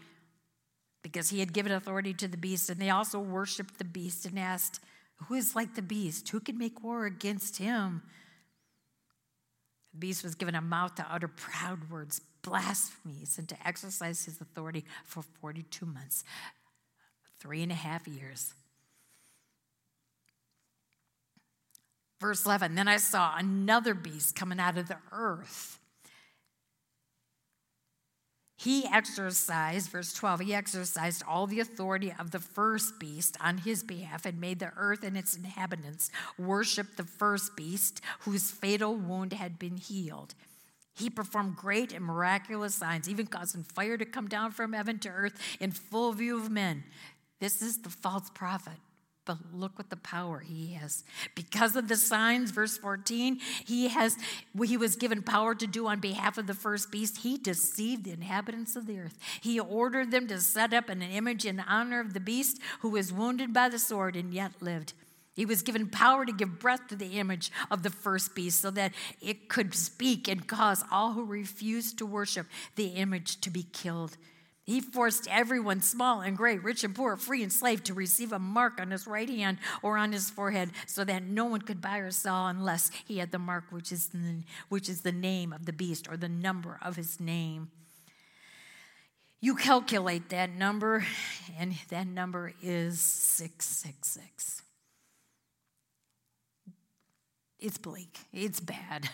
because 1.01 1.29
he 1.29 1.39
had 1.39 1.53
given 1.53 1.71
authority 1.71 2.13
to 2.13 2.27
the 2.27 2.37
beast. 2.37 2.69
And 2.69 2.79
they 2.79 2.89
also 2.89 3.19
worshiped 3.19 3.77
the 3.77 3.85
beast 3.85 4.25
and 4.25 4.37
asked, 4.37 4.79
Who 5.27 5.35
is 5.35 5.55
like 5.55 5.75
the 5.75 5.81
beast? 5.81 6.29
Who 6.29 6.39
can 6.39 6.57
make 6.57 6.83
war 6.83 7.05
against 7.05 7.57
him? 7.57 8.03
The 9.93 9.99
beast 9.99 10.23
was 10.23 10.35
given 10.35 10.55
a 10.55 10.61
mouth 10.61 10.95
to 10.95 11.07
utter 11.09 11.27
proud 11.27 11.89
words, 11.89 12.21
blasphemies, 12.41 13.37
and 13.37 13.49
to 13.49 13.67
exercise 13.67 14.25
his 14.25 14.39
authority 14.39 14.85
for 15.03 15.23
42 15.41 15.85
months, 15.85 16.23
three 17.39 17.63
and 17.63 17.71
a 17.71 17.75
half 17.75 18.07
years. 18.07 18.53
Verse 22.19 22.45
11 22.45 22.75
Then 22.75 22.87
I 22.87 22.97
saw 22.97 23.35
another 23.37 23.93
beast 23.93 24.35
coming 24.35 24.59
out 24.59 24.77
of 24.77 24.87
the 24.87 24.97
earth 25.11 25.78
he 28.59 28.85
exercised, 28.85 29.89
verse 29.89 30.11
12, 30.11 30.41
he 30.41 30.53
exercised 30.53 31.23
all 31.25 31.47
the 31.47 31.61
authority 31.61 32.13
of 32.19 32.31
the 32.31 32.41
first 32.41 32.99
beast 32.99 33.37
on 33.39 33.59
his 33.59 33.83
behalf 33.83 34.25
and 34.25 34.41
made 34.41 34.59
the 34.59 34.73
earth 34.75 35.01
and 35.01 35.17
its 35.17 35.33
inhabitants 35.33 36.11
worship 36.37 36.97
the 36.97 37.05
first 37.05 37.55
beast 37.55 38.01
whose 38.19 38.51
fatal 38.51 38.97
wound 38.97 39.31
had 39.31 39.59
been 39.59 39.77
healed. 39.77 40.35
He 40.93 41.09
performed 41.09 41.55
great 41.55 41.93
and 41.93 42.03
miraculous 42.03 42.75
signs, 42.75 43.07
even 43.07 43.27
causing 43.27 43.63
fire 43.63 43.97
to 43.97 44.03
come 44.03 44.27
down 44.27 44.51
from 44.51 44.73
heaven 44.73 44.99
to 44.99 45.09
earth 45.09 45.39
in 45.61 45.71
full 45.71 46.11
view 46.11 46.37
of 46.37 46.51
men. 46.51 46.83
This 47.39 47.61
is 47.61 47.77
the 47.77 47.89
false 47.89 48.29
prophet 48.29 48.73
but 49.29 49.53
look 49.53 49.77
what 49.77 49.91
the 49.91 49.95
power 49.95 50.39
he 50.39 50.73
has. 50.73 51.03
Because 51.35 51.75
of 51.75 51.87
the 51.87 51.95
signs, 51.95 52.49
verse 52.49 52.79
14, 52.79 53.39
he 53.63 53.87
has 53.89 54.17
he 54.65 54.75
was 54.75 54.95
given 54.95 55.21
power 55.21 55.53
to 55.53 55.67
do 55.67 55.85
on 55.85 55.99
behalf 55.99 56.39
of 56.39 56.47
the 56.47 56.55
first 56.55 56.91
beast. 56.91 57.17
He 57.17 57.37
deceived 57.37 58.05
the 58.05 58.11
inhabitants 58.11 58.75
of 58.75 58.87
the 58.87 58.99
earth. 58.99 59.19
He 59.39 59.59
ordered 59.59 60.09
them 60.09 60.25
to 60.29 60.41
set 60.41 60.73
up 60.73 60.89
an 60.89 61.03
image 61.03 61.45
in 61.45 61.59
honor 61.59 61.99
of 61.99 62.15
the 62.15 62.19
beast 62.19 62.59
who 62.79 62.89
was 62.89 63.13
wounded 63.13 63.53
by 63.53 63.69
the 63.69 63.77
sword 63.77 64.15
and 64.15 64.33
yet 64.33 64.53
lived. 64.61 64.93
He 65.35 65.45
was 65.45 65.61
given 65.61 65.89
power 65.89 66.25
to 66.25 66.33
give 66.33 66.57
breath 66.57 66.87
to 66.87 66.95
the 66.95 67.19
image 67.19 67.51
of 67.69 67.83
the 67.83 67.91
first 67.91 68.33
beast 68.33 68.59
so 68.59 68.71
that 68.71 68.93
it 69.21 69.47
could 69.47 69.75
speak 69.75 70.27
and 70.27 70.47
cause 70.47 70.83
all 70.91 71.13
who 71.13 71.23
refused 71.23 71.99
to 71.99 72.05
worship 72.07 72.47
the 72.75 72.87
image 72.87 73.39
to 73.41 73.51
be 73.51 73.67
killed. 73.73 74.17
He 74.69 74.81
forced 74.81 75.27
everyone, 75.31 75.81
small 75.81 76.21
and 76.21 76.37
great, 76.37 76.63
rich 76.63 76.83
and 76.83 76.93
poor, 76.93 77.17
free 77.17 77.41
and 77.41 77.51
slave, 77.51 77.83
to 77.85 77.95
receive 77.95 78.31
a 78.31 78.37
mark 78.37 78.79
on 78.79 78.91
his 78.91 79.07
right 79.07 79.27
hand 79.27 79.57
or 79.81 79.97
on 79.97 80.11
his 80.11 80.29
forehead 80.29 80.69
so 80.85 81.03
that 81.05 81.23
no 81.23 81.45
one 81.45 81.63
could 81.63 81.81
buy 81.81 81.97
or 81.97 82.11
sell 82.11 82.45
unless 82.45 82.91
he 83.07 83.17
had 83.17 83.31
the 83.31 83.39
mark, 83.39 83.63
which 83.71 83.91
is 83.91 84.09
the, 84.09 84.43
which 84.67 84.87
is 84.87 85.01
the 85.01 85.11
name 85.11 85.53
of 85.53 85.65
the 85.65 85.73
beast 85.73 86.07
or 86.07 86.17
the 86.17 86.29
number 86.29 86.77
of 86.83 86.97
his 86.97 87.19
name. 87.19 87.71
You 89.41 89.55
calculate 89.55 90.29
that 90.29 90.51
number, 90.51 91.03
and 91.57 91.73
that 91.89 92.05
number 92.05 92.53
is 92.61 93.01
666. 93.01 94.61
It's 97.59 97.79
bleak, 97.79 98.19
it's 98.31 98.59
bad. 98.59 99.09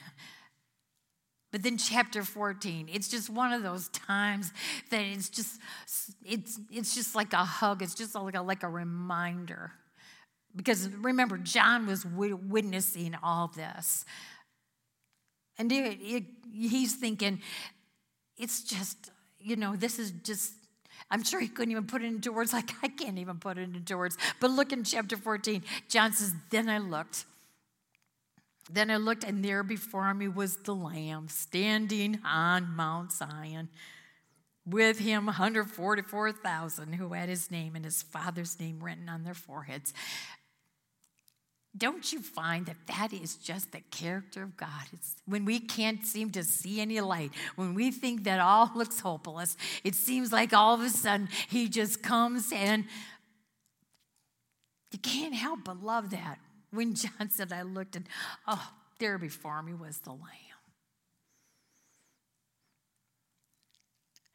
But 1.55 1.63
then 1.63 1.77
chapter 1.77 2.21
14, 2.21 2.89
it's 2.91 3.07
just 3.07 3.29
one 3.29 3.53
of 3.53 3.63
those 3.63 3.87
times 3.87 4.51
that 4.89 4.99
it's 4.99 5.29
just 5.29 5.57
it's 6.25 6.59
it's 6.69 6.93
just 6.93 7.15
like 7.15 7.31
a 7.31 7.45
hug. 7.45 7.81
It's 7.81 7.95
just 7.95 8.13
like 8.13 8.35
a, 8.35 8.41
like 8.41 8.63
a 8.63 8.67
reminder. 8.67 9.71
Because 10.53 10.89
remember, 10.89 11.37
John 11.37 11.87
was 11.87 12.05
witnessing 12.05 13.15
all 13.23 13.53
this. 13.55 14.03
And 15.57 15.71
it, 15.71 15.97
it, 16.01 16.23
he's 16.53 16.95
thinking, 16.95 17.41
it's 18.37 18.61
just, 18.61 19.11
you 19.39 19.55
know, 19.55 19.77
this 19.77 19.97
is 19.97 20.11
just 20.11 20.51
I'm 21.09 21.23
sure 21.23 21.39
he 21.39 21.47
couldn't 21.47 21.71
even 21.71 21.87
put 21.87 22.03
it 22.03 22.07
into 22.07 22.33
words 22.33 22.51
like 22.59 22.71
I 22.83 22.89
can't 22.89 23.17
even 23.17 23.37
put 23.37 23.57
it 23.57 23.73
into 23.73 23.95
words. 23.97 24.17
But 24.41 24.51
look 24.51 24.73
in 24.73 24.83
chapter 24.83 25.15
14. 25.15 25.63
John 25.87 26.11
says, 26.11 26.33
Then 26.49 26.67
I 26.67 26.79
looked, 26.79 27.23
then 28.71 28.89
I 28.89 28.97
looked, 28.97 29.23
and 29.23 29.43
there 29.43 29.63
before 29.63 30.13
me 30.13 30.27
was 30.27 30.57
the 30.57 30.73
Lamb 30.73 31.27
standing 31.29 32.19
on 32.25 32.75
Mount 32.75 33.11
Zion. 33.11 33.69
With 34.65 34.97
him, 34.97 35.27
144,000 35.27 36.93
who 36.93 37.13
had 37.13 37.29
his 37.29 37.51
name 37.51 37.75
and 37.75 37.85
his 37.85 38.01
father's 38.01 38.59
name 38.59 38.83
written 38.83 39.07
on 39.07 39.23
their 39.23 39.35
foreheads. 39.35 39.93
Don't 41.77 42.11
you 42.11 42.21
find 42.21 42.65
that 42.65 42.77
that 42.87 43.13
is 43.13 43.35
just 43.35 43.71
the 43.73 43.81
character 43.91 44.41
of 44.41 44.57
God? 44.57 44.85
It's 44.93 45.17
when 45.25 45.45
we 45.45 45.59
can't 45.59 46.03
seem 46.05 46.31
to 46.31 46.43
see 46.43 46.81
any 46.81 46.99
light, 47.01 47.31
when 47.57 47.75
we 47.75 47.91
think 47.91 48.23
that 48.23 48.39
all 48.39 48.71
looks 48.73 49.01
hopeless, 49.01 49.57
it 49.83 49.93
seems 49.93 50.31
like 50.31 50.53
all 50.53 50.73
of 50.73 50.81
a 50.81 50.89
sudden 50.89 51.27
He 51.49 51.67
just 51.67 52.01
comes 52.01 52.51
and 52.51 52.85
you 54.91 54.99
can't 54.99 55.35
help 55.35 55.65
but 55.65 55.83
love 55.83 56.11
that 56.11 56.39
when 56.75 56.93
John 56.95 57.29
said, 57.29 57.51
I 57.51 57.63
looked 57.63 57.95
and, 57.95 58.07
oh, 58.47 58.71
there 58.99 59.17
before 59.17 59.61
me 59.61 59.73
was 59.73 59.99
the 59.99 60.11
Lamb. 60.11 60.21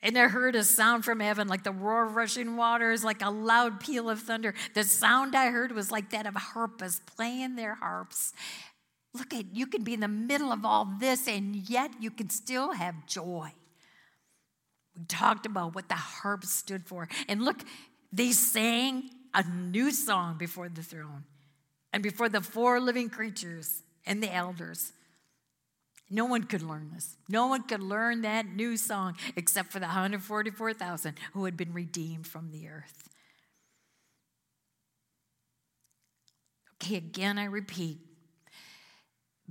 And 0.02 0.16
I 0.16 0.28
heard 0.28 0.56
a 0.56 0.64
sound 0.64 1.04
from 1.04 1.20
heaven 1.20 1.46
like 1.46 1.62
the 1.62 1.72
roar 1.72 2.06
of 2.06 2.16
rushing 2.16 2.56
waters, 2.56 3.04
like 3.04 3.22
a 3.22 3.30
loud 3.30 3.80
peal 3.80 4.08
of 4.08 4.20
thunder. 4.20 4.54
The 4.74 4.84
sound 4.84 5.36
I 5.36 5.50
heard 5.50 5.72
was 5.72 5.90
like 5.90 6.10
that 6.10 6.26
of 6.26 6.34
harpists 6.34 7.02
playing 7.16 7.56
their 7.56 7.74
harps. 7.74 8.32
Look 9.12 9.34
at 9.34 9.54
you 9.54 9.66
can 9.66 9.82
be 9.82 9.92
in 9.92 10.00
the 10.00 10.08
middle 10.08 10.52
of 10.52 10.64
all 10.64 10.88
this 10.98 11.28
and 11.28 11.54
yet 11.54 11.90
you 12.00 12.10
can 12.10 12.30
still 12.30 12.72
have 12.72 13.06
joy. 13.06 13.52
We 14.96 15.04
talked 15.04 15.44
about 15.44 15.74
what 15.74 15.88
the 15.88 15.96
harp 15.96 16.44
stood 16.44 16.86
for. 16.86 17.08
And 17.28 17.44
look, 17.44 17.60
they 18.10 18.32
sang 18.32 19.10
a 19.34 19.42
new 19.42 19.90
song 19.90 20.38
before 20.38 20.68
the 20.68 20.82
throne 20.82 21.24
and 21.92 22.02
before 22.02 22.28
the 22.28 22.40
four 22.40 22.80
living 22.80 23.08
creatures 23.10 23.82
and 24.06 24.22
the 24.22 24.32
elders. 24.32 24.92
No 26.12 26.24
one 26.24 26.44
could 26.44 26.62
learn 26.62 26.90
this. 26.92 27.16
No 27.28 27.46
one 27.46 27.62
could 27.62 27.82
learn 27.82 28.22
that 28.22 28.46
new 28.46 28.76
song 28.76 29.16
except 29.36 29.70
for 29.70 29.78
the 29.78 29.86
144,000 29.86 31.14
who 31.32 31.44
had 31.44 31.56
been 31.56 31.72
redeemed 31.72 32.26
from 32.26 32.50
the 32.50 32.68
earth. 32.68 33.08
Okay, 36.82 36.96
again, 36.96 37.38
I 37.38 37.44
repeat. 37.44 37.98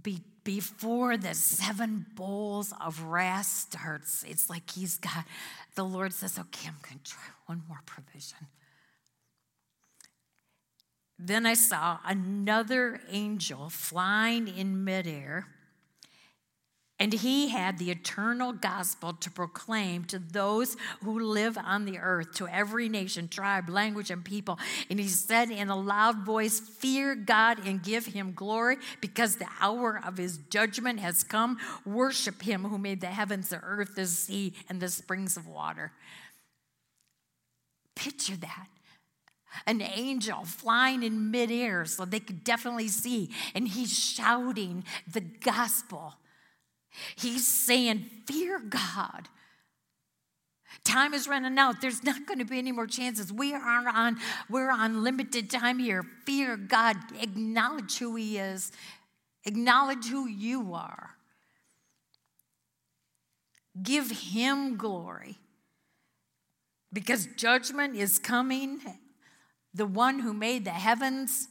Be, 0.01 0.21
before 0.43 1.15
the 1.15 1.33
seven 1.33 2.05
bowls 2.15 2.73
of 2.81 3.03
wrath 3.03 3.45
starts, 3.45 4.25
it's 4.27 4.49
like 4.49 4.69
he's 4.71 4.97
got, 4.97 5.25
the 5.75 5.83
Lord 5.83 6.11
says, 6.11 6.39
okay, 6.39 6.67
I'm 6.67 6.75
going 6.81 6.99
to 7.03 7.11
try 7.11 7.23
one 7.45 7.61
more 7.67 7.81
provision. 7.85 8.47
Then 11.21 11.45
I 11.45 11.53
saw 11.53 11.99
another 12.05 13.01
angel 13.09 13.69
flying 13.69 14.47
in 14.47 14.85
midair, 14.85 15.47
and 16.97 17.11
he 17.11 17.49
had 17.49 17.77
the 17.77 17.91
eternal 17.91 18.53
gospel 18.53 19.13
to 19.13 19.29
proclaim 19.29 20.05
to 20.05 20.19
those 20.19 20.77
who 21.03 21.19
live 21.19 21.57
on 21.57 21.83
the 21.83 21.97
earth, 21.97 22.33
to 22.35 22.47
every 22.47 22.87
nation, 22.87 23.27
tribe, 23.27 23.69
language, 23.69 24.11
and 24.11 24.23
people. 24.23 24.59
And 24.89 24.99
he 24.99 25.07
said 25.07 25.49
in 25.49 25.69
a 25.69 25.77
loud 25.77 26.25
voice, 26.25 26.59
Fear 26.59 27.15
God 27.15 27.65
and 27.65 27.83
give 27.83 28.05
him 28.05 28.33
glory, 28.33 28.77
because 29.01 29.35
the 29.35 29.47
hour 29.59 30.01
of 30.05 30.17
his 30.17 30.37
judgment 30.49 30.99
has 31.01 31.23
come. 31.23 31.57
Worship 31.85 32.41
him 32.41 32.63
who 32.63 32.77
made 32.77 33.01
the 33.01 33.07
heavens, 33.07 33.49
the 33.49 33.61
earth, 33.61 33.95
the 33.95 34.05
sea, 34.05 34.53
and 34.69 34.81
the 34.81 34.89
springs 34.89 35.35
of 35.35 35.47
water. 35.47 35.91
Picture 37.95 38.37
that 38.37 38.67
an 39.65 39.81
angel 39.81 40.43
flying 40.45 41.03
in 41.03 41.31
midair 41.31 41.85
so 41.85 42.05
they 42.05 42.19
could 42.19 42.43
definitely 42.43 42.87
see. 42.87 43.29
And 43.55 43.67
he's 43.67 43.97
shouting 43.97 44.83
the 45.11 45.21
gospel. 45.21 46.15
He's 47.15 47.47
saying, 47.47 48.09
Fear 48.25 48.59
God. 48.59 49.27
Time 50.83 51.13
is 51.13 51.27
running 51.27 51.57
out. 51.57 51.81
There's 51.81 52.03
not 52.03 52.25
going 52.25 52.39
to 52.39 52.45
be 52.45 52.57
any 52.57 52.71
more 52.71 52.87
chances. 52.87 53.33
We 53.33 53.53
are 53.53 53.87
on, 53.87 54.17
we're 54.49 54.71
on 54.71 55.03
limited 55.03 55.49
time 55.49 55.79
here. 55.79 56.03
Fear 56.25 56.57
God. 56.57 56.95
Acknowledge 57.19 57.97
who 57.97 58.15
He 58.15 58.37
is. 58.37 58.71
Acknowledge 59.45 60.07
who 60.07 60.27
you 60.27 60.73
are. 60.73 61.11
Give 63.81 64.09
Him 64.09 64.77
glory. 64.77 65.37
Because 66.91 67.27
judgment 67.35 67.95
is 67.95 68.17
coming 68.17 68.81
the 69.73 69.85
one 69.85 70.19
who 70.19 70.33
made 70.33 70.65
the 70.65 70.71
heavens, 70.71 71.47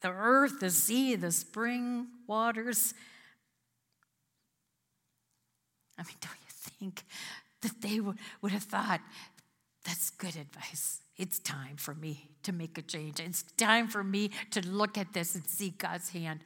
the 0.00 0.10
earth, 0.10 0.60
the 0.60 0.70
sea, 0.70 1.14
the 1.14 1.32
spring 1.32 2.08
waters. 2.26 2.94
I 5.98 6.02
mean, 6.02 6.16
don't 6.20 6.32
you 6.32 6.50
think 6.50 7.04
that 7.60 7.80
they 7.80 8.00
would, 8.00 8.18
have 8.52 8.64
thought, 8.64 9.00
that's 9.84 10.10
good 10.10 10.36
advice. 10.36 11.00
It's 11.16 11.38
time 11.38 11.76
for 11.76 11.94
me 11.94 12.30
to 12.42 12.52
make 12.52 12.78
a 12.78 12.82
change. 12.82 13.20
It's 13.20 13.42
time 13.56 13.86
for 13.86 14.02
me 14.02 14.30
to 14.50 14.66
look 14.66 14.98
at 14.98 15.12
this 15.12 15.34
and 15.34 15.46
see 15.46 15.70
God's 15.70 16.10
hand. 16.10 16.40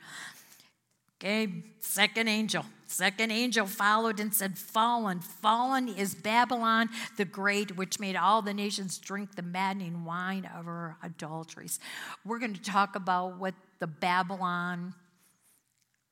Okay, 1.19 1.49
second 1.81 2.29
angel. 2.29 2.65
Second 2.87 3.33
angel 3.33 3.67
followed 3.67 4.21
and 4.21 4.35
said, 4.35 4.59
Fallen, 4.59 5.21
fallen 5.21 5.89
is 5.89 6.15
Babylon 6.15 6.91
the 7.17 7.25
Great, 7.25 7.77
which 7.77 7.99
made 7.99 8.17
all 8.17 8.43
the 8.43 8.53
nations 8.53 8.99
drink 8.99 9.35
the 9.35 9.43
maddening 9.43 10.05
wine 10.05 10.49
of 10.57 10.67
her 10.67 10.97
adulteries. 11.03 11.81
We're 12.25 12.39
going 12.39 12.55
to 12.55 12.63
talk 12.63 12.95
about 12.95 13.39
what 13.39 13.55
the 13.79 13.87
Babylon 13.87 14.95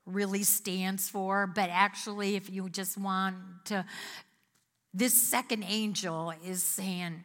really 0.06 0.42
stands 0.42 1.08
for, 1.08 1.46
but 1.46 1.68
actually, 1.70 2.34
if 2.34 2.50
you 2.50 2.68
just 2.68 2.96
want 2.96 3.36
to, 3.66 3.84
this 4.94 5.14
second 5.14 5.64
angel 5.64 6.32
is 6.44 6.62
saying, 6.62 7.22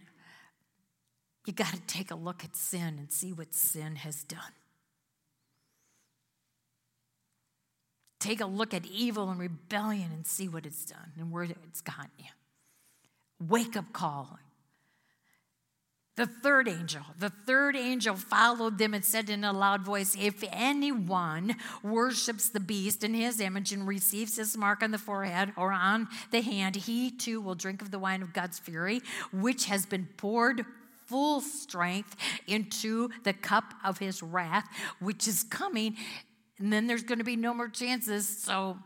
you 1.45 1.53
got 1.53 1.73
to 1.73 1.81
take 1.87 2.11
a 2.11 2.15
look 2.15 2.43
at 2.43 2.55
sin 2.55 2.95
and 2.99 3.11
see 3.11 3.33
what 3.33 3.53
sin 3.53 3.95
has 3.95 4.23
done. 4.23 4.51
Take 8.19 8.41
a 8.41 8.45
look 8.45 8.73
at 8.73 8.85
evil 8.85 9.29
and 9.29 9.39
rebellion 9.39 10.11
and 10.11 10.27
see 10.27 10.47
what 10.47 10.65
it's 10.65 10.85
done 10.85 11.13
and 11.17 11.31
where 11.31 11.43
it's 11.43 11.81
gotten 11.81 12.11
you. 12.17 12.25
Wake 13.47 13.77
up 13.77 13.93
call. 13.93 14.39
The 16.17 16.25
third 16.25 16.67
angel, 16.67 17.03
the 17.17 17.29
third 17.29 17.77
angel 17.77 18.13
followed 18.13 18.77
them 18.77 18.93
and 18.93 19.05
said 19.05 19.29
in 19.29 19.45
a 19.45 19.53
loud 19.53 19.83
voice, 19.83 20.17
If 20.19 20.43
anyone 20.51 21.55
worships 21.81 22.49
the 22.49 22.59
beast 22.59 23.05
in 23.05 23.13
his 23.13 23.39
image 23.39 23.71
and 23.71 23.87
receives 23.87 24.35
his 24.35 24.57
mark 24.57 24.83
on 24.83 24.91
the 24.91 24.97
forehead 24.97 25.53
or 25.55 25.71
on 25.71 26.09
the 26.31 26.41
hand, 26.41 26.75
he 26.75 27.09
too 27.09 27.39
will 27.39 27.55
drink 27.55 27.81
of 27.81 27.91
the 27.91 27.99
wine 27.99 28.21
of 28.21 28.33
God's 28.33 28.59
fury, 28.59 29.01
which 29.31 29.67
has 29.67 29.85
been 29.85 30.09
poured 30.17 30.65
full 31.05 31.39
strength 31.39 32.17
into 32.47 33.09
the 33.23 33.31
cup 33.31 33.73
of 33.85 33.99
his 33.99 34.21
wrath, 34.21 34.67
which 34.99 35.25
is 35.25 35.43
coming 35.43 35.95
and 36.59 36.71
then 36.71 36.87
there's 36.87 37.03
going 37.03 37.19
to 37.19 37.25
be 37.25 37.35
no 37.35 37.53
more 37.53 37.69
chances. 37.69 38.27
So 38.27 38.77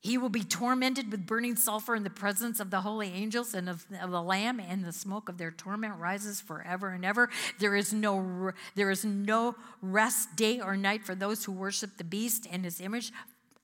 he 0.00 0.16
will 0.16 0.28
be 0.28 0.44
tormented 0.44 1.10
with 1.10 1.26
burning 1.26 1.56
sulfur 1.56 1.96
in 1.96 2.04
the 2.04 2.10
presence 2.10 2.60
of 2.60 2.70
the 2.70 2.80
holy 2.82 3.08
angels 3.08 3.52
and 3.52 3.68
of, 3.68 3.84
of, 4.00 4.12
the 4.12 4.22
Lamb, 4.22 4.60
and 4.60 4.84
the 4.84 4.92
smoke 4.92 5.28
of 5.28 5.38
their 5.38 5.50
torment 5.50 5.98
rises 5.98 6.40
forever 6.40 6.90
and 6.90 7.04
ever. 7.04 7.28
There 7.58 7.74
is 7.74 7.92
no 7.92 8.52
there 8.76 8.90
is 8.90 9.04
no 9.04 9.56
rest 9.82 10.36
day 10.36 10.60
or 10.60 10.76
night 10.76 11.04
for 11.04 11.16
those 11.16 11.44
who 11.44 11.52
worship 11.52 11.96
the 11.96 12.04
beast 12.04 12.46
and 12.50 12.64
his 12.64 12.80
image, 12.80 13.12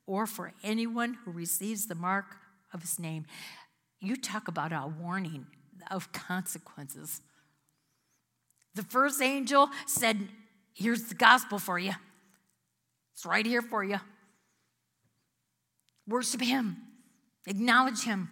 or 0.07 0.27
for 0.27 0.53
anyone 0.65 1.19
who 1.25 1.31
receives 1.31 1.87
the 1.87 1.95
mark 1.95 2.37
of 2.73 2.83
his 2.83 2.99
name. 2.99 3.27
You 4.01 4.17
talk 4.17 4.49
about 4.49 4.73
a 4.73 4.93
warning 5.01 5.47
of 5.91 6.13
consequences. 6.13 7.21
The 8.75 8.83
first 8.83 9.23
angel 9.23 9.71
said, 9.87 10.29
Here's 10.75 11.05
the 11.05 11.15
gospel 11.15 11.59
for 11.59 11.79
you. 11.79 11.93
It's 13.15 13.25
right 13.25 13.47
here 13.47 13.63
for 13.63 13.83
you. 13.85 14.01
Worship 16.07 16.43
Him, 16.43 16.77
acknowledge 17.47 18.03
Him. 18.03 18.29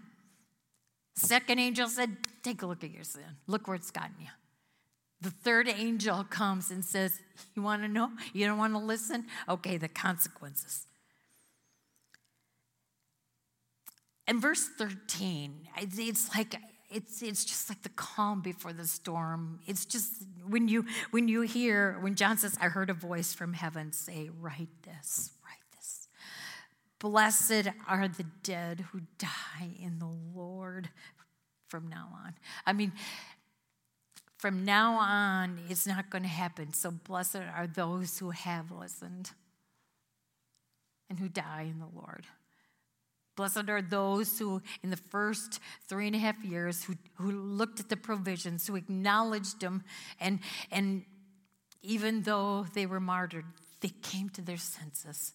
Second 1.14 1.58
angel 1.58 1.88
said, 1.88 2.16
Take 2.42 2.62
a 2.62 2.66
look 2.66 2.82
at 2.82 2.90
your 2.90 3.04
sin. 3.04 3.22
Look 3.46 3.68
where 3.68 3.76
it's 3.76 3.90
gotten 3.90 4.16
you. 4.20 4.28
The 5.20 5.30
third 5.30 5.68
angel 5.68 6.24
comes 6.24 6.70
and 6.70 6.84
says, 6.84 7.20
You 7.54 7.62
want 7.62 7.82
to 7.82 7.88
know? 7.88 8.10
You 8.32 8.46
don't 8.46 8.58
want 8.58 8.74
to 8.74 8.78
listen? 8.78 9.26
Okay, 9.48 9.76
the 9.76 9.88
consequences. 9.88 10.86
And 14.26 14.40
verse 14.40 14.68
13, 14.78 15.68
it's 15.78 16.34
like 16.34 16.56
it's 16.92 17.22
it's 17.22 17.44
just 17.44 17.68
like 17.68 17.82
the 17.82 17.88
calm 17.90 18.40
before 18.40 18.72
the 18.72 18.86
storm. 18.86 19.60
It's 19.66 19.84
just 19.84 20.24
when 20.46 20.68
you 20.68 20.84
when 21.10 21.28
you 21.28 21.42
hear 21.42 21.98
when 22.00 22.14
John 22.14 22.36
says, 22.38 22.56
I 22.60 22.66
heard 22.66 22.90
a 22.90 22.94
voice 22.94 23.32
from 23.34 23.52
heaven 23.52 23.92
say, 23.92 24.30
Write 24.40 24.68
this, 24.84 25.32
write 25.44 25.76
this. 25.76 26.08
Blessed 26.98 27.68
are 27.88 28.08
the 28.08 28.26
dead 28.42 28.86
who 28.92 29.00
die 29.18 29.70
in 29.80 29.98
the 29.98 30.12
Lord 30.34 30.90
from 31.68 31.88
now 31.88 32.08
on. 32.24 32.34
I 32.66 32.72
mean, 32.72 32.92
from 34.38 34.64
now 34.64 34.94
on, 34.94 35.58
it's 35.68 35.86
not 35.86 36.10
going 36.10 36.22
to 36.22 36.28
happen. 36.28 36.74
So 36.74 36.90
blessed 36.90 37.36
are 37.36 37.66
those 37.66 38.18
who 38.18 38.30
have 38.30 38.70
listened 38.70 39.30
and 41.08 41.18
who 41.18 41.28
die 41.28 41.66
in 41.70 41.78
the 41.78 41.88
Lord. 41.94 42.26
Blessed 43.34 43.68
are 43.68 43.80
those 43.80 44.38
who, 44.38 44.60
in 44.82 44.90
the 44.90 44.96
first 44.96 45.58
three 45.88 46.06
and 46.06 46.14
a 46.14 46.18
half 46.18 46.42
years, 46.44 46.84
who, 46.84 46.94
who 47.14 47.30
looked 47.30 47.80
at 47.80 47.88
the 47.88 47.96
provisions, 47.96 48.66
who 48.66 48.76
acknowledged 48.76 49.60
them, 49.60 49.84
and, 50.20 50.40
and 50.70 51.04
even 51.82 52.22
though 52.22 52.66
they 52.74 52.84
were 52.84 53.00
martyred, 53.00 53.46
they 53.80 53.88
came 54.02 54.28
to 54.30 54.42
their 54.42 54.58
senses. 54.58 55.32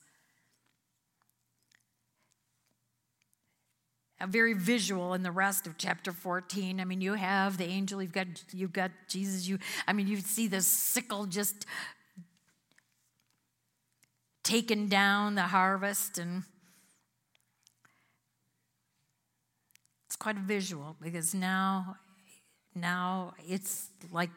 A 4.19 4.25
very 4.25 4.53
visual 4.53 5.13
in 5.13 5.21
the 5.21 5.31
rest 5.31 5.67
of 5.67 5.77
chapter 5.77 6.11
14. 6.11 6.79
I 6.79 6.85
mean, 6.85 7.01
you 7.01 7.13
have 7.13 7.57
the 7.57 7.65
angel, 7.65 8.01
you've 8.01 8.13
got 8.13 8.27
you've 8.51 8.73
got 8.73 8.89
Jesus, 9.07 9.47
you 9.47 9.59
I 9.87 9.93
mean, 9.93 10.07
you 10.07 10.17
see 10.17 10.47
the 10.47 10.61
sickle 10.61 11.27
just 11.27 11.67
taking 14.43 14.87
down 14.87 15.35
the 15.35 15.43
harvest 15.43 16.17
and 16.17 16.43
quite 20.19 20.37
visual 20.37 20.95
because 21.01 21.33
now, 21.33 21.97
now 22.75 23.33
it's 23.47 23.89
like 24.11 24.29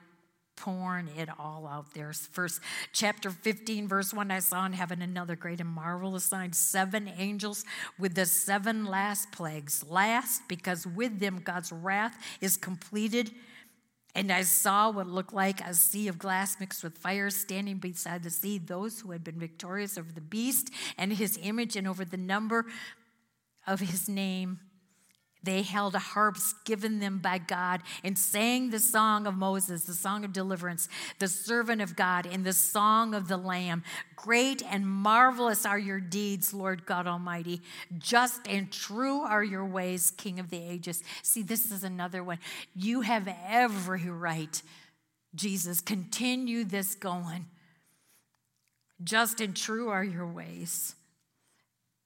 pouring 0.61 1.09
it 1.17 1.29
all 1.39 1.67
out 1.67 1.95
there. 1.95 2.13
First, 2.13 2.61
chapter 2.93 3.31
15, 3.31 3.89
verse 3.89 4.13
1 4.13 4.31
I 4.31 4.41
saw 4.41 4.67
in 4.67 4.75
heaven 4.75 5.01
another 5.01 5.35
great 5.35 5.61
and 5.61 5.69
marvelous 5.69 6.25
sign 6.25 6.53
seven 6.53 7.11
angels 7.17 7.65
with 7.99 8.15
the 8.15 8.27
seven 8.27 8.85
last 8.85 9.33
plagues. 9.33 9.85
Last, 9.89 10.43
because 10.49 10.87
with 10.87 11.19
them 11.19 11.41
God's 11.43 11.73
wrath 11.73 12.17
is 12.41 12.57
completed. 12.57 13.31
And 14.15 14.31
I 14.31 14.43
saw 14.43 14.91
what 14.91 15.07
looked 15.07 15.33
like 15.33 15.61
a 15.61 15.73
sea 15.73 16.09
of 16.09 16.19
glass 16.19 16.59
mixed 16.61 16.83
with 16.83 16.99
fire 16.99 17.31
standing 17.31 17.79
beside 17.79 18.23
the 18.23 18.31
sea, 18.31 18.59
those 18.59 19.01
who 19.01 19.13
had 19.13 19.25
been 19.25 19.39
victorious 19.39 19.97
over 19.97 20.13
the 20.13 20.21
beast 20.21 20.71
and 20.99 21.13
his 21.13 21.39
image 21.43 21.77
and 21.77 21.87
over 21.89 22.05
the 22.05 22.17
number 22.17 22.67
of 23.67 23.81
his 23.81 24.09
name 24.09 24.59
they 25.43 25.63
held 25.63 25.95
harps 25.95 26.55
given 26.65 27.01
them 27.01 27.19
by 27.19 27.39
God 27.39 27.83
and 28.05 28.19
sang 28.19 28.71
the 28.71 28.79
song 28.79 29.27
of 29.27 29.35
Moses, 29.35 29.85
the 29.85 29.95
song 29.95 30.25
of 30.25 30.33
deliverance, 30.33 30.89
the 31.19 31.29
servant 31.29 31.81
of 31.81 31.97
God, 31.97 32.27
and 32.27 32.45
the 32.45 32.53
song 32.53 33.15
of 33.15 33.29
the 33.29 33.37
Lamb. 33.37 33.83
Great 34.17 34.63
and 34.71 34.87
marvelous 34.87 35.65
are 35.65 35.79
your 35.79 36.01
deeds, 36.01 36.53
Lord 36.53 36.85
God 36.85 37.07
Almighty. 37.07 37.63
Just 37.99 38.47
and 38.47 38.71
true 38.71 39.21
are 39.21 39.43
your 39.43 39.65
ways, 39.65 40.11
King 40.11 40.39
of 40.39 40.51
the 40.51 40.63
ages. 40.63 41.03
See, 41.23 41.43
this 41.43 41.73
is 41.73 41.85
another 41.85 42.23
one. 42.23 42.39
You 42.75 43.01
have 43.01 43.29
every 43.49 44.11
right, 44.11 44.63
Jesus. 45.35 45.81
Continue 45.81 46.65
this 46.65 46.95
going. 46.95 47.47
Just 49.03 49.41
and 49.41 49.57
true 49.57 49.89
are 49.89 50.05
your 50.05 50.27
ways. 50.27 50.95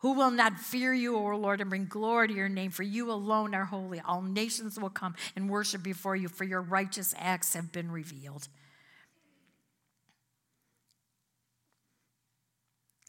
Who 0.04 0.12
will 0.12 0.30
not 0.30 0.58
fear 0.60 0.92
you, 0.92 1.16
O 1.16 1.34
Lord, 1.34 1.62
and 1.62 1.70
bring 1.70 1.86
glory 1.86 2.28
to 2.28 2.34
your 2.34 2.50
name? 2.50 2.70
For 2.70 2.82
you 2.82 3.10
alone 3.10 3.54
are 3.54 3.64
holy. 3.64 4.02
All 4.04 4.20
nations 4.20 4.78
will 4.78 4.90
come 4.90 5.14
and 5.34 5.48
worship 5.48 5.82
before 5.82 6.14
you, 6.14 6.28
for 6.28 6.44
your 6.44 6.60
righteous 6.60 7.14
acts 7.16 7.54
have 7.54 7.72
been 7.72 7.90
revealed. 7.90 8.48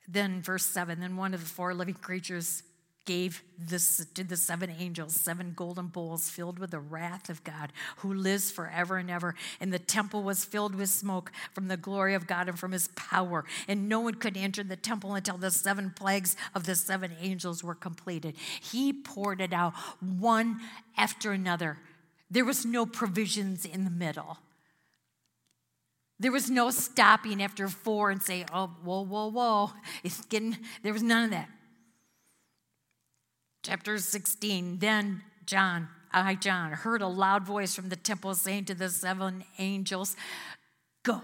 Then, 0.07 0.41
verse 0.41 0.65
7 0.65 1.01
Then 1.01 1.17
one 1.17 1.33
of 1.33 1.41
the 1.41 1.49
four 1.49 1.73
living 1.73 1.95
creatures 1.95 2.63
gave 3.05 3.43
this 3.57 4.05
to 4.13 4.23
the 4.23 4.35
seven 4.35 4.69
angels 4.77 5.15
seven 5.15 5.53
golden 5.55 5.87
bowls 5.87 6.29
filled 6.29 6.59
with 6.59 6.71
the 6.71 6.79
wrath 6.79 7.29
of 7.29 7.43
God 7.43 7.71
who 7.97 8.13
lives 8.13 8.51
forever 8.51 8.97
and 8.97 9.09
ever. 9.09 9.35
And 9.59 9.71
the 9.71 9.79
temple 9.79 10.23
was 10.23 10.43
filled 10.43 10.75
with 10.75 10.89
smoke 10.89 11.31
from 11.53 11.67
the 11.67 11.77
glory 11.77 12.15
of 12.15 12.27
God 12.27 12.49
and 12.49 12.59
from 12.59 12.71
his 12.71 12.89
power. 12.95 13.45
And 13.67 13.87
no 13.87 13.99
one 13.99 14.15
could 14.15 14.35
enter 14.35 14.63
the 14.63 14.75
temple 14.75 15.13
until 15.15 15.37
the 15.37 15.51
seven 15.51 15.91
plagues 15.95 16.35
of 16.53 16.65
the 16.65 16.75
seven 16.75 17.11
angels 17.21 17.63
were 17.63 17.75
completed. 17.75 18.35
He 18.61 18.91
poured 18.91 19.39
it 19.39 19.53
out 19.53 19.73
one 19.99 20.59
after 20.97 21.31
another. 21.31 21.77
There 22.29 22.45
was 22.45 22.65
no 22.65 22.85
provisions 22.85 23.65
in 23.65 23.85
the 23.85 23.91
middle. 23.91 24.39
There 26.19 26.31
was 26.31 26.49
no 26.49 26.71
stopping 26.71 27.43
after 27.43 27.67
four 27.67 28.09
and 28.09 28.23
say, 28.23 28.45
oh, 28.53 28.67
whoa, 28.83 29.01
whoa, 29.01 29.27
whoa. 29.27 29.71
It's 30.03 30.23
getting, 30.25 30.57
there 30.81 30.93
was 30.93 31.03
none 31.03 31.25
of 31.25 31.31
that. 31.31 31.49
Chapter 33.65 33.97
16 33.97 34.77
Then 34.77 35.23
John, 35.47 35.87
I, 36.13 36.35
John, 36.35 36.71
heard 36.71 37.01
a 37.01 37.07
loud 37.07 37.47
voice 37.47 37.73
from 37.73 37.89
the 37.89 37.95
temple 37.95 38.35
saying 38.35 38.65
to 38.65 38.75
the 38.75 38.89
seven 38.89 39.43
angels, 39.57 40.15
Go, 41.01 41.19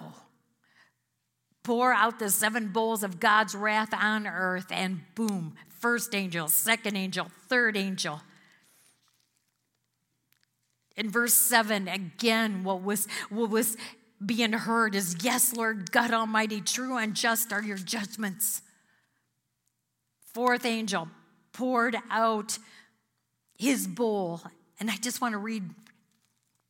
pour 1.62 1.94
out 1.94 2.18
the 2.18 2.32
seven 2.32 2.70
bowls 2.70 3.04
of 3.04 3.20
God's 3.20 3.54
wrath 3.54 3.94
on 3.94 4.26
earth. 4.26 4.72
And 4.72 5.02
boom, 5.14 5.54
first 5.70 6.16
angel, 6.16 6.48
second 6.48 6.96
angel, 6.96 7.28
third 7.48 7.78
angel. 7.78 8.22
In 10.98 11.12
verse 11.12 11.36
7, 11.36 11.88
again, 11.88 12.64
what 12.64 12.82
was, 12.82 13.08
what 13.30 13.52
was 13.52 13.78
being 14.26 14.54
heard 14.54 14.96
is, 14.96 15.24
Yes, 15.24 15.56
Lord 15.56 15.92
God 15.92 16.12
Almighty, 16.12 16.60
true 16.60 16.98
and 16.98 17.14
just 17.14 17.54
are 17.54 17.62
your 17.62 17.78
judgments. 17.78 18.64
Fourth 20.34 20.66
angel, 20.66 21.08
poured 21.54 21.96
out 22.10 22.58
his 23.58 23.88
bowl. 23.88 24.42
And 24.80 24.90
I 24.90 24.96
just 24.98 25.22
want 25.22 25.34
to 25.34 25.38
read 25.38 25.64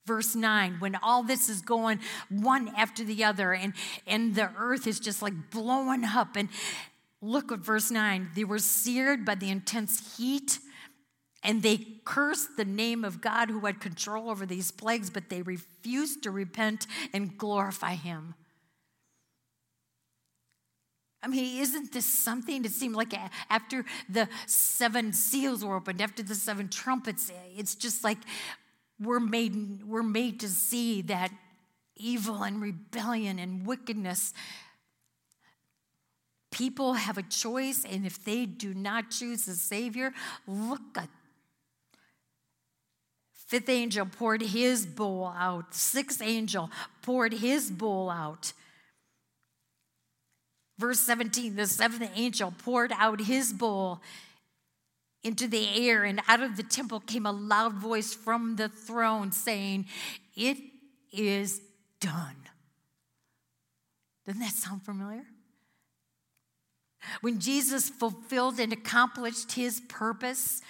verse 0.05 0.35
9 0.35 0.77
when 0.79 0.95
all 0.95 1.23
this 1.23 1.47
is 1.47 1.61
going 1.61 1.99
one 2.29 2.69
after 2.75 3.03
the 3.03 3.23
other 3.23 3.53
and 3.53 3.73
and 4.07 4.33
the 4.35 4.49
earth 4.57 4.87
is 4.87 4.99
just 4.99 5.21
like 5.21 5.51
blowing 5.51 6.03
up. 6.03 6.35
And 6.35 6.49
look 7.21 7.51
at 7.51 7.59
verse 7.59 7.91
9 7.91 8.29
they 8.35 8.43
were 8.43 8.59
seared 8.59 9.25
by 9.25 9.35
the 9.35 9.49
intense 9.49 10.17
heat 10.17 10.59
and 11.43 11.63
they 11.63 11.77
cursed 12.03 12.57
the 12.57 12.65
name 12.65 13.03
of 13.03 13.21
God 13.21 13.49
who 13.49 13.59
had 13.61 13.79
control 13.79 14.29
over 14.29 14.45
these 14.45 14.71
plagues 14.71 15.09
but 15.09 15.29
they 15.29 15.43
refused 15.43 16.23
to 16.23 16.31
repent 16.31 16.87
and 17.13 17.37
glorify 17.37 17.93
him 17.93 18.33
I 21.23 21.27
mean, 21.27 21.61
isn't 21.61 21.91
this 21.91 22.05
something? 22.05 22.65
It 22.65 22.71
seemed 22.71 22.95
like 22.95 23.13
after 23.49 23.85
the 24.09 24.27
seven 24.47 25.13
seals 25.13 25.63
were 25.63 25.75
opened, 25.75 26.01
after 26.01 26.23
the 26.23 26.35
seven 26.35 26.67
trumpets, 26.67 27.31
it's 27.55 27.75
just 27.75 28.03
like 28.03 28.17
we're 28.99 29.19
made, 29.19 29.83
we're 29.83 30.01
made 30.03 30.39
to 30.39 30.49
see 30.49 31.01
that 31.03 31.31
evil 31.95 32.41
and 32.43 32.61
rebellion 32.61 33.37
and 33.37 33.65
wickedness. 33.67 34.33
People 36.51 36.93
have 36.93 37.17
a 37.17 37.23
choice, 37.23 37.85
and 37.85 38.05
if 38.05 38.23
they 38.23 38.45
do 38.45 38.73
not 38.73 39.11
choose 39.11 39.45
the 39.45 39.53
Savior, 39.53 40.13
look 40.47 40.81
at 40.95 41.09
Fifth 43.51 43.67
angel 43.67 44.05
poured 44.05 44.41
his 44.41 44.85
bowl 44.85 45.27
out. 45.37 45.75
Sixth 45.75 46.21
angel 46.21 46.71
poured 47.01 47.33
his 47.33 47.69
bowl 47.69 48.09
out. 48.09 48.53
Verse 50.77 50.99
17 51.01 51.55
the 51.55 51.67
seventh 51.67 52.11
angel 52.15 52.53
poured 52.57 52.91
out 52.97 53.21
his 53.21 53.53
bowl 53.53 54.01
into 55.23 55.47
the 55.47 55.87
air, 55.87 56.03
and 56.03 56.21
out 56.27 56.41
of 56.41 56.57
the 56.57 56.63
temple 56.63 56.99
came 56.99 57.25
a 57.25 57.31
loud 57.31 57.73
voice 57.73 58.13
from 58.13 58.55
the 58.55 58.69
throne 58.69 59.31
saying, 59.31 59.85
It 60.35 60.57
is 61.13 61.61
done. 61.99 62.35
Doesn't 64.25 64.41
that 64.41 64.53
sound 64.53 64.83
familiar? 64.83 65.25
When 67.21 67.39
Jesus 67.39 67.89
fulfilled 67.89 68.59
and 68.59 68.71
accomplished 68.71 69.53
his 69.53 69.81
purpose, 69.81 70.61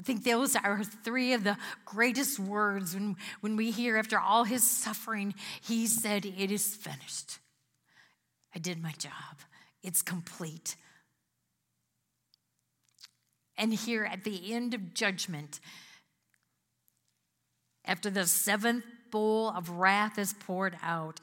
I 0.00 0.04
think 0.04 0.24
those 0.24 0.54
are 0.54 0.82
three 0.84 1.32
of 1.32 1.44
the 1.44 1.56
greatest 1.84 2.38
words 2.38 2.94
when, 2.94 3.16
when 3.40 3.56
we 3.56 3.70
hear 3.70 3.96
after 3.96 4.18
all 4.18 4.44
his 4.44 4.68
suffering, 4.68 5.34
he 5.60 5.86
said, 5.86 6.24
It 6.24 6.50
is 6.50 6.74
finished. 6.74 7.38
I 8.58 8.60
did 8.60 8.82
my 8.82 8.90
job. 8.98 9.12
It's 9.84 10.02
complete. 10.02 10.74
And 13.56 13.72
here 13.72 14.04
at 14.04 14.24
the 14.24 14.52
end 14.52 14.74
of 14.74 14.94
judgment, 14.94 15.60
after 17.84 18.10
the 18.10 18.26
seventh 18.26 18.82
bowl 19.12 19.50
of 19.50 19.70
wrath 19.70 20.18
is 20.18 20.32
poured 20.32 20.76
out, 20.82 21.20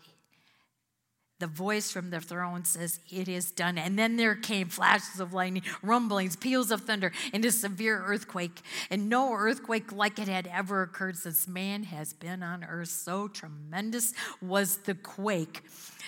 the 1.40 1.48
voice 1.48 1.92
from 1.92 2.10
the 2.10 2.22
throne 2.22 2.64
says, 2.64 3.02
It 3.12 3.28
is 3.28 3.52
done. 3.52 3.78
And 3.78 4.00
then 4.00 4.16
there 4.16 4.36
came 4.36 4.70
flashes 4.70 5.20
of 5.20 5.34
lightning, 5.34 5.64
rumblings, 5.82 6.38
peals 6.38 6.72
of 6.72 6.84
thunder, 6.84 7.12
and 7.34 7.44
a 7.44 7.52
severe 7.52 8.02
earthquake. 8.02 8.62
And 8.90 9.10
no 9.10 9.34
earthquake 9.34 9.92
like 9.92 10.20
it 10.20 10.30
had 10.30 10.48
ever 10.48 10.84
occurred 10.84 11.18
since 11.18 11.50
man 11.50 11.84
has 11.84 12.14
been 12.14 12.42
on 12.42 12.64
earth. 12.64 12.88
So 12.88 13.28
tremendous 13.28 14.14
was 14.42 14.78
the 14.78 14.96
quake. 14.96 15.64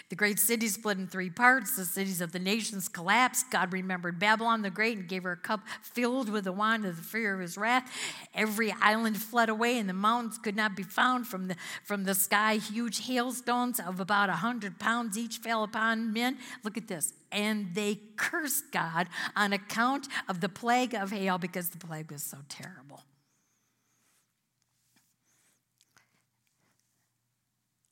The 0.09 0.15
great 0.15 0.39
city 0.39 0.67
split 0.67 0.97
in 0.97 1.07
three 1.07 1.29
parts. 1.29 1.75
The 1.75 1.85
cities 1.85 2.21
of 2.21 2.31
the 2.31 2.39
nations 2.39 2.87
collapsed. 2.87 3.51
God 3.51 3.73
remembered 3.73 4.19
Babylon 4.19 4.61
the 4.61 4.69
Great 4.69 4.97
and 4.97 5.07
gave 5.07 5.23
her 5.23 5.33
a 5.33 5.37
cup 5.37 5.61
filled 5.81 6.29
with 6.29 6.45
the 6.45 6.51
wine 6.51 6.85
of 6.85 6.97
the 6.97 7.03
fear 7.03 7.33
of 7.33 7.41
his 7.41 7.57
wrath. 7.57 7.91
Every 8.33 8.73
island 8.81 9.17
fled 9.17 9.49
away, 9.49 9.77
and 9.77 9.89
the 9.89 9.93
mountains 9.93 10.37
could 10.37 10.55
not 10.55 10.75
be 10.75 10.83
found 10.83 11.27
from 11.27 11.47
the, 11.47 11.55
from 11.83 12.03
the 12.03 12.15
sky. 12.15 12.57
Huge 12.57 13.05
hailstones 13.07 13.79
of 13.79 13.99
about 13.99 14.29
a 14.29 14.33
100 14.33 14.79
pounds 14.79 15.17
each 15.17 15.37
fell 15.37 15.63
upon 15.63 16.13
men. 16.13 16.37
Look 16.63 16.77
at 16.77 16.87
this. 16.87 17.13
And 17.31 17.73
they 17.73 17.99
cursed 18.15 18.71
God 18.71 19.07
on 19.35 19.53
account 19.53 20.07
of 20.29 20.39
the 20.39 20.49
plague 20.49 20.93
of 20.93 21.11
hail 21.11 21.37
because 21.37 21.69
the 21.69 21.77
plague 21.77 22.11
was 22.11 22.23
so 22.23 22.37
terrible. 22.47 23.03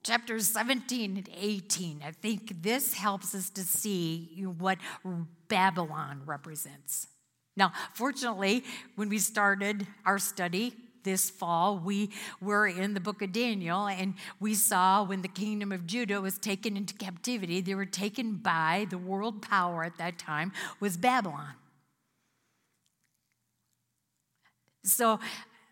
Chapters 0.06 0.48
17 0.48 1.18
and 1.18 1.30
18, 1.36 2.04
I 2.06 2.12
think 2.12 2.62
this 2.62 2.94
helps 2.94 3.34
us 3.34 3.50
to 3.50 3.64
see 3.64 4.46
what 4.60 4.78
Babylon 5.48 6.22
represents. 6.26 7.08
Now, 7.58 7.74
fortunately, 7.94 8.64
when 8.96 9.10
we 9.10 9.18
started 9.18 9.88
our 10.06 10.20
study 10.20 10.76
this 11.04 11.32
fall, 11.32 11.80
we 11.80 12.12
were 12.40 12.68
in 12.68 12.94
the 12.94 13.00
book 13.00 13.24
of 13.24 13.32
Daniel, 13.32 13.88
and 13.88 14.14
we 14.40 14.54
saw 14.54 15.04
when 15.04 15.24
the 15.24 15.28
kingdom 15.28 15.72
of 15.72 15.88
Judah 15.88 16.22
was 16.22 16.38
taken 16.38 16.78
into 16.78 16.94
captivity, 16.94 17.62
they 17.62 17.76
were 17.76 17.86
taken 17.86 18.36
by 18.36 18.86
the 18.90 18.98
world 19.00 19.42
power 19.42 19.84
at 19.84 19.98
that 19.98 20.20
time 20.20 20.52
was 20.80 20.98
Babylon. 20.98 21.54
So 24.84 25.20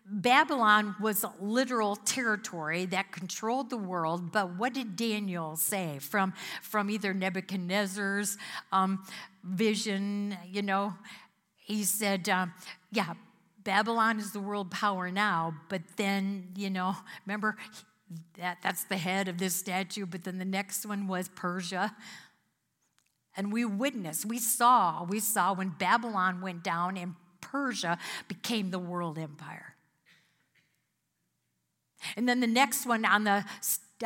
Babylon 0.06 0.94
was 1.00 1.24
literal 1.40 1.96
territory 1.96 2.84
that 2.86 3.10
controlled 3.10 3.70
the 3.70 3.78
world, 3.78 4.32
but 4.32 4.56
what 4.58 4.74
did 4.74 4.96
Daniel 4.96 5.56
say 5.56 5.98
from, 5.98 6.34
from 6.60 6.90
either 6.90 7.14
Nebuchadnezzar's 7.14 8.36
um, 8.70 9.02
vision? 9.42 10.36
You 10.46 10.60
know, 10.60 10.94
he 11.56 11.84
said, 11.84 12.28
um, 12.28 12.52
Yeah, 12.92 13.14
Babylon 13.64 14.18
is 14.18 14.32
the 14.32 14.40
world 14.40 14.70
power 14.70 15.10
now, 15.10 15.54
but 15.70 15.80
then, 15.96 16.48
you 16.54 16.68
know, 16.68 16.94
remember, 17.26 17.56
that, 18.38 18.58
that's 18.62 18.84
the 18.84 18.98
head 18.98 19.28
of 19.28 19.38
this 19.38 19.54
statue, 19.54 20.04
but 20.04 20.24
then 20.24 20.38
the 20.38 20.44
next 20.44 20.84
one 20.84 21.06
was 21.08 21.28
Persia. 21.28 21.96
And 23.36 23.52
we 23.52 23.64
witnessed, 23.64 24.26
we 24.26 24.38
saw, 24.38 25.04
we 25.04 25.18
saw 25.18 25.54
when 25.54 25.70
Babylon 25.70 26.40
went 26.40 26.62
down 26.62 26.96
and 26.96 27.14
Persia 27.40 27.98
became 28.28 28.70
the 28.70 28.78
world 28.78 29.18
empire. 29.18 29.73
And 32.16 32.28
then 32.28 32.40
the 32.40 32.46
next 32.46 32.86
one 32.86 33.04
on 33.04 33.24
the 33.24 33.44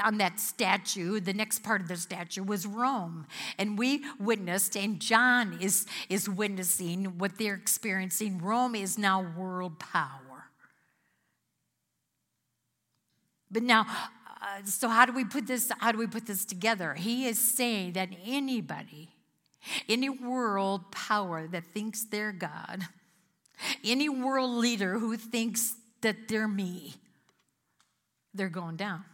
on 0.04 0.18
that 0.18 0.38
statue, 0.38 1.18
the 1.18 1.32
next 1.32 1.62
part 1.62 1.80
of 1.80 1.88
the 1.88 1.96
statue 1.96 2.42
was 2.42 2.66
Rome. 2.66 3.26
And 3.56 3.78
we 3.78 4.04
witnessed, 4.20 4.76
and 4.76 5.00
John 5.00 5.58
is, 5.60 5.86
is 6.08 6.28
witnessing 6.28 7.18
what 7.18 7.38
they're 7.38 7.54
experiencing. 7.54 8.38
Rome 8.38 8.74
is 8.74 8.98
now 8.98 9.22
world 9.22 9.78
power. 9.78 10.50
But 13.50 13.62
now, 13.62 13.86
uh, 14.40 14.64
so 14.64 14.88
how 14.88 15.06
do 15.06 15.12
we 15.12 15.24
put 15.24 15.46
this 15.46 15.72
how 15.78 15.90
do 15.90 15.98
we 15.98 16.06
put 16.06 16.26
this 16.26 16.44
together 16.44 16.94
he 16.94 17.26
is 17.26 17.38
saying 17.38 17.92
that 17.94 18.08
anybody 18.24 19.08
any 19.88 20.08
world 20.08 20.92
power 20.92 21.48
that 21.48 21.64
thinks 21.74 22.04
they're 22.04 22.30
god 22.30 22.86
any 23.84 24.08
world 24.08 24.52
leader 24.52 25.00
who 25.00 25.16
thinks 25.16 25.74
that 26.02 26.28
they're 26.28 26.46
me 26.46 26.94
they're 28.38 28.48
going 28.48 28.76
down. 28.76 29.04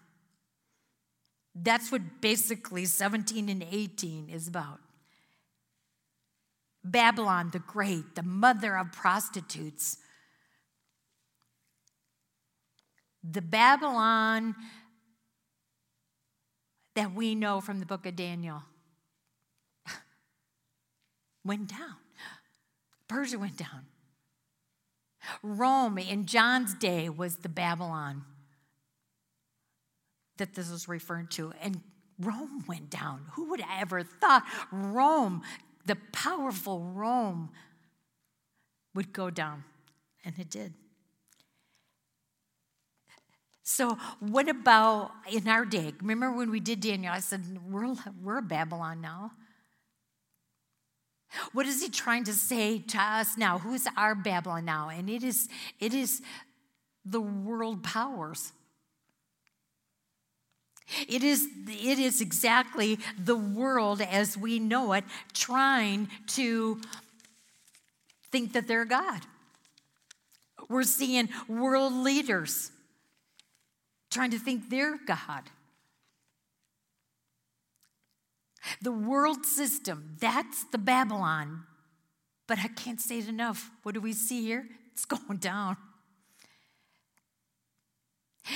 That's 1.54 1.90
what 1.90 2.20
basically 2.20 2.84
17 2.84 3.48
and 3.48 3.64
18 3.70 4.28
is 4.28 4.46
about. 4.46 4.80
Babylon 6.84 7.50
the 7.52 7.60
Great, 7.60 8.14
the 8.14 8.22
mother 8.22 8.76
of 8.76 8.92
prostitutes. 8.92 9.98
The 13.22 13.40
Babylon 13.40 14.54
that 16.94 17.14
we 17.14 17.34
know 17.34 17.60
from 17.60 17.80
the 17.80 17.86
book 17.86 18.04
of 18.04 18.14
Daniel 18.16 18.62
went 21.44 21.68
down. 21.68 21.96
Persia 23.08 23.38
went 23.38 23.56
down. 23.56 23.86
Rome 25.42 25.98
in 25.98 26.26
John's 26.26 26.74
day 26.74 27.08
was 27.08 27.36
the 27.36 27.48
Babylon 27.48 28.24
that 30.38 30.54
this 30.54 30.70
is 30.70 30.88
referring 30.88 31.28
to. 31.28 31.52
And 31.60 31.80
Rome 32.18 32.64
went 32.66 32.90
down. 32.90 33.22
Who 33.32 33.50
would 33.50 33.60
have 33.60 33.82
ever 33.82 34.02
thought 34.02 34.44
Rome, 34.70 35.42
the 35.86 35.96
powerful 36.12 36.80
Rome, 36.80 37.50
would 38.94 39.12
go 39.12 39.30
down? 39.30 39.64
And 40.24 40.38
it 40.38 40.50
did. 40.50 40.74
So, 43.66 43.96
what 44.20 44.48
about 44.48 45.10
in 45.30 45.48
our 45.48 45.64
day? 45.64 45.94
Remember 46.02 46.36
when 46.36 46.50
we 46.50 46.60
did 46.60 46.80
Daniel? 46.80 47.12
I 47.12 47.20
said, 47.20 47.42
We're, 47.70 47.94
we're 48.22 48.42
Babylon 48.42 49.00
now. 49.00 49.32
What 51.52 51.66
is 51.66 51.82
he 51.82 51.88
trying 51.88 52.24
to 52.24 52.32
say 52.32 52.78
to 52.78 52.98
us 52.98 53.36
now? 53.36 53.58
Who 53.58 53.74
is 53.74 53.88
our 53.96 54.14
Babylon 54.14 54.66
now? 54.66 54.88
And 54.90 55.10
it 55.10 55.24
is, 55.24 55.48
it 55.80 55.94
is 55.94 56.22
the 57.04 57.20
world 57.20 57.82
powers. 57.82 58.52
It 61.08 61.24
is, 61.24 61.48
it 61.66 61.98
is 61.98 62.20
exactly 62.20 62.98
the 63.18 63.36
world 63.36 64.00
as 64.00 64.36
we 64.36 64.58
know 64.58 64.92
it 64.92 65.04
trying 65.32 66.08
to 66.28 66.80
think 68.30 68.52
that 68.52 68.68
they're 68.68 68.84
God. 68.84 69.22
We're 70.68 70.82
seeing 70.82 71.28
world 71.48 71.92
leaders 71.92 72.70
trying 74.10 74.30
to 74.30 74.38
think 74.38 74.70
they're 74.70 74.98
God. 75.06 75.42
The 78.80 78.92
world 78.92 79.44
system, 79.44 80.16
that's 80.20 80.64
the 80.64 80.78
Babylon. 80.78 81.64
But 82.46 82.58
I 82.58 82.68
can't 82.68 83.00
say 83.00 83.18
it 83.18 83.28
enough. 83.28 83.70
What 83.82 83.94
do 83.94 84.00
we 84.00 84.12
see 84.12 84.42
here? 84.42 84.66
It's 84.92 85.04
going 85.04 85.38
down. 85.38 85.76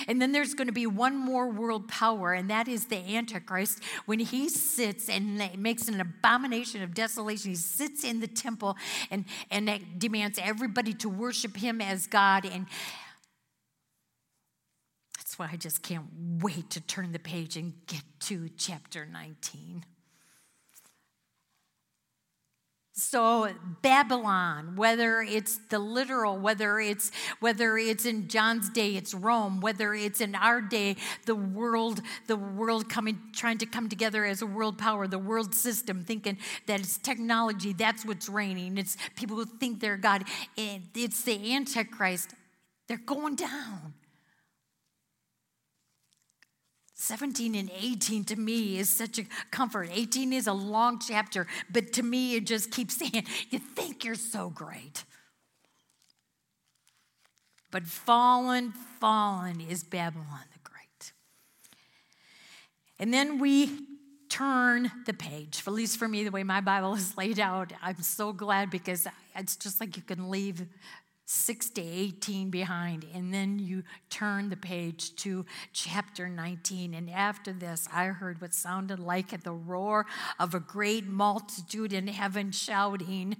And 0.06 0.20
then 0.20 0.32
there's 0.32 0.54
going 0.54 0.66
to 0.66 0.72
be 0.72 0.86
one 0.86 1.16
more 1.16 1.48
world 1.48 1.88
power, 1.88 2.32
and 2.32 2.50
that 2.50 2.68
is 2.68 2.86
the 2.86 2.96
Antichrist. 2.96 3.82
When 4.06 4.18
he 4.18 4.48
sits 4.48 5.08
and 5.08 5.40
makes 5.60 5.88
an 5.88 6.00
abomination 6.00 6.82
of 6.82 6.94
desolation, 6.94 7.50
he 7.50 7.56
sits 7.56 8.04
in 8.04 8.20
the 8.20 8.26
temple 8.26 8.76
and, 9.10 9.24
and 9.50 9.70
demands 9.98 10.38
everybody 10.42 10.92
to 10.94 11.08
worship 11.08 11.56
him 11.56 11.80
as 11.80 12.06
God. 12.06 12.44
And 12.44 12.66
that's 15.16 15.38
why 15.38 15.48
I 15.52 15.56
just 15.56 15.82
can't 15.82 16.06
wait 16.40 16.70
to 16.70 16.80
turn 16.80 17.12
the 17.12 17.18
page 17.18 17.56
and 17.56 17.74
get 17.86 18.02
to 18.20 18.48
chapter 18.56 19.06
19. 19.06 19.84
So 22.98 23.48
Babylon, 23.80 24.74
whether 24.74 25.22
it's 25.22 25.60
the 25.68 25.78
literal, 25.78 26.36
whether 26.36 26.80
it's 26.80 27.12
whether 27.38 27.78
it's 27.78 28.04
in 28.04 28.26
John's 28.26 28.68
day, 28.70 28.96
it's 28.96 29.14
Rome, 29.14 29.60
whether 29.60 29.94
it's 29.94 30.20
in 30.20 30.34
our 30.34 30.60
day, 30.60 30.96
the 31.24 31.36
world, 31.36 32.02
the 32.26 32.34
world 32.36 32.90
coming, 32.90 33.20
trying 33.32 33.58
to 33.58 33.66
come 33.66 33.88
together 33.88 34.24
as 34.24 34.42
a 34.42 34.46
world 34.46 34.78
power, 34.78 35.06
the 35.06 35.16
world 35.16 35.54
system, 35.54 36.02
thinking 36.02 36.38
that 36.66 36.80
it's 36.80 36.98
technology, 36.98 37.72
that's 37.72 38.04
what's 38.04 38.28
reigning. 38.28 38.76
It's 38.76 38.96
people 39.14 39.36
who 39.36 39.44
think 39.44 39.78
they're 39.78 39.96
God. 39.96 40.24
It's 40.56 41.22
the 41.22 41.54
Antichrist. 41.54 42.34
They're 42.88 42.96
going 42.98 43.36
down. 43.36 43.94
17 47.00 47.54
and 47.54 47.70
18 47.80 48.24
to 48.24 48.36
me 48.36 48.76
is 48.76 48.90
such 48.90 49.20
a 49.20 49.24
comfort. 49.52 49.88
18 49.92 50.32
is 50.32 50.48
a 50.48 50.52
long 50.52 50.98
chapter, 50.98 51.46
but 51.70 51.92
to 51.92 52.02
me, 52.02 52.34
it 52.34 52.44
just 52.44 52.72
keeps 52.72 52.96
saying, 52.98 53.24
You 53.50 53.60
think 53.60 54.04
you're 54.04 54.16
so 54.16 54.50
great. 54.50 55.04
But 57.70 57.84
fallen, 57.84 58.72
fallen 58.98 59.60
is 59.60 59.84
Babylon 59.84 60.44
the 60.52 60.58
Great. 60.64 61.12
And 62.98 63.14
then 63.14 63.38
we 63.38 63.70
turn 64.28 64.90
the 65.06 65.14
page. 65.14 65.62
At 65.66 65.72
least 65.72 65.98
for 65.98 66.08
me, 66.08 66.24
the 66.24 66.30
way 66.30 66.42
my 66.42 66.60
Bible 66.60 66.94
is 66.94 67.16
laid 67.16 67.38
out, 67.38 67.72
I'm 67.80 68.02
so 68.02 68.32
glad 68.32 68.70
because 68.70 69.06
it's 69.36 69.56
just 69.56 69.80
like 69.80 69.96
you 69.96 70.02
can 70.02 70.30
leave 70.30 70.66
6 71.30 71.68
to 71.70 71.82
18 71.82 72.48
behind, 72.48 73.04
and 73.14 73.34
then 73.34 73.58
you 73.58 73.82
turn 74.08 74.48
the 74.48 74.56
page 74.56 75.14
to 75.16 75.44
chapter 75.74 76.26
19. 76.26 76.94
And 76.94 77.10
after 77.10 77.52
this, 77.52 77.86
I 77.92 78.06
heard 78.06 78.40
what 78.40 78.54
sounded 78.54 78.98
like 78.98 79.42
the 79.42 79.52
roar 79.52 80.06
of 80.40 80.54
a 80.54 80.60
great 80.60 81.06
multitude 81.06 81.92
in 81.92 82.06
heaven 82.06 82.50
shouting, 82.50 83.36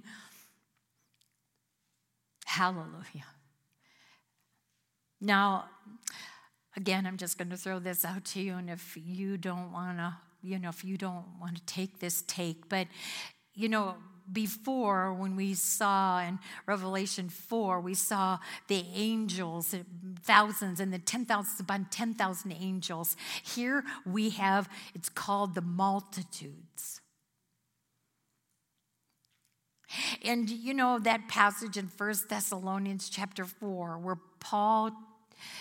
Hallelujah. 2.45 3.25
Now, 5.21 5.65
again, 6.75 7.05
I'm 7.05 7.17
just 7.17 7.37
going 7.37 7.49
to 7.49 7.57
throw 7.57 7.79
this 7.79 8.05
out 8.05 8.25
to 8.25 8.41
you, 8.41 8.53
and 8.53 8.69
if 8.69 8.97
you 8.99 9.37
don't 9.37 9.71
want 9.71 9.97
to, 9.97 10.15
you 10.43 10.59
know, 10.59 10.69
if 10.69 10.83
you 10.83 10.97
don't 10.97 11.25
want 11.41 11.57
to 11.57 11.65
take 11.65 11.99
this 11.99 12.23
take, 12.27 12.69
but, 12.69 12.87
you 13.53 13.67
know, 13.67 13.95
before 14.31 15.13
when 15.13 15.35
we 15.35 15.53
saw 15.53 16.21
in 16.21 16.39
Revelation 16.65 17.29
4, 17.29 17.79
we 17.81 17.93
saw 17.93 18.39
the 18.67 18.85
angels, 18.93 19.73
uh, 19.73 19.79
thousands, 20.23 20.79
and 20.79 20.93
the 20.93 20.99
10,000 20.99 21.59
upon 21.59 21.85
10,000 21.85 22.51
angels. 22.51 23.15
Here 23.43 23.83
we 24.05 24.31
have, 24.31 24.69
it's 24.93 25.09
called 25.09 25.55
the 25.55 25.61
multitudes. 25.61 27.01
And 30.23 30.49
you 30.49 30.73
know 30.73 30.99
that 30.99 31.27
passage 31.27 31.77
in 31.77 31.87
First 31.87 32.29
Thessalonians 32.29 33.09
chapter 33.09 33.45
4 33.45 33.97
where 33.97 34.17
Paul 34.39 34.91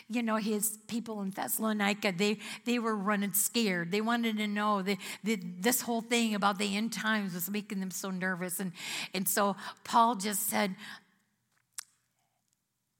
you 0.08 0.22
know, 0.22 0.36
his 0.36 0.78
people 0.86 1.20
in 1.22 1.30
Thessalonica, 1.30 2.12
they, 2.16 2.38
they 2.64 2.78
were 2.78 2.96
running 2.96 3.32
scared. 3.32 3.90
They 3.90 4.00
wanted 4.00 4.38
to 4.38 4.46
know 4.46 4.82
that, 4.82 4.98
this 5.22 5.80
whole 5.80 6.00
thing 6.00 6.34
about 6.34 6.58
the 6.58 6.76
end 6.76 6.92
times 6.92 7.34
was 7.34 7.50
making 7.50 7.80
them 7.80 7.90
so 7.90 8.10
nervous. 8.10 8.60
And, 8.60 8.72
and 9.14 9.28
so 9.28 9.56
Paul 9.84 10.16
just 10.16 10.48
said, 10.48 10.74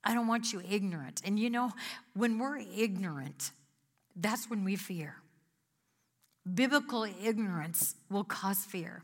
I 0.03 0.13
don't 0.13 0.27
want 0.27 0.53
you 0.53 0.61
ignorant. 0.69 1.21
And 1.25 1.39
you 1.39 1.49
know, 1.49 1.71
when 2.13 2.39
we're 2.39 2.57
ignorant, 2.57 3.51
that's 4.15 4.49
when 4.49 4.63
we 4.63 4.75
fear. 4.75 5.15
Biblical 6.51 7.03
ignorance 7.03 7.95
will 8.09 8.23
cause 8.23 8.59
fear. 8.59 9.03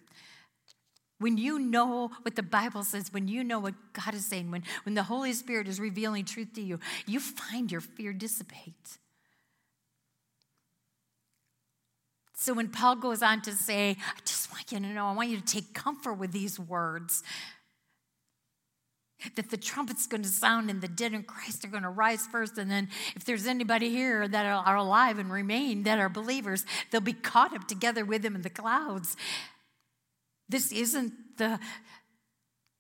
When 1.20 1.38
you 1.38 1.60
know 1.60 2.12
what 2.24 2.36
the 2.36 2.44
Bible 2.44 2.84
says, 2.84 3.14
when 3.14 3.28
you 3.28 3.44
know 3.44 3.60
what 3.60 3.74
God 3.94 4.14
is 4.14 4.26
saying, 4.26 4.52
when, 4.52 4.64
when 4.84 4.96
the 4.96 5.04
Holy 5.04 5.32
Spirit 5.34 5.68
is 5.68 5.80
revealing 5.80 6.26
truth 6.26 6.54
to 6.56 6.62
you, 6.62 6.80
you 7.06 7.20
find 7.20 7.72
your 7.72 7.82
fear 7.82 8.12
dissipates. 8.12 9.00
So 12.34 12.54
when 12.54 12.68
Paul 12.68 12.98
goes 12.98 13.24
on 13.24 13.42
to 13.44 13.54
say, 13.54 13.92
I 13.92 14.20
just 14.26 14.52
want 14.52 14.72
you 14.72 14.80
to 14.80 14.94
know, 14.94 15.06
I 15.06 15.14
want 15.14 15.30
you 15.30 15.38
to 15.38 15.46
take 15.46 15.74
comfort 15.74 16.16
with 16.16 16.34
these 16.34 16.60
words 16.60 17.24
that 19.36 19.50
the 19.50 19.58
trumpet's 19.58 20.06
going 20.06 20.22
to 20.24 20.30
sound 20.30 20.70
and 20.70 20.82
the 20.82 20.88
dead 20.88 21.14
in 21.14 21.24
Christ 21.24 21.66
are 21.66 21.70
going 21.70 21.84
to 21.84 21.90
rise 21.90 22.28
first. 22.28 22.58
And 22.58 22.70
then, 22.70 22.90
if 23.16 23.26
there's 23.26 23.48
anybody 23.48 23.90
here 23.90 24.28
that 24.28 24.46
are 24.46 24.76
alive 24.76 25.18
and 25.18 25.32
remain 25.32 25.84
that 25.84 25.98
are 25.98 26.10
believers, 26.10 26.66
they'll 26.92 27.02
be 27.02 27.14
caught 27.14 27.56
up 27.56 27.68
together 27.68 28.06
with 28.06 28.24
him 28.24 28.36
in 28.36 28.42
the 28.42 28.50
clouds. 28.50 29.16
This 30.48 30.72
isn't 30.72 31.14
the, 31.38 31.60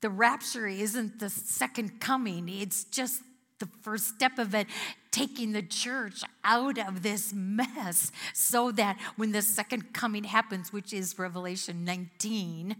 the 0.01 0.09
rapture, 0.09 0.68
isn't 0.68 1.20
the 1.20 1.30
second 1.30 1.99
coming. 1.99 2.47
It's 2.47 2.84
just 2.86 3.22
the 3.59 3.68
first 3.82 4.07
step 4.09 4.38
of 4.38 4.53
it, 4.53 4.68
taking 5.11 5.53
the 5.53 5.61
church 5.61 6.22
out 6.43 6.78
of 6.78 7.03
this 7.03 7.34
mess 7.34 8.11
so 8.34 8.72
that 8.72 8.99
when 9.16 9.32
the 9.32 9.41
second 9.41 9.93
coming 9.93 10.26
happens, 10.26 10.74
which 10.74 10.93
is 10.93 11.18
Revelation 11.18 11.86
19, 11.86 12.76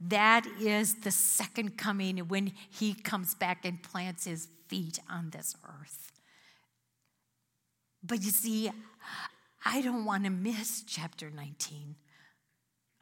that 0.00 0.46
is 0.60 0.96
the 0.96 1.12
second 1.12 1.78
coming 1.78 2.18
when 2.18 2.52
he 2.70 2.92
comes 2.92 3.34
back 3.36 3.64
and 3.64 3.82
plants 3.82 4.24
his 4.24 4.48
feet 4.66 4.98
on 5.08 5.30
this 5.30 5.54
earth. 5.64 6.10
But 8.02 8.20
you 8.22 8.30
see, 8.30 8.70
I 9.64 9.80
don't 9.80 10.04
want 10.04 10.24
to 10.24 10.30
miss 10.30 10.82
chapter 10.86 11.30
19. 11.30 11.96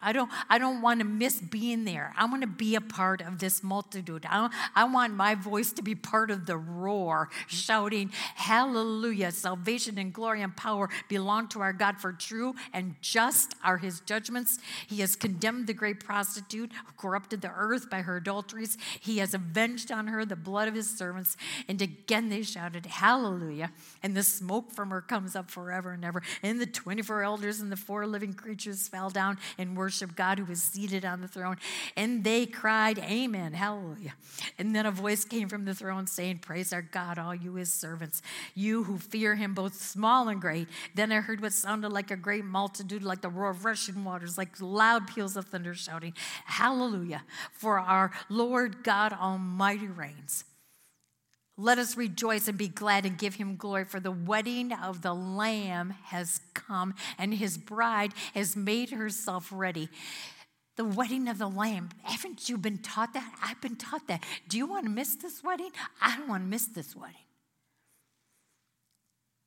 I 0.03 0.15
don't, 0.15 0.31
I 0.49 0.57
don't 0.59 0.81
want 0.81 1.01
to 1.01 1.05
miss 1.05 1.41
being 1.43 1.85
there. 1.85 2.15
I 2.17 2.25
want 2.25 2.41
to 2.41 2.47
be 2.47 2.75
a 2.75 2.81
part 2.81 3.21
of 3.21 3.39
this 3.39 3.63
multitude. 3.63 4.25
I, 4.29 4.49
I 4.75 4.85
want 4.85 5.15
my 5.15 5.35
voice 5.35 5.73
to 5.73 5.83
be 5.83 5.95
part 5.95 6.31
of 6.31 6.47
the 6.47 6.57
roar, 6.57 7.29
shouting, 7.49 8.11
Hallelujah! 8.35 9.31
Salvation 9.31 9.99
and 9.99 10.11
glory 10.11 10.41
and 10.41 10.57
power 10.57 10.89
belong 11.09 11.49
to 11.49 11.61
our 11.61 11.75
God, 11.75 11.99
for 11.99 12.13
true 12.15 12.55
and 12.73 12.95
just 13.03 13.55
are 13.63 13.77
his 13.77 14.01
judgments. 14.01 14.59
He 14.87 15.01
has 15.01 15.17
condemned 15.17 15.67
the 15.67 15.75
great 15.75 16.03
prostitute 16.03 16.73
who 16.73 16.93
corrupted 16.97 17.43
the 17.43 17.53
earth 17.55 17.91
by 17.91 18.01
her 18.01 18.17
adulteries. 18.17 18.79
He 19.01 19.19
has 19.19 19.35
avenged 19.35 19.93
on 19.93 20.07
her 20.07 20.25
the 20.25 20.35
blood 20.35 20.67
of 20.67 20.75
his 20.75 20.89
servants. 20.89 21.37
And 21.69 21.83
again 21.83 22.31
they 22.31 22.43
shouted, 22.43 22.87
Hallelujah! 22.87 23.71
And 24.03 24.17
the 24.17 24.23
smoke 24.23 24.73
from 24.73 24.89
her 24.89 25.03
comes 25.03 25.37
up 25.37 25.51
forever 25.51 25.93
and 25.93 26.07
ever. 26.07 26.23
And 26.43 26.59
the 26.59 26.67
24 26.67 27.23
elders 27.23 27.61
and 27.61 27.71
the 27.71 27.77
four 27.77 28.07
living 28.07 28.33
creatures 28.33 28.89
fell 28.89 29.11
down 29.11 29.37
and 29.59 29.77
worshiped 29.77 29.90
worship 29.91 30.15
God 30.15 30.39
who 30.39 30.45
was 30.45 30.63
seated 30.63 31.05
on 31.05 31.21
the 31.21 31.27
throne. 31.27 31.57
And 31.97 32.23
they 32.23 32.47
cried, 32.47 33.01
Amen, 33.01 33.55
hallelujah. 33.55 34.15
And 34.57 34.73
then 34.73 34.87
a 34.87 34.93
voice 34.93 35.25
came 35.25 35.49
from 35.49 35.65
the 35.65 35.75
throne 35.75 36.07
saying, 36.07 36.39
Praise 36.39 36.73
our 36.73 36.81
God, 36.81 37.19
all 37.19 37.35
you 37.35 37.55
his 37.55 37.73
servants, 37.73 38.23
you 38.55 38.85
who 38.85 38.99
fear 38.99 39.35
him, 39.35 39.53
both 39.53 39.75
small 39.75 40.29
and 40.29 40.41
great. 40.41 40.69
Then 40.95 41.11
I 41.11 41.17
heard 41.17 41.41
what 41.41 41.53
sounded 41.53 41.89
like 41.89 42.13
a 42.13 42.17
great 42.17 42.45
multitude, 42.45 43.03
like 43.03 43.21
the 43.21 43.29
roar 43.29 43.51
of 43.51 43.65
rushing 43.65 44.05
waters, 44.05 44.39
like 44.39 44.61
loud 44.61 45.09
peals 45.09 45.37
of 45.37 45.47
thunder 45.47 45.75
shouting, 45.75 46.15
Hallelujah, 46.45 47.25
for 47.51 47.81
our 47.81 48.13
Lord 48.29 48.85
God 48.85 49.13
Almighty 49.13 49.89
reigns. 49.89 50.45
Let 51.61 51.77
us 51.77 51.95
rejoice 51.95 52.49
and 52.49 52.57
be 52.57 52.69
glad 52.69 53.05
and 53.05 53.19
give 53.19 53.35
him 53.35 53.57
glory, 53.57 53.85
for 53.85 54.01
the 54.01 54.11
wedding 54.11 54.73
of 54.73 55.03
the 55.03 55.15
Lamb 55.15 55.91
has 56.05 56.41
come, 56.55 56.95
and 57.19 57.35
his 57.35 57.59
bride 57.59 58.15
has 58.33 58.57
made 58.57 58.91
herself 58.91 59.51
ready. 59.53 59.91
The 60.77 60.87
wedding 60.87 61.29
of 61.29 61.37
the 61.37 61.49
Lamb. 61.49 61.91
Haven't 62.03 62.49
you 62.49 62.57
been 62.57 62.79
taught 62.79 63.13
that? 63.13 63.35
I've 63.43 63.61
been 63.61 63.77
taught 63.77 64.09
that. 64.09 64.25
Do 64.49 64.57
you 64.57 64.67
want 64.67 64.85
to 64.85 64.91
miss 64.91 65.17
this 65.17 65.45
wedding? 65.45 65.71
I 66.01 66.17
don't 66.17 66.29
want 66.29 66.45
to 66.45 66.49
miss 66.49 66.65
this 66.65 66.97
wedding. 66.97 67.17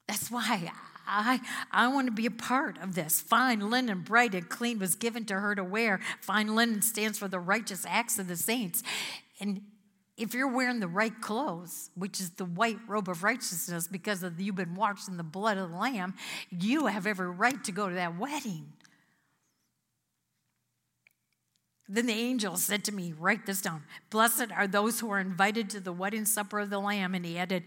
That's 0.07 0.29
why 0.29 0.71
I, 1.07 1.39
I 1.71 1.87
want 1.87 2.05
to 2.05 2.11
be 2.11 2.27
a 2.27 2.31
part 2.31 2.77
of 2.77 2.93
this. 2.93 3.21
Fine 3.21 3.71
linen, 3.71 4.01
bright 4.01 4.35
and 4.35 4.47
clean, 4.47 4.77
was 4.77 4.93
given 4.93 5.25
to 5.25 5.39
her 5.39 5.55
to 5.55 5.63
wear. 5.63 5.99
Fine 6.21 6.53
linen 6.53 6.83
stands 6.83 7.17
for 7.17 7.27
the 7.27 7.39
righteous 7.39 7.87
acts 7.87 8.19
of 8.19 8.27
the 8.27 8.37
saints. 8.37 8.83
And 9.39 9.63
if 10.17 10.33
you're 10.33 10.51
wearing 10.51 10.79
the 10.79 10.87
right 10.87 11.19
clothes, 11.21 11.89
which 11.95 12.19
is 12.19 12.31
the 12.31 12.45
white 12.45 12.77
robe 12.87 13.09
of 13.09 13.23
righteousness 13.23 13.87
because 13.87 14.21
of 14.21 14.39
you've 14.39 14.55
been 14.55 14.75
washed 14.75 15.07
in 15.07 15.17
the 15.17 15.23
blood 15.23 15.57
of 15.57 15.71
the 15.71 15.77
Lamb, 15.77 16.13
you 16.51 16.85
have 16.85 17.07
every 17.07 17.29
right 17.29 17.63
to 17.63 17.71
go 17.71 17.89
to 17.89 17.95
that 17.95 18.17
wedding. 18.17 18.73
Then 21.89 22.05
the 22.05 22.13
angel 22.13 22.57
said 22.57 22.83
to 22.85 22.91
me, 22.91 23.13
Write 23.17 23.45
this 23.45 23.61
down. 23.61 23.83
Blessed 24.09 24.51
are 24.55 24.67
those 24.67 24.99
who 24.99 25.11
are 25.11 25.19
invited 25.19 25.69
to 25.71 25.79
the 25.79 25.91
wedding 25.91 26.25
supper 26.25 26.59
of 26.59 26.69
the 26.69 26.79
Lamb. 26.79 27.13
And 27.13 27.25
he 27.25 27.37
added, 27.37 27.63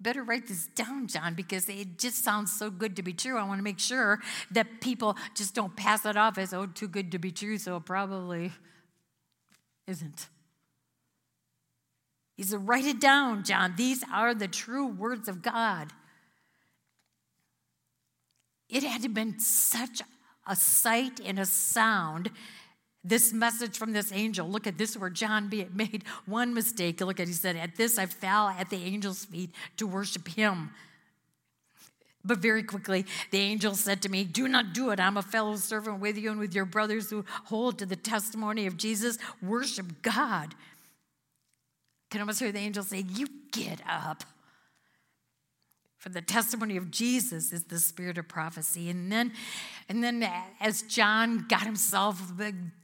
Better 0.00 0.22
write 0.22 0.46
this 0.46 0.66
down, 0.68 1.08
John, 1.08 1.34
because 1.34 1.68
it 1.68 1.98
just 1.98 2.24
sounds 2.24 2.52
so 2.52 2.70
good 2.70 2.96
to 2.96 3.02
be 3.02 3.12
true. 3.12 3.36
I 3.36 3.42
want 3.42 3.58
to 3.58 3.62
make 3.62 3.78
sure 3.78 4.20
that 4.50 4.80
people 4.80 5.16
just 5.34 5.54
don't 5.54 5.76
pass 5.76 6.06
it 6.06 6.16
off 6.16 6.38
as, 6.38 6.54
oh, 6.54 6.66
too 6.66 6.88
good 6.88 7.12
to 7.12 7.18
be 7.18 7.30
true, 7.30 7.58
so 7.58 7.78
probably 7.80 8.50
isn't. 9.90 10.28
He 12.36 12.42
said, 12.44 12.66
Write 12.66 12.86
it 12.86 13.00
down, 13.00 13.44
John. 13.44 13.74
These 13.76 14.02
are 14.10 14.34
the 14.34 14.48
true 14.48 14.86
words 14.86 15.28
of 15.28 15.42
God. 15.42 15.92
It 18.70 18.82
had 18.82 19.12
been 19.12 19.38
such 19.38 20.00
a 20.46 20.56
sight 20.56 21.20
and 21.22 21.38
a 21.38 21.44
sound. 21.44 22.30
This 23.02 23.32
message 23.32 23.76
from 23.76 23.92
this 23.92 24.12
angel. 24.12 24.48
Look 24.48 24.66
at 24.66 24.78
this 24.78 24.96
where 24.96 25.10
John 25.10 25.50
made 25.74 26.04
one 26.26 26.54
mistake. 26.54 27.00
Look 27.00 27.20
at 27.20 27.28
he 27.28 27.34
said, 27.34 27.56
At 27.56 27.76
this 27.76 27.98
I 27.98 28.06
fell 28.06 28.48
at 28.48 28.70
the 28.70 28.84
angel's 28.84 29.24
feet 29.24 29.50
to 29.76 29.86
worship 29.86 30.28
him. 30.28 30.70
But 32.24 32.38
very 32.38 32.62
quickly, 32.62 33.06
the 33.30 33.38
angel 33.38 33.74
said 33.74 34.02
to 34.02 34.08
me, 34.08 34.24
Do 34.24 34.46
not 34.46 34.74
do 34.74 34.90
it. 34.90 35.00
I'm 35.00 35.16
a 35.16 35.22
fellow 35.22 35.56
servant 35.56 36.00
with 36.00 36.18
you 36.18 36.30
and 36.30 36.38
with 36.38 36.54
your 36.54 36.66
brothers 36.66 37.10
who 37.10 37.24
hold 37.44 37.78
to 37.78 37.86
the 37.86 37.96
testimony 37.96 38.66
of 38.66 38.76
Jesus. 38.76 39.18
Worship 39.42 40.02
God. 40.02 40.54
Can 42.10 42.20
almost 42.20 42.40
hear 42.40 42.52
the 42.52 42.58
angel 42.58 42.82
say, 42.82 43.04
You 43.08 43.26
get 43.52 43.80
up. 43.88 44.24
For 45.96 46.08
the 46.08 46.22
testimony 46.22 46.78
of 46.78 46.90
Jesus 46.90 47.52
is 47.52 47.64
the 47.64 47.78
spirit 47.78 48.16
of 48.16 48.26
prophecy. 48.26 48.88
And 48.88 49.12
then, 49.12 49.32
and 49.86 50.02
then 50.02 50.26
as 50.58 50.80
John 50.82 51.46
got 51.46 51.64
himself, 51.64 52.32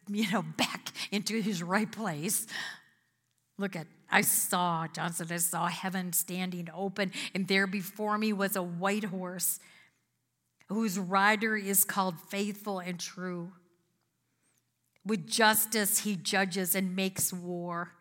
you 0.06 0.30
know, 0.30 0.42
back 0.42 0.92
into 1.10 1.40
his 1.40 1.62
right 1.62 1.90
place, 1.90 2.46
Look 3.58 3.74
at, 3.76 3.86
I 4.10 4.20
saw, 4.20 4.86
John 4.86 5.12
said, 5.12 5.32
I 5.32 5.38
saw 5.38 5.66
heaven 5.66 6.12
standing 6.12 6.68
open, 6.74 7.12
and 7.34 7.48
there 7.48 7.66
before 7.66 8.18
me 8.18 8.32
was 8.32 8.54
a 8.54 8.62
white 8.62 9.04
horse 9.04 9.58
whose 10.68 10.98
rider 10.98 11.56
is 11.56 11.84
called 11.84 12.20
faithful 12.28 12.80
and 12.80 12.98
true. 12.98 13.52
With 15.04 15.26
justice, 15.28 16.00
he 16.00 16.16
judges 16.16 16.74
and 16.74 16.96
makes 16.96 17.32
war. 17.32 17.92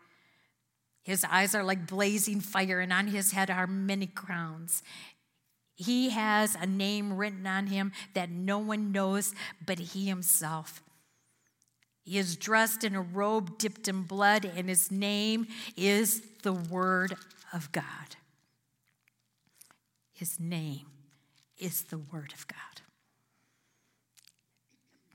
His 1.03 1.23
eyes 1.23 1.53
are 1.53 1.64
like 1.64 1.88
blazing 1.88 2.41
fire, 2.41 2.80
and 2.80 2.91
on 2.91 3.07
his 3.07 3.32
head 3.32 3.52
are 3.52 3.68
many 3.68 4.07
crowns. 4.07 4.82
He 5.76 6.10
has 6.10 6.56
a 6.56 6.65
name 6.65 7.14
written 7.14 7.45
on 7.45 7.68
him 7.68 7.91
that 8.14 8.30
no 8.30 8.57
one 8.57 8.91
knows 8.91 9.36
but 9.65 9.77
he 9.77 10.07
himself. 10.07 10.82
He 12.06 12.19
is 12.19 12.36
dressed 12.36 12.84
in 12.84 12.95
a 12.95 13.02
robe 13.02 13.57
dipped 13.57 13.88
in 13.88 14.03
blood, 14.03 14.45
and 14.45 14.69
his 14.69 14.91
name 14.91 15.48
is 15.76 16.22
the 16.44 16.53
Word 16.53 17.15
of 17.52 17.72
God. 17.72 17.84
His 20.14 20.40
name 20.40 20.86
is 21.57 21.84
the 21.86 21.98
Word 21.98 22.32
of 22.34 22.48
God. 22.48 22.57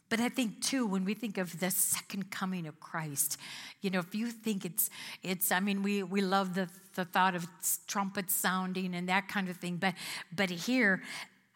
But 0.08 0.18
I 0.18 0.28
think 0.28 0.60
too, 0.60 0.84
when 0.84 1.04
we 1.04 1.14
think 1.14 1.38
of 1.38 1.60
the 1.60 1.70
second 1.70 2.32
coming 2.32 2.66
of 2.66 2.80
Christ, 2.80 3.38
you 3.80 3.90
know, 3.90 4.00
if 4.00 4.12
you 4.12 4.26
think 4.32 4.64
it's, 4.64 4.90
it's, 5.22 5.52
I 5.52 5.60
mean, 5.60 5.84
we, 5.84 6.02
we 6.02 6.20
love 6.20 6.54
the, 6.54 6.68
the 6.96 7.04
thought 7.04 7.36
of 7.36 7.46
trumpets 7.86 8.34
sounding 8.34 8.96
and 8.96 9.08
that 9.08 9.28
kind 9.28 9.48
of 9.48 9.58
thing, 9.58 9.76
but, 9.76 9.94
but 10.34 10.50
here, 10.50 11.00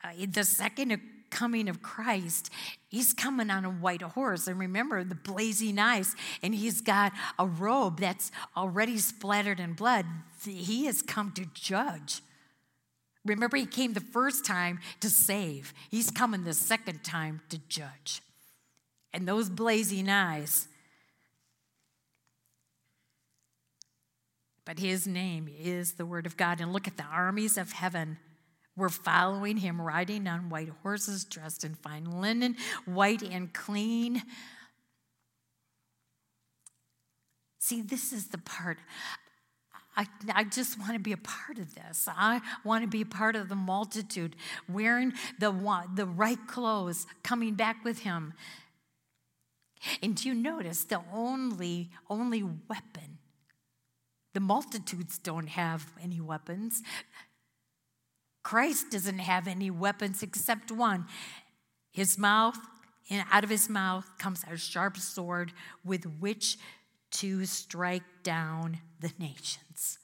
uh, 0.04 0.10
the 0.28 0.44
second 0.44 1.00
coming 1.34 1.68
of 1.68 1.82
Christ, 1.82 2.48
he's 2.88 3.12
coming 3.12 3.50
on 3.50 3.64
a 3.64 3.70
white 3.70 4.02
horse. 4.02 4.46
And 4.46 4.58
remember 4.58 5.02
the 5.02 5.16
blazing 5.16 5.78
eyes, 5.80 6.14
and 6.42 6.54
he's 6.54 6.80
got 6.80 7.12
a 7.38 7.46
robe 7.46 7.98
that's 7.98 8.30
already 8.56 8.98
splattered 8.98 9.58
in 9.58 9.72
blood. 9.72 10.06
He 10.46 10.86
has 10.86 11.02
come 11.02 11.32
to 11.32 11.44
judge. 11.52 12.22
Remember, 13.24 13.56
he 13.56 13.66
came 13.66 13.94
the 13.94 14.00
first 14.00 14.44
time 14.44 14.78
to 15.00 15.10
save, 15.10 15.74
he's 15.90 16.10
coming 16.10 16.44
the 16.44 16.54
second 16.54 17.02
time 17.02 17.40
to 17.48 17.58
judge. 17.68 18.22
And 19.12 19.26
those 19.26 19.48
blazing 19.48 20.08
eyes, 20.08 20.68
but 24.64 24.78
his 24.78 25.06
name 25.06 25.48
is 25.58 25.94
the 25.94 26.06
Word 26.06 26.26
of 26.26 26.36
God. 26.36 26.60
And 26.60 26.72
look 26.72 26.86
at 26.86 26.96
the 26.96 27.04
armies 27.04 27.58
of 27.58 27.72
heaven 27.72 28.18
were 28.76 28.88
following 28.88 29.58
him, 29.58 29.80
riding 29.80 30.26
on 30.26 30.50
white 30.50 30.70
horses, 30.82 31.24
dressed 31.24 31.64
in 31.64 31.74
fine 31.74 32.20
linen, 32.20 32.56
white 32.84 33.22
and 33.22 33.52
clean. 33.52 34.22
See, 37.58 37.80
this 37.80 38.12
is 38.12 38.28
the 38.28 38.38
part. 38.38 38.78
I, 39.96 40.06
I 40.34 40.44
just 40.44 40.78
want 40.78 40.94
to 40.94 40.98
be 40.98 41.12
a 41.12 41.16
part 41.16 41.58
of 41.58 41.74
this. 41.74 42.08
I 42.08 42.40
want 42.64 42.82
to 42.82 42.88
be 42.88 43.02
a 43.02 43.06
part 43.06 43.36
of 43.36 43.48
the 43.48 43.54
multitude, 43.54 44.34
wearing 44.68 45.12
the, 45.38 45.52
the 45.94 46.06
right 46.06 46.46
clothes, 46.48 47.06
coming 47.22 47.54
back 47.54 47.84
with 47.84 48.00
him. 48.00 48.34
And 50.02 50.16
do 50.16 50.28
you 50.28 50.34
notice 50.34 50.84
the 50.84 51.00
only, 51.12 51.90
only 52.10 52.42
weapon? 52.42 53.18
The 54.32 54.40
multitudes 54.40 55.18
don't 55.18 55.48
have 55.48 55.92
any 56.02 56.20
weapons. 56.20 56.82
Christ 58.44 58.90
doesn't 58.90 59.18
have 59.18 59.48
any 59.48 59.70
weapons 59.70 60.22
except 60.22 60.70
one. 60.70 61.06
His 61.90 62.16
mouth, 62.16 62.58
and 63.10 63.24
out 63.32 63.42
of 63.42 63.50
his 63.50 63.68
mouth 63.68 64.06
comes 64.18 64.44
a 64.48 64.56
sharp 64.56 64.96
sword 64.98 65.52
with 65.84 66.04
which 66.20 66.58
to 67.12 67.44
strike 67.46 68.02
down 68.22 68.78
the 69.00 69.12
nations. 69.18 69.98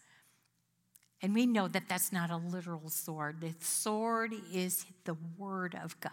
And 1.22 1.34
we 1.34 1.44
know 1.46 1.68
that 1.68 1.88
that's 1.88 2.12
not 2.12 2.30
a 2.30 2.36
literal 2.36 2.88
sword. 2.88 3.40
The 3.40 3.54
sword 3.60 4.32
is 4.52 4.86
the 5.04 5.16
word 5.36 5.76
of 5.80 6.00
God. 6.00 6.12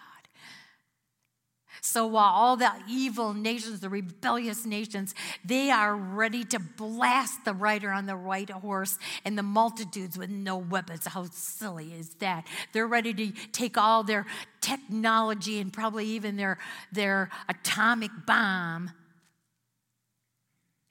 So 1.81 2.05
while 2.05 2.31
all 2.33 2.57
the 2.57 2.71
evil 2.87 3.33
nations, 3.33 3.79
the 3.79 3.89
rebellious 3.89 4.65
nations, 4.65 5.13
they 5.45 5.69
are 5.71 5.95
ready 5.95 6.43
to 6.45 6.59
blast 6.59 7.45
the 7.45 7.53
rider 7.53 7.91
on 7.91 8.05
the 8.05 8.17
white 8.17 8.49
horse 8.49 8.97
and 9.25 9.37
the 9.37 9.43
multitudes 9.43 10.17
with 10.17 10.29
no 10.29 10.57
weapons. 10.57 11.05
How 11.05 11.25
silly 11.31 11.93
is 11.93 12.15
that? 12.15 12.45
They're 12.73 12.87
ready 12.87 13.13
to 13.13 13.31
take 13.51 13.77
all 13.77 14.03
their 14.03 14.25
technology 14.61 15.59
and 15.59 15.71
probably 15.71 16.05
even 16.07 16.37
their, 16.37 16.57
their 16.91 17.29
atomic 17.47 18.11
bomb. 18.25 18.91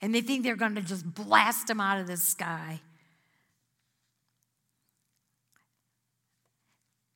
And 0.01 0.13
they 0.13 0.21
think 0.21 0.43
they're 0.43 0.55
going 0.55 0.75
to 0.75 0.81
just 0.81 1.05
blast 1.13 1.67
them 1.67 1.81
out 1.81 1.99
of 1.99 2.07
the 2.07 2.17
sky. 2.17 2.81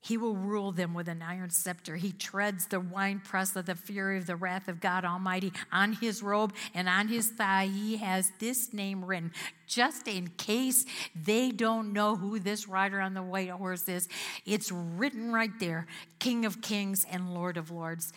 He 0.04 0.18
will 0.18 0.36
rule 0.36 0.72
them 0.72 0.96
with 0.96 1.08
an 1.08 1.22
iron 1.22 1.52
scepter. 1.52 1.96
He 1.96 2.12
treads 2.12 2.66
the 2.66 2.80
winepress 2.80 3.56
of 3.56 3.68
the 3.68 3.76
fury 3.76 4.18
of 4.18 4.26
the 4.26 4.36
wrath 4.36 4.68
of 4.68 4.82
God 4.82 5.06
Almighty. 5.06 5.54
On 5.72 5.94
his 5.94 6.24
robe 6.24 6.54
and 6.74 6.90
on 6.90 7.08
his 7.08 7.30
thigh, 7.30 7.68
he 7.68 7.98
has 7.98 8.32
this 8.40 8.74
name 8.74 9.06
written, 9.06 9.32
just 9.68 10.08
in 10.08 10.30
case 10.30 10.86
they 11.16 11.52
don't 11.52 11.94
know 11.94 12.16
who 12.16 12.40
this 12.40 12.68
rider 12.68 13.00
on 13.00 13.14
the 13.14 13.22
white 13.22 13.52
horse 13.52 13.88
is. 13.88 14.10
It's 14.44 14.72
written 14.72 15.32
right 15.32 15.58
there 15.60 15.86
King 16.18 16.46
of 16.46 16.62
Kings 16.62 17.06
and 17.10 17.36
Lord 17.36 17.56
of 17.56 17.70
Lords. 17.70 18.12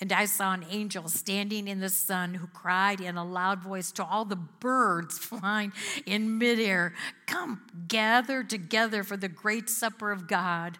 And 0.00 0.12
I 0.12 0.24
saw 0.24 0.54
an 0.54 0.64
angel 0.70 1.08
standing 1.08 1.68
in 1.68 1.80
the 1.80 1.90
sun 1.90 2.32
who 2.34 2.46
cried 2.46 3.02
in 3.02 3.18
a 3.18 3.24
loud 3.24 3.60
voice 3.60 3.92
to 3.92 4.04
all 4.04 4.24
the 4.24 4.36
birds 4.36 5.18
flying 5.18 5.72
in 6.06 6.38
midair 6.38 6.94
Come, 7.26 7.62
gather 7.86 8.42
together 8.42 9.04
for 9.04 9.16
the 9.16 9.28
great 9.28 9.68
supper 9.70 10.10
of 10.10 10.26
God, 10.26 10.78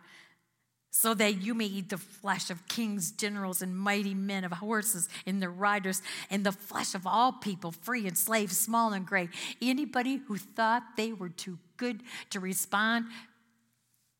so 0.90 1.14
that 1.14 1.40
you 1.40 1.55
may 1.55 1.66
eat 1.66 1.90
the 1.90 1.98
flesh 1.98 2.51
of 2.51 2.66
kings, 2.66 3.12
generals, 3.12 3.62
and 3.62 3.76
mighty 3.78 4.14
men, 4.14 4.42
of 4.42 4.52
horses 4.52 5.09
and 5.26 5.40
their 5.40 5.51
riders, 5.51 6.02
and 6.30 6.44
the 6.44 6.51
flesh 6.51 6.94
of 6.97 7.06
all 7.06 7.30
people, 7.30 7.70
free 7.70 8.09
and 8.09 8.18
slave, 8.18 8.51
small 8.51 8.92
and 8.92 9.06
great. 9.06 9.30
Anybody 9.62 10.16
who 10.26 10.38
thought 10.38 10.82
they 10.97 11.12
were 11.12 11.28
too 11.28 11.59
good 11.76 12.02
to 12.30 12.40
respond 12.40 13.06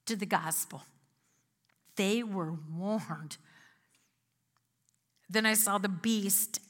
to 0.07 0.15
the 0.15 0.27
gospel, 0.27 0.83
they 1.97 2.23
were 2.23 2.55
warned 2.73 3.37
then 5.31 5.47
I 5.47 5.55
saw 5.55 5.79
the 5.79 5.89
beast, 5.89 6.61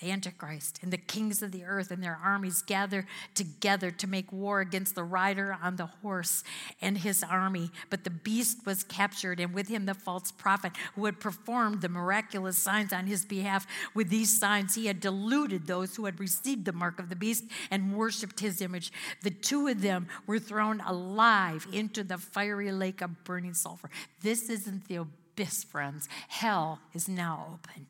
the 0.00 0.10
Antichrist, 0.10 0.78
and 0.82 0.92
the 0.92 0.96
kings 0.96 1.42
of 1.42 1.50
the 1.50 1.64
earth 1.64 1.90
and 1.90 2.02
their 2.02 2.18
armies 2.22 2.62
gather 2.62 3.06
together 3.34 3.90
to 3.90 4.06
make 4.06 4.32
war 4.32 4.60
against 4.60 4.94
the 4.94 5.02
rider 5.02 5.58
on 5.60 5.76
the 5.76 5.86
horse 5.86 6.42
and 6.80 6.96
his 6.96 7.22
army. 7.22 7.70
But 7.90 8.04
the 8.04 8.10
beast 8.10 8.64
was 8.64 8.84
captured, 8.84 9.40
and 9.40 9.52
with 9.52 9.68
him 9.68 9.84
the 9.84 9.94
false 9.94 10.30
prophet 10.30 10.72
who 10.94 11.04
had 11.04 11.20
performed 11.20 11.82
the 11.82 11.88
miraculous 11.88 12.56
signs 12.56 12.92
on 12.92 13.08
his 13.08 13.24
behalf. 13.24 13.66
With 13.92 14.08
these 14.08 14.38
signs, 14.38 14.76
he 14.76 14.86
had 14.86 15.00
deluded 15.00 15.66
those 15.66 15.96
who 15.96 16.06
had 16.06 16.20
received 16.20 16.64
the 16.64 16.72
mark 16.72 16.98
of 16.98 17.08
the 17.08 17.16
beast 17.16 17.44
and 17.70 17.96
worshiped 17.96 18.40
his 18.40 18.62
image. 18.62 18.92
The 19.22 19.30
two 19.30 19.66
of 19.66 19.82
them 19.82 20.06
were 20.26 20.38
thrown 20.38 20.80
alive 20.80 21.66
into 21.72 22.04
the 22.04 22.16
fiery 22.16 22.70
lake 22.70 23.02
of 23.02 23.24
burning 23.24 23.54
sulfur. 23.54 23.90
This 24.22 24.48
isn't 24.48 24.86
the 24.88 25.06
abyss, 25.40 25.64
friends. 25.64 26.08
Hell 26.28 26.80
is 26.92 27.08
now 27.08 27.46
open. 27.54 27.86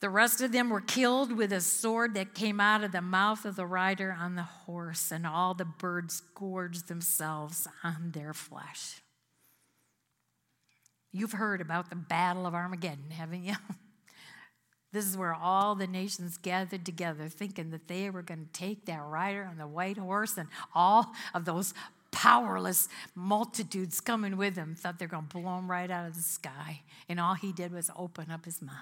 The 0.00 0.10
rest 0.10 0.40
of 0.40 0.52
them 0.52 0.70
were 0.70 0.80
killed 0.80 1.36
with 1.36 1.52
a 1.52 1.60
sword 1.60 2.14
that 2.14 2.34
came 2.34 2.58
out 2.58 2.82
of 2.82 2.92
the 2.92 3.02
mouth 3.02 3.44
of 3.44 3.56
the 3.56 3.66
rider 3.66 4.16
on 4.18 4.34
the 4.34 4.42
horse, 4.42 5.10
and 5.10 5.26
all 5.26 5.52
the 5.52 5.66
birds 5.66 6.22
gorged 6.34 6.88
themselves 6.88 7.68
on 7.84 8.12
their 8.12 8.32
flesh. 8.32 9.02
You've 11.12 11.32
heard 11.32 11.60
about 11.60 11.90
the 11.90 11.96
Battle 11.96 12.46
of 12.46 12.54
Armageddon, 12.54 13.10
haven't 13.10 13.44
you? 13.44 13.54
This 14.92 15.06
is 15.06 15.16
where 15.16 15.32
all 15.32 15.76
the 15.76 15.86
nations 15.86 16.36
gathered 16.36 16.84
together, 16.84 17.28
thinking 17.28 17.70
that 17.70 17.86
they 17.86 18.10
were 18.10 18.22
going 18.22 18.46
to 18.46 18.52
take 18.52 18.86
that 18.86 19.00
rider 19.00 19.44
on 19.44 19.56
the 19.56 19.68
white 19.68 19.96
horse 19.96 20.36
and 20.36 20.48
all 20.74 21.12
of 21.32 21.44
those 21.44 21.74
powerless 22.10 22.88
multitudes 23.14 24.00
coming 24.00 24.36
with 24.36 24.56
him 24.56 24.74
thought 24.74 24.98
they're 24.98 25.08
going 25.08 25.26
to 25.28 25.38
blow 25.38 25.58
him 25.58 25.70
right 25.70 25.90
out 25.90 26.06
of 26.06 26.16
the 26.16 26.22
sky. 26.22 26.82
And 27.08 27.20
all 27.20 27.34
he 27.34 27.52
did 27.52 27.72
was 27.72 27.90
open 27.96 28.30
up 28.30 28.44
his 28.44 28.60
mouth. 28.60 28.74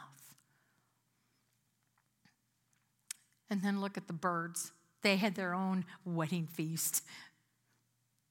And 3.50 3.62
then 3.62 3.80
look 3.80 3.96
at 3.96 4.06
the 4.06 4.12
birds. 4.12 4.72
They 5.02 5.16
had 5.16 5.34
their 5.34 5.54
own 5.54 5.84
wedding 6.04 6.46
feast. 6.46 7.02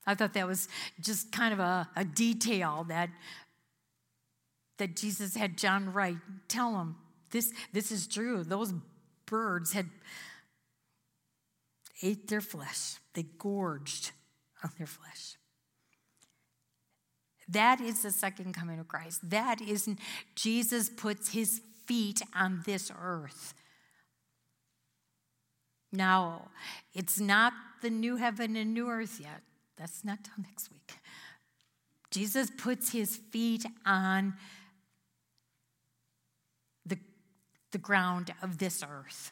I 0.06 0.16
thought 0.16 0.34
that 0.34 0.48
was 0.48 0.68
just 1.00 1.32
kind 1.32 1.54
of 1.54 1.60
a, 1.60 1.90
a 1.96 2.06
detail 2.06 2.86
that, 2.88 3.10
that 4.78 4.96
Jesus 4.96 5.36
had 5.36 5.58
John 5.58 5.92
write. 5.92 6.18
Tell 6.48 6.80
him 6.80 6.96
this, 7.32 7.52
this 7.74 7.92
is 7.92 8.08
true. 8.08 8.44
Those 8.44 8.74
birds 9.26 9.74
had 9.74 9.90
ate 12.04 12.28
their 12.28 12.42
flesh, 12.42 12.98
they 13.16 13.24
gorged 13.24 14.12
on 14.64 14.72
their 14.78 14.88
flesh. 14.88 15.38
That 17.48 17.80
is 17.80 18.02
the 18.04 18.12
second 18.12 18.54
coming 18.54 18.80
of 18.80 18.88
Christ. 18.88 19.30
That 19.30 19.62
isn't, 19.62 20.00
Jesus 20.36 20.90
puts 20.90 21.32
his 21.32 21.62
feet 21.86 22.22
on 22.36 22.64
this 22.66 22.92
earth 23.00 23.54
Now, 25.92 26.50
it's 26.94 27.20
not 27.20 27.54
the 27.82 27.90
new 27.90 28.18
heaven 28.18 28.56
and 28.56 28.74
new 28.74 28.90
earth 28.90 29.20
yet. 29.22 29.42
That's 29.78 30.04
not 30.04 30.24
till 30.24 30.44
next 30.44 30.72
week. 30.72 30.96
Jesus 32.12 32.50
puts 32.58 32.92
his 32.92 33.18
feet 33.18 33.66
on 33.86 34.36
the, 36.86 36.98
the 37.72 37.78
ground 37.78 38.34
of 38.42 38.58
this 38.58 38.84
earth. 38.84 39.32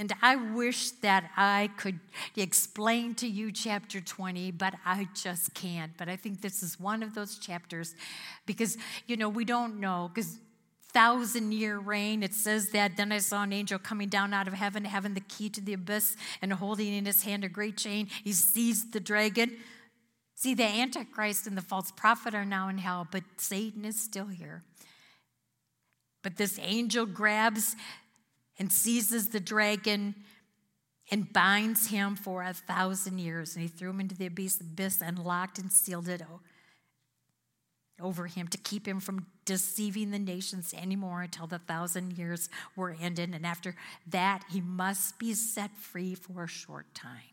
And 0.00 0.14
I 0.22 0.34
wish 0.34 0.92
that 1.02 1.30
I 1.36 1.68
could 1.76 2.00
explain 2.34 3.14
to 3.16 3.28
you 3.28 3.52
chapter 3.52 4.00
20, 4.00 4.50
but 4.52 4.74
I 4.86 5.08
just 5.14 5.52
can't. 5.52 5.92
But 5.98 6.08
I 6.08 6.16
think 6.16 6.40
this 6.40 6.62
is 6.62 6.80
one 6.80 7.02
of 7.02 7.14
those 7.14 7.36
chapters 7.36 7.94
because, 8.46 8.78
you 9.06 9.18
know, 9.18 9.28
we 9.28 9.44
don't 9.44 9.78
know, 9.78 10.10
because 10.12 10.38
thousand 10.94 11.52
year 11.52 11.78
reign. 11.78 12.22
It 12.22 12.32
says 12.32 12.70
that. 12.70 12.96
Then 12.96 13.12
I 13.12 13.18
saw 13.18 13.42
an 13.42 13.52
angel 13.52 13.78
coming 13.78 14.08
down 14.08 14.32
out 14.32 14.48
of 14.48 14.54
heaven, 14.54 14.86
having 14.86 15.12
the 15.12 15.20
key 15.20 15.50
to 15.50 15.60
the 15.60 15.74
abyss 15.74 16.16
and 16.40 16.54
holding 16.54 16.94
in 16.94 17.04
his 17.04 17.22
hand 17.24 17.44
a 17.44 17.48
great 17.50 17.76
chain. 17.76 18.08
He 18.24 18.32
seized 18.32 18.94
the 18.94 19.00
dragon. 19.00 19.58
See, 20.34 20.54
the 20.54 20.64
Antichrist 20.64 21.46
and 21.46 21.58
the 21.58 21.62
false 21.62 21.92
prophet 21.92 22.34
are 22.34 22.46
now 22.46 22.70
in 22.70 22.78
hell, 22.78 23.06
but 23.12 23.24
Satan 23.36 23.84
is 23.84 24.00
still 24.00 24.28
here. 24.28 24.62
But 26.22 26.38
this 26.38 26.58
angel 26.62 27.04
grabs 27.04 27.76
and 28.60 28.70
seizes 28.70 29.30
the 29.30 29.40
dragon 29.40 30.14
and 31.10 31.32
binds 31.32 31.88
him 31.88 32.14
for 32.14 32.42
a 32.42 32.52
thousand 32.52 33.18
years. 33.18 33.56
And 33.56 33.62
he 33.62 33.68
threw 33.68 33.90
him 33.90 34.00
into 34.00 34.14
the 34.14 34.26
abyss 34.26 35.02
and 35.02 35.18
locked 35.18 35.58
and 35.58 35.72
sealed 35.72 36.08
it 36.08 36.22
over 38.00 38.26
him 38.26 38.46
to 38.48 38.58
keep 38.58 38.86
him 38.86 39.00
from 39.00 39.26
deceiving 39.46 40.10
the 40.10 40.18
nations 40.18 40.74
anymore 40.74 41.22
until 41.22 41.46
the 41.46 41.58
thousand 41.58 42.16
years 42.18 42.48
were 42.76 42.94
ended. 43.00 43.34
And 43.34 43.46
after 43.46 43.74
that, 44.06 44.44
he 44.50 44.60
must 44.60 45.18
be 45.18 45.32
set 45.34 45.74
free 45.76 46.14
for 46.14 46.44
a 46.44 46.48
short 46.48 46.94
time. 46.94 47.32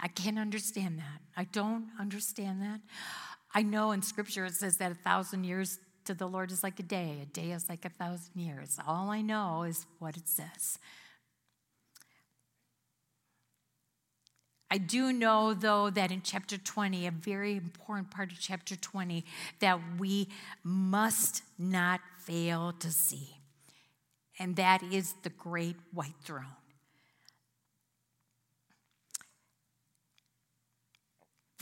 I 0.00 0.08
can't 0.08 0.38
understand 0.38 0.98
that. 0.98 1.20
I 1.36 1.44
don't 1.44 1.86
understand 2.00 2.60
that. 2.62 2.80
I 3.54 3.62
know 3.62 3.92
in 3.92 4.02
scripture 4.02 4.44
it 4.44 4.54
says 4.54 4.78
that 4.78 4.90
a 4.90 4.96
thousand 4.96 5.44
years 5.44 5.78
to 6.04 6.14
the 6.14 6.26
Lord 6.26 6.50
is 6.50 6.62
like 6.62 6.78
a 6.78 6.82
day, 6.82 7.18
a 7.22 7.26
day 7.26 7.52
is 7.52 7.68
like 7.68 7.84
a 7.84 7.88
thousand 7.88 8.40
years. 8.40 8.78
All 8.86 9.10
I 9.10 9.20
know 9.20 9.62
is 9.62 9.86
what 9.98 10.16
it 10.16 10.28
says. 10.28 10.78
I 14.70 14.78
do 14.78 15.12
know, 15.12 15.52
though, 15.52 15.90
that 15.90 16.10
in 16.10 16.22
chapter 16.22 16.56
20, 16.56 17.06
a 17.06 17.10
very 17.10 17.56
important 17.56 18.10
part 18.10 18.32
of 18.32 18.40
chapter 18.40 18.74
20, 18.74 19.22
that 19.60 19.78
we 19.98 20.28
must 20.64 21.42
not 21.58 22.00
fail 22.24 22.72
to 22.80 22.90
see, 22.90 23.36
and 24.38 24.56
that 24.56 24.82
is 24.82 25.14
the 25.24 25.28
great 25.28 25.76
white 25.92 26.14
throne. 26.24 26.61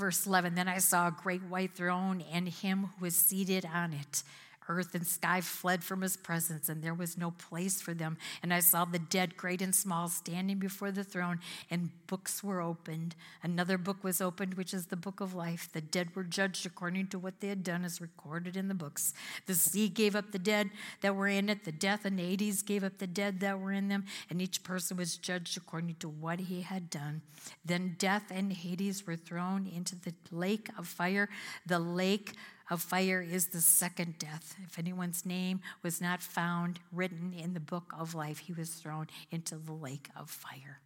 Verse 0.00 0.26
11 0.26 0.54
Then 0.54 0.66
I 0.66 0.78
saw 0.78 1.08
a 1.08 1.10
great 1.10 1.42
white 1.42 1.74
throne 1.74 2.24
and 2.32 2.48
him 2.48 2.88
who 2.98 3.04
was 3.04 3.14
seated 3.14 3.68
on 3.70 3.92
it 3.92 4.22
Earth 4.70 4.94
and 4.94 5.06
sky 5.06 5.40
fled 5.40 5.82
from 5.82 6.02
his 6.02 6.16
presence, 6.16 6.68
and 6.68 6.82
there 6.82 6.94
was 6.94 7.18
no 7.18 7.32
place 7.32 7.82
for 7.82 7.92
them. 7.92 8.16
And 8.42 8.54
I 8.54 8.60
saw 8.60 8.84
the 8.84 8.98
dead, 8.98 9.36
great 9.36 9.60
and 9.60 9.74
small, 9.74 10.08
standing 10.08 10.58
before 10.58 10.92
the 10.92 11.04
throne, 11.04 11.40
and 11.70 11.90
books 12.06 12.42
were 12.44 12.60
opened. 12.60 13.16
Another 13.42 13.76
book 13.76 14.04
was 14.04 14.20
opened, 14.20 14.54
which 14.54 14.72
is 14.72 14.86
the 14.86 14.96
book 14.96 15.20
of 15.20 15.34
life. 15.34 15.68
The 15.72 15.80
dead 15.80 16.14
were 16.14 16.24
judged 16.24 16.64
according 16.66 17.08
to 17.08 17.18
what 17.18 17.40
they 17.40 17.48
had 17.48 17.64
done, 17.64 17.84
as 17.84 18.00
recorded 18.00 18.56
in 18.56 18.68
the 18.68 18.74
books. 18.74 19.12
The 19.46 19.54
sea 19.54 19.88
gave 19.88 20.14
up 20.14 20.30
the 20.32 20.38
dead 20.38 20.70
that 21.00 21.16
were 21.16 21.28
in 21.28 21.48
it, 21.48 21.64
the 21.64 21.72
death 21.72 22.04
and 22.04 22.18
Hades 22.18 22.62
gave 22.62 22.84
up 22.84 22.98
the 22.98 23.06
dead 23.06 23.40
that 23.40 23.58
were 23.58 23.72
in 23.72 23.88
them, 23.88 24.04
and 24.28 24.40
each 24.40 24.62
person 24.62 24.96
was 24.96 25.16
judged 25.16 25.56
according 25.56 25.96
to 25.96 26.08
what 26.08 26.40
he 26.40 26.62
had 26.62 26.90
done. 26.90 27.22
Then 27.64 27.96
death 27.98 28.24
and 28.30 28.52
Hades 28.52 29.06
were 29.06 29.16
thrown 29.16 29.66
into 29.66 29.96
the 29.96 30.14
lake 30.30 30.68
of 30.78 30.86
fire. 30.86 31.28
The 31.66 31.78
lake 31.78 32.34
of 32.70 32.80
fire 32.80 33.20
is 33.20 33.48
the 33.48 33.60
second 33.60 34.18
death. 34.18 34.54
If 34.64 34.78
anyone's 34.78 35.26
name 35.26 35.60
was 35.82 36.00
not 36.00 36.22
found 36.22 36.78
written 36.92 37.34
in 37.36 37.52
the 37.52 37.60
book 37.60 37.92
of 37.98 38.14
life, 38.14 38.38
he 38.38 38.52
was 38.52 38.70
thrown 38.70 39.08
into 39.30 39.56
the 39.56 39.72
lake 39.72 40.08
of 40.16 40.30
fire. 40.30 40.80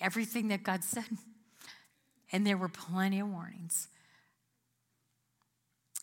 Everything 0.00 0.48
that 0.48 0.62
God 0.62 0.84
said. 0.84 1.04
And 2.32 2.46
there 2.46 2.56
were 2.56 2.68
plenty 2.68 3.20
of 3.20 3.28
warnings. 3.28 3.88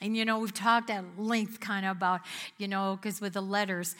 And 0.01 0.17
you 0.17 0.25
know, 0.25 0.39
we've 0.39 0.53
talked 0.53 0.89
at 0.89 1.03
length 1.17 1.59
kind 1.59 1.85
of 1.85 1.95
about, 1.97 2.21
you 2.57 2.67
know, 2.67 2.97
because 3.01 3.21
with 3.21 3.33
the 3.33 3.41
letters, 3.41 3.95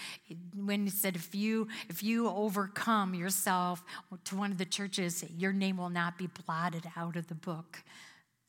when 0.55 0.87
it 0.87 0.93
said 0.93 1.15
if 1.15 1.35
you 1.35 1.67
if 1.89 2.03
you 2.03 2.29
overcome 2.29 3.13
yourself 3.13 3.83
to 4.25 4.35
one 4.35 4.51
of 4.51 4.57
the 4.57 4.65
churches, 4.65 5.23
your 5.37 5.53
name 5.53 5.77
will 5.77 5.89
not 5.89 6.17
be 6.17 6.27
blotted 6.45 6.83
out 6.97 7.15
of 7.15 7.27
the 7.27 7.35
book 7.35 7.83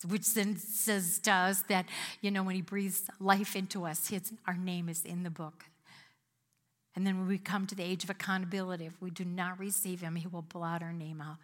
which 0.06 0.34
then 0.34 0.56
says 0.56 1.18
to 1.20 1.32
us 1.32 1.62
that, 1.68 1.86
you 2.20 2.30
know, 2.30 2.42
when 2.42 2.54
he 2.54 2.62
breathes 2.62 3.08
life 3.20 3.56
into 3.56 3.84
us, 3.84 4.08
his, 4.08 4.32
our 4.46 4.56
name 4.56 4.88
is 4.88 5.04
in 5.04 5.22
the 5.22 5.30
book. 5.30 5.64
And 6.96 7.06
then 7.06 7.18
when 7.18 7.26
we 7.26 7.38
come 7.38 7.66
to 7.66 7.74
the 7.74 7.82
age 7.82 8.04
of 8.04 8.10
accountability, 8.10 8.86
if 8.86 9.00
we 9.00 9.10
do 9.10 9.24
not 9.24 9.58
receive 9.58 10.00
him, 10.00 10.16
he 10.16 10.26
will 10.26 10.42
blot 10.42 10.82
our 10.82 10.92
name 10.92 11.20
out. 11.20 11.36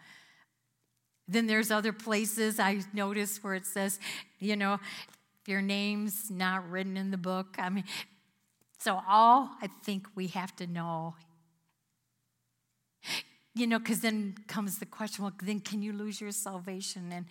Then 1.26 1.46
there's 1.46 1.70
other 1.70 1.92
places 1.92 2.58
I 2.58 2.80
notice 2.92 3.42
where 3.42 3.54
it 3.54 3.66
says, 3.66 3.98
you 4.38 4.56
know, 4.56 4.74
if 4.74 5.48
your 5.48 5.62
name's 5.62 6.30
not 6.30 6.68
written 6.68 6.96
in 6.96 7.10
the 7.10 7.16
book. 7.16 7.56
I 7.58 7.68
mean, 7.70 7.84
so 8.78 9.00
all 9.08 9.50
I 9.62 9.68
think 9.84 10.06
we 10.14 10.28
have 10.28 10.54
to 10.56 10.66
know, 10.66 11.14
you 13.54 13.66
know, 13.66 13.78
because 13.78 14.00
then 14.00 14.34
comes 14.46 14.78
the 14.78 14.86
question, 14.86 15.24
well, 15.24 15.32
then 15.42 15.60
can 15.60 15.82
you 15.82 15.92
lose 15.92 16.20
your 16.20 16.32
salvation? 16.32 17.12
And 17.12 17.26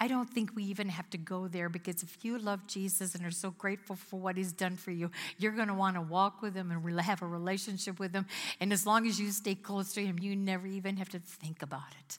I 0.00 0.08
don't 0.08 0.28
think 0.28 0.56
we 0.56 0.64
even 0.64 0.88
have 0.88 1.08
to 1.10 1.18
go 1.18 1.46
there 1.46 1.68
because 1.68 2.02
if 2.02 2.24
you 2.24 2.38
love 2.38 2.66
Jesus 2.66 3.14
and 3.14 3.24
are 3.24 3.30
so 3.30 3.52
grateful 3.52 3.94
for 3.94 4.18
what 4.18 4.36
he's 4.36 4.52
done 4.52 4.76
for 4.76 4.90
you, 4.90 5.10
you're 5.38 5.52
going 5.52 5.68
to 5.68 5.74
want 5.74 5.94
to 5.94 6.00
walk 6.02 6.42
with 6.42 6.54
him 6.54 6.72
and 6.72 7.00
have 7.00 7.22
a 7.22 7.26
relationship 7.26 8.00
with 8.00 8.12
him. 8.12 8.26
And 8.58 8.72
as 8.72 8.86
long 8.86 9.06
as 9.06 9.20
you 9.20 9.30
stay 9.30 9.54
close 9.54 9.92
to 9.92 10.04
him, 10.04 10.18
you 10.18 10.34
never 10.34 10.66
even 10.66 10.96
have 10.96 11.10
to 11.10 11.20
think 11.20 11.62
about 11.62 11.94
it. 12.00 12.18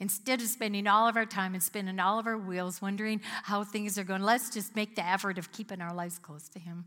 Instead 0.00 0.40
of 0.40 0.48
spending 0.48 0.86
all 0.86 1.08
of 1.08 1.16
our 1.16 1.26
time 1.26 1.54
and 1.54 1.62
spinning 1.62 1.98
all 1.98 2.18
of 2.18 2.26
our 2.26 2.38
wheels 2.38 2.80
wondering 2.82 3.20
how 3.44 3.64
things 3.64 3.98
are 3.98 4.04
going, 4.04 4.22
let's 4.22 4.50
just 4.50 4.76
make 4.76 4.96
the 4.96 5.04
effort 5.04 5.38
of 5.38 5.52
keeping 5.52 5.80
our 5.80 5.94
lives 5.94 6.18
close 6.18 6.48
to 6.48 6.58
him. 6.58 6.86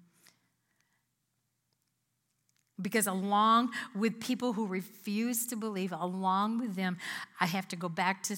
Because 2.81 3.07
along 3.07 3.71
with 3.95 4.19
people 4.19 4.53
who 4.53 4.67
refuse 4.67 5.45
to 5.47 5.55
believe, 5.55 5.91
along 5.91 6.59
with 6.59 6.75
them, 6.75 6.97
I 7.39 7.45
have 7.45 7.67
to 7.69 7.75
go 7.75 7.89
back 7.89 8.23
to 8.23 8.37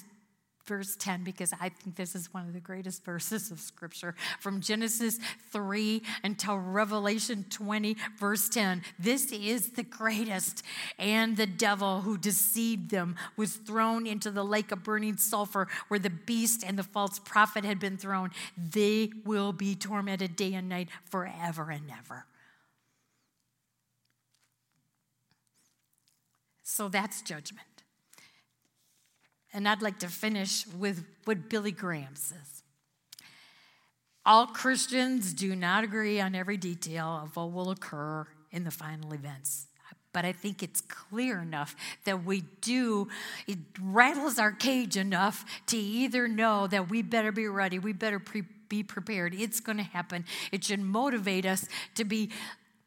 verse 0.65 0.95
10 0.95 1.23
because 1.23 1.53
I 1.59 1.69
think 1.69 1.95
this 1.95 2.15
is 2.15 2.33
one 2.33 2.47
of 2.47 2.53
the 2.53 2.59
greatest 2.59 3.03
verses 3.03 3.51
of 3.51 3.59
scripture 3.59 4.15
from 4.39 4.61
Genesis 4.61 5.19
3 5.51 6.01
until 6.23 6.57
Revelation 6.57 7.45
20, 7.49 7.97
verse 8.17 8.47
10. 8.49 8.81
This 8.97 9.31
is 9.31 9.71
the 9.71 9.83
greatest. 9.83 10.63
And 10.97 11.35
the 11.35 11.47
devil 11.47 12.01
who 12.01 12.17
deceived 12.17 12.91
them 12.91 13.15
was 13.35 13.53
thrown 13.53 14.07
into 14.07 14.31
the 14.31 14.45
lake 14.45 14.71
of 14.71 14.83
burning 14.83 15.17
sulfur 15.17 15.67
where 15.89 15.99
the 15.99 16.09
beast 16.09 16.63
and 16.65 16.77
the 16.77 16.83
false 16.83 17.19
prophet 17.19 17.65
had 17.65 17.79
been 17.79 17.97
thrown. 17.97 18.31
They 18.57 19.11
will 19.25 19.51
be 19.51 19.75
tormented 19.75 20.35
day 20.35 20.53
and 20.53 20.69
night 20.69 20.89
forever 21.09 21.69
and 21.71 21.91
ever. 21.91 22.25
So 26.73 26.89
that's 26.89 27.21
judgment. 27.21 27.67
And 29.53 29.67
I'd 29.67 29.83
like 29.83 29.99
to 29.99 30.07
finish 30.07 30.65
with 30.65 31.05
what 31.25 31.47
Billy 31.47 31.71
Graham 31.71 32.15
says. 32.15 32.63
All 34.25 34.47
Christians 34.47 35.33
do 35.33 35.55
not 35.55 35.83
agree 35.83 36.19
on 36.19 36.33
every 36.33 36.57
detail 36.57 37.21
of 37.23 37.35
what 37.35 37.51
will 37.51 37.69
occur 37.69 38.25
in 38.51 38.63
the 38.63 38.71
final 38.71 39.13
events. 39.13 39.67
But 40.13 40.25
I 40.25 40.31
think 40.31 40.63
it's 40.63 40.81
clear 40.81 41.43
enough 41.43 41.75
that 42.05 42.25
we 42.25 42.41
do, 42.61 43.07
it 43.45 43.59
rattles 43.79 44.39
our 44.39 44.51
cage 44.51 44.97
enough 44.97 45.45
to 45.67 45.77
either 45.77 46.27
know 46.27 46.65
that 46.65 46.89
we 46.89 47.03
better 47.03 47.31
be 47.31 47.47
ready, 47.47 47.77
we 47.77 47.93
better 47.93 48.17
pre- 48.17 48.47
be 48.67 48.81
prepared. 48.81 49.35
It's 49.35 49.59
going 49.59 49.77
to 49.77 49.83
happen. 49.83 50.25
It 50.51 50.63
should 50.63 50.79
motivate 50.79 51.45
us 51.45 51.67
to 51.93 52.03
be 52.03 52.31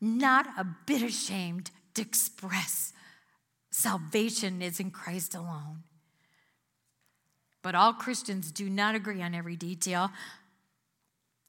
not 0.00 0.48
a 0.58 0.66
bit 0.86 1.02
ashamed 1.02 1.70
to 1.94 2.02
express 2.02 2.92
Salvation 3.76 4.62
is 4.62 4.80
in 4.80 4.90
Christ 4.90 5.34
alone. 5.34 5.82
But 7.60 7.74
all 7.74 7.92
Christians 7.92 8.50
do 8.50 8.70
not 8.70 8.94
agree 8.94 9.20
on 9.20 9.34
every 9.34 9.54
detail. 9.54 10.10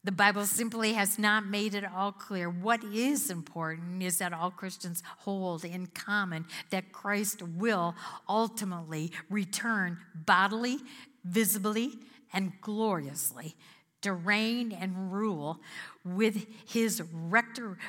The 0.04 0.12
Bible 0.12 0.44
simply 0.46 0.92
has 0.92 1.18
not 1.18 1.46
made 1.46 1.74
it 1.74 1.86
all 1.86 2.12
clear. 2.12 2.50
What 2.50 2.84
is 2.84 3.30
important 3.30 4.04
is 4.04 4.18
that 4.18 4.34
all 4.34 4.52
Christians 4.52 5.02
hold 5.20 5.64
in 5.64 5.88
common 5.88 6.46
that 6.70 6.92
Christ 6.92 7.42
will 7.42 7.96
ultimately 8.28 9.14
return 9.30 9.98
bodily, 10.14 10.80
visibly, 11.24 11.94
and 12.34 12.52
gloriously 12.60 13.56
to 14.02 14.12
reign 14.12 14.74
and 14.74 15.14
rule 15.14 15.62
with 16.04 16.46
his 16.68 17.02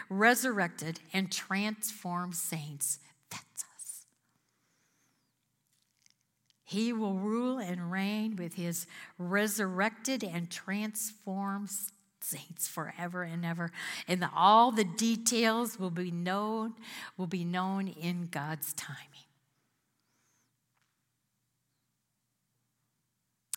resurrected 0.09 1.01
and 1.13 1.33
transformed 1.33 2.37
saints. 2.37 3.01
That's 3.31 3.65
us. 3.77 4.07
He 6.69 6.93
will 6.93 7.15
rule 7.15 7.59
and 7.59 7.91
reign 7.91 8.37
with 8.37 8.53
his 8.53 8.87
resurrected 9.17 10.23
and 10.23 10.51
transformed 10.51 11.71
saints 12.21 12.69
forever 12.69 13.23
and 13.23 13.43
ever. 13.43 13.71
And 14.07 14.21
the, 14.21 14.29
all 14.37 14.71
the 14.71 14.85
details 14.85 15.79
will 15.79 15.89
be 15.89 16.11
known, 16.11 16.75
will 17.17 17.27
be 17.27 17.43
known 17.43 17.89
in 17.89 18.29
God's 18.31 18.75
timing. 18.75 18.99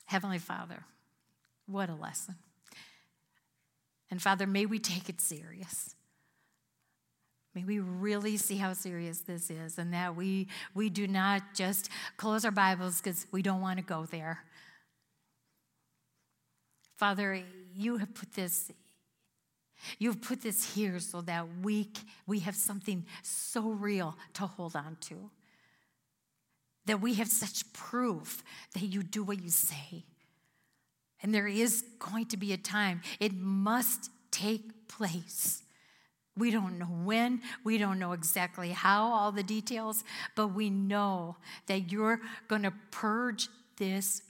Heavenly 0.05 0.39
Father, 0.39 0.85
what 1.65 1.89
a 1.89 1.95
lesson. 1.95 2.35
And 4.09 4.21
Father, 4.21 4.47
may 4.47 4.65
we 4.65 4.79
take 4.79 5.09
it 5.09 5.19
serious. 5.19 5.95
May 7.53 7.63
we 7.63 7.79
really 7.79 8.37
see 8.37 8.57
how 8.57 8.73
serious 8.73 9.19
this 9.19 9.49
is 9.49 9.77
and 9.77 9.93
that 9.93 10.15
we, 10.15 10.47
we 10.73 10.89
do 10.89 11.07
not 11.07 11.41
just 11.53 11.89
close 12.15 12.45
our 12.45 12.51
Bibles 12.51 13.01
because 13.01 13.27
we 13.31 13.41
don't 13.41 13.61
want 13.61 13.77
to 13.77 13.83
go 13.83 14.05
there. 14.05 14.39
Father, 16.95 17.43
you 17.75 17.97
have 17.97 18.13
put 18.13 18.33
this 18.33 18.71
You've 19.99 20.21
put 20.21 20.41
this 20.41 20.75
here 20.75 20.99
so 20.99 21.21
that 21.21 21.45
we, 21.61 21.89
we 22.27 22.39
have 22.39 22.55
something 22.55 23.05
so 23.23 23.71
real 23.71 24.15
to 24.33 24.45
hold 24.45 24.75
on 24.75 24.97
to. 25.01 25.31
That 26.85 27.01
we 27.01 27.15
have 27.15 27.27
such 27.27 27.71
proof 27.73 28.43
that 28.73 28.83
you 28.83 29.03
do 29.03 29.23
what 29.23 29.41
you 29.41 29.49
say. 29.49 30.05
And 31.23 31.33
there 31.33 31.47
is 31.47 31.83
going 31.99 32.25
to 32.27 32.37
be 32.37 32.53
a 32.53 32.57
time, 32.57 33.01
it 33.19 33.33
must 33.33 34.09
take 34.31 34.87
place. 34.87 35.60
We 36.37 36.49
don't 36.49 36.79
know 36.79 36.85
when, 36.85 37.41
we 37.63 37.77
don't 37.77 37.99
know 37.99 38.13
exactly 38.13 38.69
how, 38.69 39.11
all 39.11 39.31
the 39.31 39.43
details, 39.43 40.03
but 40.35 40.47
we 40.49 40.69
know 40.69 41.37
that 41.67 41.91
you're 41.91 42.21
going 42.47 42.63
to 42.63 42.73
purge 42.89 43.49
this 43.77 44.21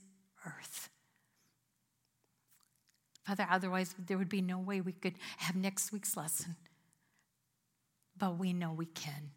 earth. 0.45 0.89
Father, 3.23 3.47
otherwise 3.49 3.93
there 4.07 4.17
would 4.17 4.29
be 4.29 4.41
no 4.41 4.57
way 4.57 4.81
we 4.81 4.93
could 4.93 5.13
have 5.37 5.55
next 5.55 5.91
week's 5.91 6.17
lesson. 6.17 6.55
But 8.17 8.39
we 8.39 8.51
know 8.51 8.73
we 8.73 8.87
can. 8.87 9.31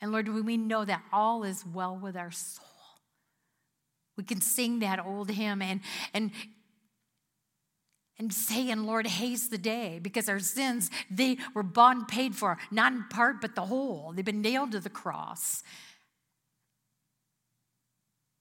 And 0.00 0.12
Lord, 0.12 0.28
we 0.28 0.56
know 0.56 0.84
that 0.84 1.02
all 1.12 1.42
is 1.42 1.64
well 1.66 1.96
with 1.96 2.16
our 2.16 2.30
soul. 2.30 2.64
We 4.16 4.24
can 4.24 4.40
sing 4.40 4.78
that 4.80 5.04
old 5.04 5.30
hymn 5.30 5.60
and, 5.60 5.80
and, 6.14 6.30
and 8.18 8.32
say, 8.32 8.70
and 8.70 8.86
Lord, 8.86 9.06
haste 9.06 9.50
the 9.50 9.58
day, 9.58 9.98
because 10.00 10.28
our 10.28 10.38
sins, 10.38 10.90
they 11.10 11.36
were 11.54 11.66
and 11.76 12.08
paid 12.08 12.34
for, 12.34 12.56
not 12.70 12.92
in 12.92 13.04
part, 13.10 13.40
but 13.40 13.54
the 13.54 13.66
whole. 13.66 14.12
They've 14.14 14.24
been 14.24 14.40
nailed 14.40 14.72
to 14.72 14.80
the 14.80 14.88
cross. 14.88 15.62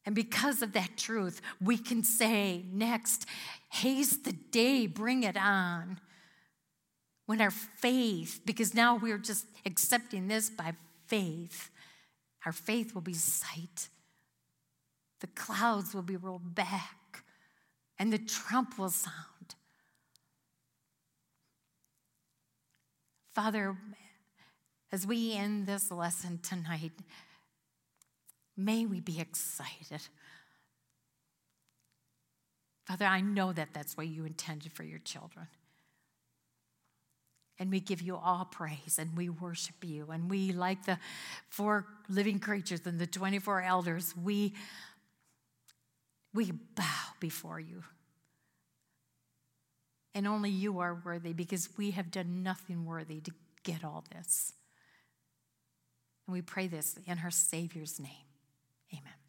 And 0.06 0.16
because 0.16 0.62
of 0.62 0.74
that 0.74 0.98
truth, 0.98 1.42
we 1.60 1.78
can 1.78 2.04
say 2.04 2.64
next, 2.72 3.26
haste 3.70 4.24
the 4.24 4.34
day, 4.34 4.88
bring 4.88 5.24
it 5.24 5.36
on. 5.36 6.00
When 7.26 7.42
our 7.42 7.52
faith, 7.52 8.42
because 8.46 8.76
now 8.76 8.96
we're 8.96 9.18
just 9.18 9.48
accepting 9.66 10.28
this 10.28 10.50
by 10.50 10.74
faith, 11.08 11.72
our 12.46 12.52
faith 12.52 12.94
will 12.94 13.02
be 13.02 13.16
sight. 13.16 13.90
The 15.22 15.28
clouds 15.28 15.96
will 15.96 16.04
be 16.04 16.18
rolled 16.18 16.54
back, 16.54 17.24
and 17.98 18.14
the 18.14 18.20
trump 18.20 18.78
will 18.78 18.92
sound. 18.92 19.16
Father, 23.36 23.78
as 24.92 25.06
we 25.06 25.34
end 25.34 25.68
this 25.68 25.92
lesson 25.92 26.40
tonight, 26.42 26.94
May 28.58 28.86
we 28.86 29.02
be 29.02 29.20
excited. 29.20 30.02
Father, 32.86 33.06
I 33.06 33.22
know 33.22 33.52
that 33.52 33.70
that's 33.74 33.98
what 33.98 34.08
you 34.08 34.26
intended 34.26 34.72
for 34.72 34.84
your 34.84 35.00
children. 35.00 35.48
And 37.58 37.72
we 37.72 37.80
give 37.80 38.02
you 38.02 38.16
all 38.16 38.46
praise 38.46 38.98
and 39.00 39.16
we 39.16 39.30
worship 39.30 39.84
you. 39.84 40.08
And 40.12 40.30
we, 40.30 40.52
like 40.52 40.86
the 40.86 41.00
four 41.50 41.86
living 42.10 42.40
creatures 42.40 42.82
and 42.86 43.00
the 43.00 43.08
24 43.08 43.62
elders, 43.62 44.14
we, 44.22 44.54
we 46.34 46.52
bow 46.52 47.14
before 47.20 47.60
you. 47.60 47.84
And 50.16 50.26
only 50.26 50.50
you 50.50 50.80
are 50.80 50.98
worthy 51.06 51.34
because 51.34 51.70
we 51.78 51.92
have 51.92 52.10
done 52.10 52.42
nothing 52.42 52.86
worthy 52.86 53.20
to 53.20 53.32
get 53.64 53.84
all 53.84 54.06
this. 54.16 54.54
And 56.26 56.34
we 56.34 56.42
pray 56.42 56.68
this 56.68 56.98
in 57.06 57.18
her 57.18 57.30
Savior's 57.30 58.00
name. 58.00 58.26
Amen. 58.94 59.25